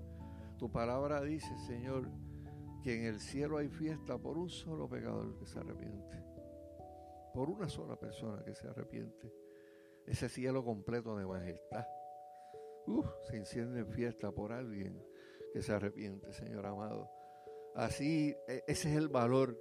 Tu 0.58 0.72
palabra 0.72 1.22
dice, 1.22 1.56
Señor, 1.60 2.10
que 2.82 3.00
en 3.00 3.06
el 3.06 3.20
cielo 3.20 3.58
hay 3.58 3.70
fiesta 3.70 4.18
por 4.18 4.38
un 4.38 4.50
solo 4.50 4.90
pecador 4.90 5.38
que 5.38 5.46
se 5.46 5.60
arrepiente. 5.60 6.24
por 7.34 7.50
una 7.50 7.68
sola 7.68 7.96
persona 7.96 8.44
que 8.44 8.54
se 8.54 8.68
arrepiente, 8.68 9.34
ese 10.06 10.30
cielo 10.30 10.64
completo 10.64 11.18
de 11.18 11.26
majestad, 11.26 11.84
se 13.24 13.38
enciende 13.38 13.80
en 13.80 13.92
fiesta 13.92 14.32
por 14.32 14.52
alguien 14.52 15.02
que 15.54 15.62
se 15.62 15.74
arrepiente, 15.74 16.34
Señor 16.34 16.66
amado. 16.66 17.10
Así, 17.76 18.36
e, 18.48 18.64
ese 18.68 18.92
es 18.92 18.98
el 18.98 19.08
valor 19.08 19.58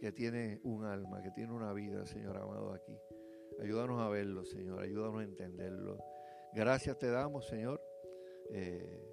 que 0.00 0.12
tiene 0.12 0.60
un 0.64 0.84
alma, 0.84 1.22
que 1.22 1.30
tiene 1.30 1.52
una 1.52 1.72
vida, 1.72 2.06
Señor 2.06 2.36
amado, 2.36 2.72
aquí. 2.72 2.96
Ayúdanos 3.60 4.00
a 4.00 4.08
verlo, 4.08 4.44
Señor, 4.44 4.80
ayúdanos 4.80 5.20
a 5.20 5.24
entenderlo. 5.24 5.98
Gracias 6.52 6.98
te 6.98 7.10
damos, 7.10 7.46
Señor. 7.46 7.80
Eh, 8.50 9.08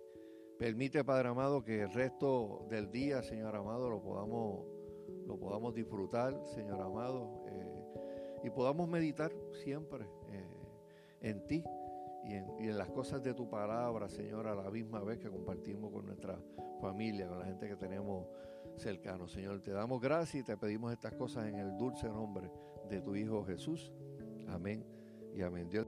permite, 0.58 1.04
Padre 1.04 1.30
amado, 1.30 1.64
que 1.64 1.82
el 1.82 1.94
resto 1.94 2.66
del 2.70 2.90
día, 2.92 3.22
Señor 3.22 3.56
amado, 3.56 3.90
lo 3.90 4.02
podamos, 4.02 4.66
lo 5.28 5.38
podamos 5.38 5.74
disfrutar, 5.74 6.34
Señor 6.56 6.82
amado, 6.82 7.44
eh, 7.48 8.44
y 8.44 8.50
podamos 8.50 8.88
meditar 8.90 9.32
siempre 9.64 10.06
eh, 10.32 10.48
en 11.22 11.46
ti 11.48 11.64
y 12.24 12.34
en, 12.34 12.78
las 12.78 12.90
cosas 12.90 13.24
de 13.24 13.34
tu 13.34 13.50
palabra, 13.50 14.10
Señor, 14.10 14.48
a 14.48 14.56
la 14.56 14.70
misma 14.70 15.00
vez 15.02 15.20
que 15.20 15.30
compartimos 15.30 15.92
con 15.92 16.06
nuestra 16.06 16.40
familia, 16.82 17.28
con 17.28 17.40
la 17.40 17.46
gente 17.46 17.68
que 17.68 17.76
tenemos 17.76 18.28
cercano. 18.78 19.28
Señor, 19.28 19.62
te 19.62 19.72
damos 19.72 20.02
gracias 20.02 20.44
y 20.44 20.46
te 20.46 20.58
pedimos 20.58 20.92
estas 20.92 21.14
cosas 21.14 21.48
en 21.48 21.56
el 21.56 21.78
dulce 21.78 22.08
nombre 22.08 22.52
de 22.90 23.02
tu 23.02 23.16
Hijo 23.16 23.44
Jesús. 23.46 23.92
Amén 24.48 24.86
y 25.36 25.42
amén. 25.42 25.70
Dios. 25.70 25.88